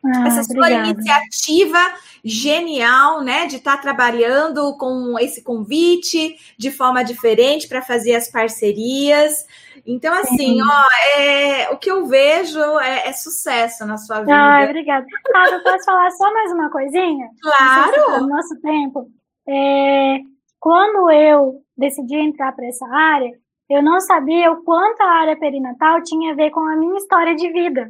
Ah, 0.04 0.28
Essa 0.28 0.44
sua 0.46 0.56
obrigada. 0.56 0.90
iniciativa 0.90 1.94
genial, 2.24 3.22
né, 3.22 3.48
de 3.48 3.58
estar 3.58 3.76
tá 3.76 3.82
trabalhando 3.82 4.76
com 4.78 5.20
esse 5.20 5.42
convite 5.42 6.38
de 6.58 6.72
forma 6.72 7.04
diferente 7.04 7.68
para 7.68 7.82
fazer 7.82 8.16
as 8.16 8.30
parcerias. 8.30 9.46
Então, 9.86 10.14
assim, 10.14 10.60
ó, 10.62 11.20
é, 11.20 11.70
o 11.72 11.78
que 11.78 11.92
eu 11.92 12.06
vejo 12.06 12.60
é, 12.80 13.08
é, 13.08 13.14
sucesso 13.14 13.86
na 13.86 13.98
sua 13.98 14.22
vida. 14.22 14.36
Ah, 14.36 14.64
obrigada. 14.64 15.06
Ah, 15.36 15.50
eu 15.50 15.64
posso 15.64 15.86
falar 15.86 16.12
só 16.12 16.34
mais 16.34 16.52
uma 16.52 16.70
coisinha? 16.70 17.28
Claro! 17.42 18.22
No 18.22 18.28
nosso 18.28 18.60
tempo. 18.62 19.08
É, 19.48 20.20
quando 20.60 21.12
eu 21.12 21.62
decidi 21.78 22.16
entrar 22.16 22.52
para 22.52 22.68
essa 22.68 22.86
área, 22.88 23.32
eu 23.70 23.84
não 23.84 24.00
sabia 24.00 24.52
o 24.52 24.64
quanto 24.64 25.02
a 25.02 25.12
área 25.12 25.38
perinatal 25.38 26.02
tinha 26.04 26.34
a 26.34 26.36
ver 26.36 26.52
com 26.52 26.62
a 26.62 26.76
minha 26.76 26.98
história 26.98 27.36
de 27.36 27.52
vida. 27.52 27.90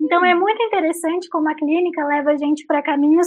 Então, 0.00 0.24
é 0.24 0.34
muito 0.34 0.62
interessante 0.62 1.28
como 1.28 1.48
a 1.48 1.54
clínica 1.54 2.04
leva 2.04 2.30
a 2.30 2.36
gente 2.36 2.66
para 2.66 2.82
caminhos 2.82 3.26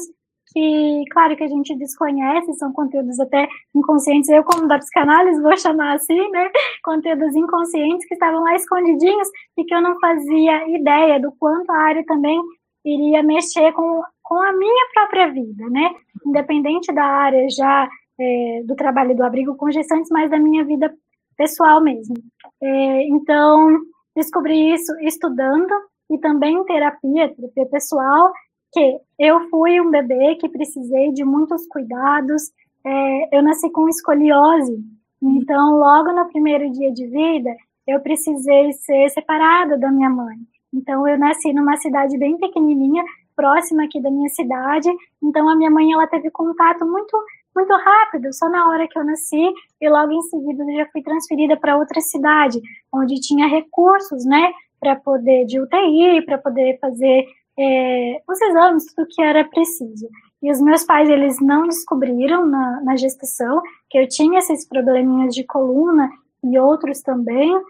que, 0.54 1.04
claro, 1.12 1.36
que 1.36 1.44
a 1.44 1.48
gente 1.48 1.76
desconhece, 1.76 2.54
são 2.54 2.72
conteúdos 2.74 3.20
até 3.20 3.48
inconscientes. 3.76 4.30
Eu, 4.30 4.44
como 4.44 4.68
da 4.68 4.78
psicanálise, 4.78 5.42
vou 5.42 5.56
chamar 5.58 5.96
assim, 5.96 6.30
né? 6.32 6.50
Conteúdos 6.84 7.36
inconscientes 7.36 8.08
que 8.08 8.16
estavam 8.16 8.44
lá 8.44 8.56
escondidinhos 8.56 9.28
e 9.58 9.64
que 9.64 9.74
eu 9.74 9.82
não 9.82 10.00
fazia 10.00 10.68
ideia 10.70 11.20
do 11.20 11.32
quanto 11.40 11.70
a 11.72 11.78
área 11.78 12.04
também 12.06 12.40
iria 12.84 13.22
mexer 13.22 13.72
com, 13.74 14.02
com 14.24 14.36
a 14.36 14.54
minha 14.54 14.88
própria 14.94 15.32
vida, 15.32 15.70
né? 15.70 15.92
Independente 16.26 16.92
da 16.94 17.06
área 17.06 17.48
já 17.50 17.88
é, 18.20 18.64
do 18.66 18.76
trabalho 18.76 19.16
do 19.16 19.24
abrigo 19.24 19.56
com 19.56 19.72
gestantes, 19.72 20.10
mas 20.12 20.30
da 20.30 20.40
minha 20.40 20.64
vida 20.66 20.94
pessoal 21.38 21.82
mesmo. 21.82 22.16
É, 22.62 23.04
então, 23.08 23.78
descobri 24.16 24.74
isso 24.74 24.92
estudando 25.02 25.74
e 26.12 26.18
também 26.18 26.64
terapia, 26.66 27.34
terapia 27.34 27.66
pessoal, 27.68 28.32
que 28.72 29.00
eu 29.18 29.50
fui 29.50 29.80
um 29.82 29.90
bebê 29.90 30.36
que 30.36 30.50
precisei 30.50 31.12
de 31.12 31.24
muitos 31.24 31.66
cuidados. 31.68 32.52
É, 32.86 33.38
eu 33.38 33.44
nasci 33.44 33.70
com 33.72 33.90
escoliose, 33.90 34.78
então 35.22 35.78
logo 35.78 36.14
no 36.14 36.28
primeiro 36.30 36.72
dia 36.72 36.92
de 36.92 37.06
vida 37.08 37.56
eu 37.86 38.00
precisei 38.00 38.72
ser 38.74 39.10
separada 39.10 39.78
da 39.78 39.92
minha 39.92 40.10
mãe. 40.10 40.38
Então 40.74 41.08
eu 41.08 41.18
nasci 41.18 41.52
numa 41.52 41.76
cidade 41.78 42.18
bem 42.18 42.38
pequenininha, 42.38 43.04
próxima 43.36 43.84
aqui 43.84 44.00
da 44.02 44.12
minha 44.12 44.30
cidade. 44.30 44.90
Então 45.22 45.50
a 45.50 45.56
minha 45.56 45.72
mãe 45.72 45.92
ela 45.92 46.08
teve 46.08 46.30
contato 46.30 46.86
muito 46.86 47.18
muito 47.56 47.74
rápido, 47.74 48.32
só 48.32 48.48
na 48.48 48.70
hora 48.70 48.88
que 48.88 48.98
eu 48.98 49.04
nasci 49.04 49.52
e 49.82 49.90
logo 49.90 50.12
em 50.14 50.22
seguida 50.22 50.64
eu 50.64 50.78
já 50.78 50.86
fui 50.92 51.02
transferida 51.02 51.58
para 51.58 51.78
outra 51.78 52.00
cidade, 52.00 52.62
onde 52.94 53.20
tinha 53.20 53.48
recursos, 53.48 54.24
né, 54.24 54.54
para 54.80 54.96
poder 54.96 55.46
de 55.46 55.60
UTI, 55.60 56.22
para 56.26 56.38
poder 56.38 56.78
fazer 56.80 57.26
é, 57.60 58.22
os 58.28 58.42
exames, 58.42 58.86
tudo 58.94 59.08
que 59.10 59.22
era 59.22 59.44
preciso. 59.44 60.08
E 60.42 60.50
os 60.50 60.62
meus 60.62 60.86
pais, 60.86 61.10
eles 61.10 61.38
não 61.42 61.68
descobriram 61.68 62.46
na, 62.46 62.82
na 62.82 62.96
gestação 62.96 63.62
que 63.90 63.98
eu 63.98 64.08
tinha 64.08 64.40
esses 64.40 64.66
probleminhas 64.66 65.36
de 65.36 65.44
coluna 65.44 66.10
e 66.42 66.58
outros 66.58 67.02
também. 67.02 67.62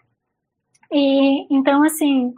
E 0.92 1.54
então, 1.54 1.84
assim, 1.84 2.32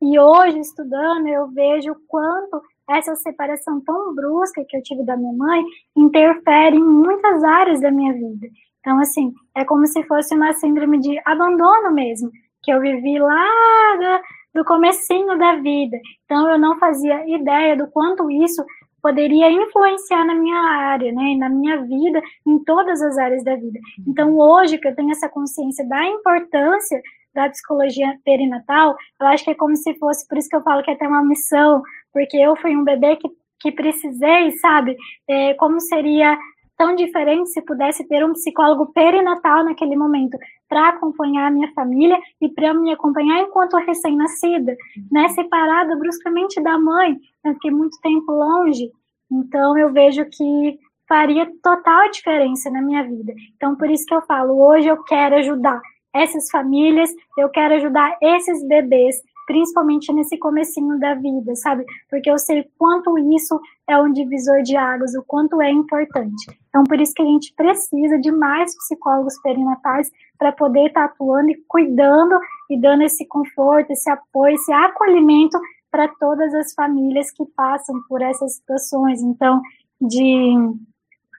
e 0.00 0.18
hoje 0.18 0.58
estudando, 0.60 1.26
eu 1.28 1.48
vejo 1.48 1.92
o 1.92 2.00
quanto 2.08 2.62
essa 2.88 3.14
separação 3.16 3.80
tão 3.80 4.14
brusca 4.14 4.64
que 4.66 4.76
eu 4.76 4.82
tive 4.82 5.04
da 5.04 5.16
minha 5.16 5.32
mãe 5.32 5.62
interfere 5.96 6.76
em 6.76 6.84
muitas 6.84 7.42
áreas 7.42 7.80
da 7.80 7.90
minha 7.90 8.12
vida. 8.12 8.46
Então, 8.80 8.98
assim, 9.00 9.32
é 9.54 9.64
como 9.64 9.86
se 9.86 10.02
fosse 10.04 10.34
uma 10.34 10.52
síndrome 10.54 10.98
de 11.00 11.18
abandono 11.24 11.90
mesmo, 11.92 12.30
que 12.62 12.72
eu 12.72 12.80
vivi 12.80 13.18
lá 13.18 14.20
do 14.54 14.64
comecinho 14.64 15.36
da 15.38 15.56
vida. 15.56 15.98
Então 16.24 16.48
eu 16.48 16.58
não 16.58 16.78
fazia 16.78 17.26
ideia 17.28 17.76
do 17.76 17.88
quanto 17.88 18.30
isso 18.30 18.64
poderia 19.02 19.50
influenciar 19.50 20.24
na 20.24 20.34
minha 20.34 20.58
área, 20.58 21.12
né, 21.12 21.36
na 21.36 21.50
minha 21.50 21.82
vida, 21.82 22.22
em 22.46 22.58
todas 22.64 23.02
as 23.02 23.18
áreas 23.18 23.44
da 23.44 23.54
vida. 23.54 23.78
Então 24.08 24.38
hoje 24.38 24.78
que 24.78 24.88
eu 24.88 24.94
tenho 24.94 25.10
essa 25.10 25.28
consciência 25.28 25.86
da 25.86 26.02
importância 26.06 27.02
da 27.34 27.50
psicologia 27.50 28.16
perinatal, 28.24 28.96
eu 29.20 29.26
acho 29.26 29.44
que 29.44 29.50
é 29.50 29.54
como 29.54 29.76
se 29.76 29.92
fosse, 29.98 30.26
por 30.26 30.38
isso 30.38 30.48
que 30.48 30.56
eu 30.56 30.62
falo 30.62 30.82
que 30.82 30.90
é 30.90 30.94
até 30.94 31.06
uma 31.06 31.24
missão, 31.24 31.82
porque 32.12 32.36
eu 32.36 32.56
fui 32.56 32.76
um 32.76 32.84
bebê 32.84 33.16
que, 33.16 33.28
que 33.60 33.72
precisei, 33.72 34.52
sabe, 34.52 34.96
é, 35.28 35.52
como 35.54 35.80
seria 35.80 36.38
tão 36.76 36.94
diferente 36.94 37.50
se 37.50 37.62
pudesse 37.62 38.06
ter 38.06 38.24
um 38.24 38.32
psicólogo 38.32 38.92
perinatal 38.92 39.64
naquele 39.64 39.96
momento 39.96 40.36
para 40.68 40.88
acompanhar 40.88 41.46
a 41.46 41.50
minha 41.50 41.72
família 41.72 42.18
e 42.40 42.48
para 42.48 42.74
me 42.74 42.92
acompanhar 42.92 43.40
enquanto 43.40 43.76
recém-nascida, 43.76 44.76
né, 45.10 45.28
separada 45.28 45.96
bruscamente 45.96 46.60
da 46.62 46.78
mãe, 46.78 47.16
eu 47.44 47.54
fiquei 47.54 47.70
muito 47.70 47.98
tempo 48.00 48.32
longe, 48.32 48.90
então 49.30 49.76
eu 49.78 49.92
vejo 49.92 50.24
que 50.26 50.78
faria 51.08 51.50
total 51.62 52.10
diferença 52.10 52.70
na 52.70 52.82
minha 52.82 53.02
vida. 53.02 53.32
Então 53.56 53.76
por 53.76 53.90
isso 53.90 54.06
que 54.06 54.14
eu 54.14 54.22
falo, 54.22 54.58
hoje 54.58 54.88
eu 54.88 55.02
quero 55.04 55.36
ajudar 55.36 55.80
essas 56.14 56.48
famílias, 56.50 57.10
eu 57.36 57.48
quero 57.48 57.74
ajudar 57.74 58.16
esses 58.22 58.66
bebês 58.66 59.16
principalmente 59.46 60.12
nesse 60.12 60.38
comecinho 60.38 60.98
da 60.98 61.14
vida, 61.14 61.54
sabe? 61.56 61.84
Porque 62.08 62.30
eu 62.30 62.38
sei 62.38 62.64
quanto 62.78 63.18
isso 63.34 63.60
é 63.88 63.98
um 63.98 64.12
divisor 64.12 64.62
de 64.62 64.76
águas, 64.76 65.14
o 65.14 65.22
quanto 65.22 65.60
é 65.60 65.70
importante. 65.70 66.46
Então, 66.68 66.84
por 66.84 67.00
isso 67.00 67.12
que 67.14 67.22
a 67.22 67.26
gente 67.26 67.52
precisa 67.54 68.18
de 68.18 68.30
mais 68.30 68.74
psicólogos 68.76 69.40
perinatais 69.42 70.10
para 70.38 70.52
poder 70.52 70.86
estar 70.86 71.08
tá 71.08 71.14
atuando 71.14 71.50
e 71.50 71.62
cuidando 71.68 72.38
e 72.70 72.80
dando 72.80 73.02
esse 73.02 73.26
conforto, 73.26 73.90
esse 73.90 74.10
apoio, 74.10 74.54
esse 74.54 74.72
acolhimento 74.72 75.58
para 75.90 76.08
todas 76.18 76.52
as 76.54 76.72
famílias 76.74 77.30
que 77.30 77.44
passam 77.54 77.94
por 78.08 78.22
essas 78.22 78.56
situações. 78.56 79.22
Então, 79.22 79.60
de 80.00 80.56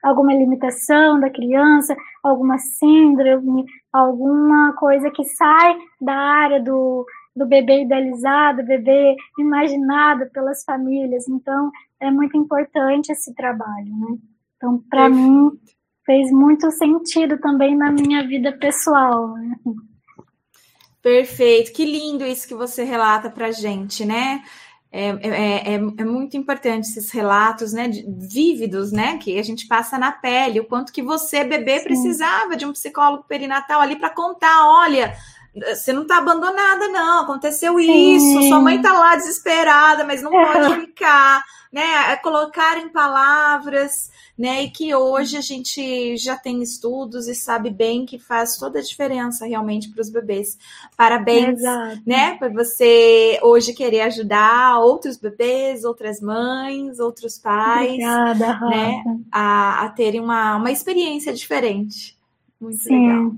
alguma 0.02 0.32
limitação 0.32 1.18
da 1.18 1.28
criança, 1.28 1.96
alguma 2.22 2.58
síndrome, 2.58 3.64
alguma 3.92 4.72
coisa 4.74 5.10
que 5.10 5.24
sai 5.24 5.76
da 6.00 6.14
área 6.14 6.62
do, 6.62 7.04
do 7.36 7.46
bebê 7.46 7.82
idealizado, 7.82 8.64
bebê 8.64 9.14
imaginado 9.38 10.26
pelas 10.30 10.64
famílias. 10.64 11.28
Então, 11.28 11.70
é 12.00 12.10
muito 12.10 12.36
importante 12.36 13.12
esse 13.12 13.34
trabalho, 13.34 13.94
né? 13.94 14.16
Então, 14.56 14.82
para 14.88 15.08
mim, 15.08 15.50
fez 16.04 16.30
muito 16.32 16.70
sentido 16.70 17.38
também 17.38 17.76
na 17.76 17.92
minha 17.92 18.26
vida 18.26 18.52
pessoal. 18.52 19.34
Né? 19.34 19.54
Perfeito, 21.02 21.72
que 21.72 21.84
lindo 21.84 22.24
isso 22.24 22.48
que 22.48 22.54
você 22.54 22.84
relata 22.84 23.28
para 23.28 23.52
gente, 23.52 24.04
né? 24.04 24.42
É, 24.90 25.08
é, 25.08 25.72
é, 25.72 25.74
é, 25.74 26.04
muito 26.04 26.38
importante 26.38 26.88
esses 26.88 27.10
relatos, 27.10 27.72
né, 27.72 27.90
vívidos, 28.32 28.92
né, 28.92 29.18
que 29.18 29.38
a 29.38 29.42
gente 29.42 29.66
passa 29.66 29.98
na 29.98 30.10
pele, 30.10 30.60
o 30.60 30.64
quanto 30.64 30.92
que 30.92 31.02
você, 31.02 31.44
bebê, 31.44 31.80
Sim. 31.80 31.84
precisava 31.84 32.56
de 32.56 32.64
um 32.64 32.72
psicólogo 32.72 33.24
perinatal 33.24 33.80
ali 33.80 33.96
para 33.96 34.08
contar, 34.08 34.66
olha, 34.66 35.14
você 35.56 35.92
não 35.92 36.06
tá 36.06 36.18
abandonada, 36.18 36.88
não. 36.88 37.22
Aconteceu 37.22 37.80
isso, 37.80 38.42
Sim. 38.42 38.48
sua 38.48 38.60
mãe 38.60 38.80
tá 38.80 38.92
lá 38.92 39.16
desesperada, 39.16 40.04
mas 40.04 40.22
não 40.22 40.30
pode 40.30 40.74
ficar, 40.80 41.42
né? 41.72 42.12
É 42.12 42.16
colocar 42.16 42.76
em 42.78 42.90
palavras, 42.90 44.10
né? 44.38 44.64
E 44.64 44.70
que 44.70 44.94
hoje 44.94 45.36
a 45.36 45.40
gente 45.40 46.16
já 46.18 46.36
tem 46.36 46.62
estudos 46.62 47.26
e 47.26 47.34
sabe 47.34 47.70
bem 47.70 48.04
que 48.04 48.18
faz 48.18 48.56
toda 48.56 48.80
a 48.80 48.82
diferença 48.82 49.46
realmente 49.46 49.88
para 49.88 50.02
os 50.02 50.10
bebês. 50.10 50.58
Parabéns, 50.96 51.60
Exato. 51.60 52.02
né? 52.06 52.36
Por 52.36 52.52
você 52.52 53.38
hoje 53.42 53.72
querer 53.72 54.02
ajudar 54.02 54.78
outros 54.80 55.16
bebês, 55.16 55.84
outras 55.84 56.20
mães, 56.20 57.00
outros 57.00 57.38
pais, 57.38 57.92
Obrigada, 57.92 58.60
né? 58.68 59.02
A, 59.32 59.86
a 59.86 59.88
terem 59.88 60.20
uma, 60.20 60.56
uma 60.56 60.70
experiência 60.70 61.32
diferente. 61.32 62.14
Muito 62.60 62.82
Sim. 62.82 63.06
legal. 63.06 63.32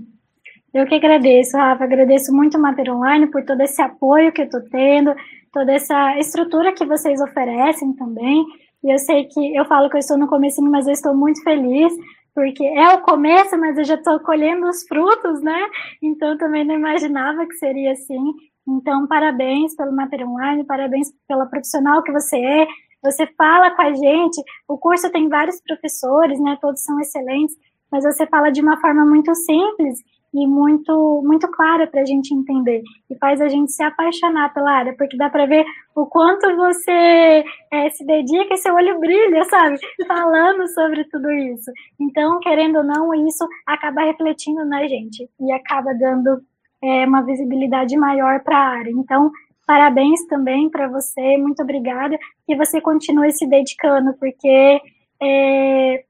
Eu 0.73 0.87
que 0.87 0.95
agradeço, 0.95 1.57
Rafa, 1.57 1.85
agradeço 1.85 2.33
muito 2.33 2.59
o 2.59 2.61
Mater 2.61 2.95
Online 2.95 3.27
por 3.29 3.43
todo 3.45 3.61
esse 3.63 3.81
apoio 3.81 4.33
que 4.33 4.43
eu 4.43 4.45
estou 4.45 4.61
tendo, 4.71 5.15
toda 5.51 5.73
essa 5.73 6.19
estrutura 6.19 6.75
que 6.75 6.85
vocês 6.85 7.21
oferecem 7.21 7.95
também. 7.95 8.45
E 8.85 8.93
eu 8.93 8.99
sei 8.99 9.25
que 9.25 9.57
eu 9.57 9.65
falo 9.65 9.89
que 9.89 9.97
eu 9.97 10.01
estou 10.01 10.19
no 10.19 10.29
começo, 10.29 10.63
mas 10.63 10.87
eu 10.87 10.93
estou 10.93 11.17
muito 11.17 11.43
feliz, 11.43 11.93
porque 12.35 12.63
é 12.65 12.95
o 12.95 13.01
começo, 13.01 13.59
mas 13.59 13.79
eu 13.79 13.85
já 13.85 13.95
estou 13.95 14.21
colhendo 14.21 14.69
os 14.69 14.87
frutos, 14.87 15.41
né? 15.43 15.59
Então 16.03 16.37
também 16.37 16.65
não 16.65 16.75
imaginava 16.75 17.47
que 17.47 17.55
seria 17.55 17.93
assim. 17.93 18.35
Então, 18.69 19.07
parabéns 19.07 19.75
pelo 19.75 19.97
Mater 19.97 20.29
Online, 20.29 20.65
parabéns 20.65 21.09
pela 21.27 21.47
profissional 21.47 22.03
que 22.03 22.13
você 22.13 22.37
é. 22.37 22.67
Você 23.03 23.27
fala 23.39 23.71
com 23.71 23.81
a 23.81 23.93
gente, 23.95 24.43
o 24.69 24.77
curso 24.77 25.11
tem 25.11 25.31
vários 25.31 25.61
professores, 25.63 26.39
né? 26.39 26.59
Todos 26.61 26.83
são 26.83 27.01
excelentes, 27.01 27.57
mas 27.91 28.05
você 28.05 28.27
fala 28.27 28.51
de 28.51 28.61
uma 28.61 28.79
forma 28.79 29.07
muito 29.07 29.35
simples 29.35 30.01
e 30.33 30.47
muito 30.47 31.23
muito 31.25 31.49
clara 31.51 31.87
para 31.87 32.03
a 32.03 32.05
gente 32.05 32.35
entender 32.35 32.83
e 33.11 33.17
faz 33.17 33.41
a 33.41 33.49
gente 33.49 33.73
se 33.73 33.83
apaixonar 33.83 34.53
pela 34.53 34.71
área, 34.71 34.95
porque 34.97 35.17
dá 35.17 35.31
para 35.31 35.47
ver 35.47 35.65
o 35.95 36.07
quanto 36.07 36.55
você 36.57 37.45
é, 37.73 37.91
se 37.91 38.05
dedica 38.05 38.55
e 38.55 38.59
seu 38.59 38.75
olho 38.75 38.99
brilha, 39.01 39.45
sabe? 39.45 39.79
Falando 40.07 40.67
sobre 40.69 41.05
tudo 41.05 41.31
isso. 41.31 41.71
Então, 42.01 42.39
querendo 42.41 42.79
ou 42.79 42.85
não, 42.85 43.15
isso 43.27 43.47
acaba 43.67 44.03
refletindo 44.03 44.65
na 44.65 44.87
gente 44.87 45.29
e 45.41 45.53
acaba 45.53 45.95
dando 45.95 46.41
é, 46.83 47.07
uma 47.07 47.23
visibilidade 47.23 47.97
maior 47.97 48.41
para 48.41 48.57
a 48.57 48.69
área. 48.69 48.91
Então, 48.91 49.31
parabéns 49.67 50.27
também 50.27 50.71
para 50.71 50.89
você, 50.89 51.37
muito 51.39 51.63
obrigada, 51.63 52.19
que 52.47 52.57
você 52.57 52.81
continue 52.81 53.33
se 53.33 53.47
dedicando, 53.47 54.15
porque 54.19 54.81
é, 55.21 56.05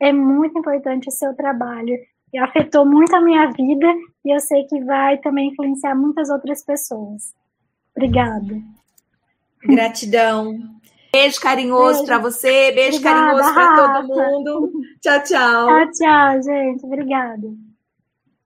é 0.00 0.12
muito 0.12 0.58
importante 0.58 1.08
o 1.08 1.12
seu 1.12 1.34
trabalho 1.34 1.96
afetou 2.38 2.86
muito 2.86 3.14
a 3.14 3.20
minha 3.20 3.46
vida 3.50 3.86
e 4.24 4.34
eu 4.34 4.40
sei 4.40 4.64
que 4.64 4.82
vai 4.84 5.18
também 5.18 5.50
influenciar 5.50 5.94
muitas 5.94 6.30
outras 6.30 6.64
pessoas. 6.64 7.32
Obrigada. 7.94 8.60
Gratidão. 9.64 10.58
Beijo 11.12 11.40
carinhoso 11.40 12.04
para 12.04 12.18
você, 12.18 12.72
beijo 12.72 12.98
Obrigada, 12.98 13.26
carinhoso 13.26 13.54
para 13.54 14.02
todo 14.02 14.08
mundo. 14.08 14.72
Tchau, 15.00 15.22
tchau. 15.22 15.66
Tchau, 15.66 15.90
tchau, 15.92 16.42
gente. 16.42 16.84
Obrigada. 16.84 17.63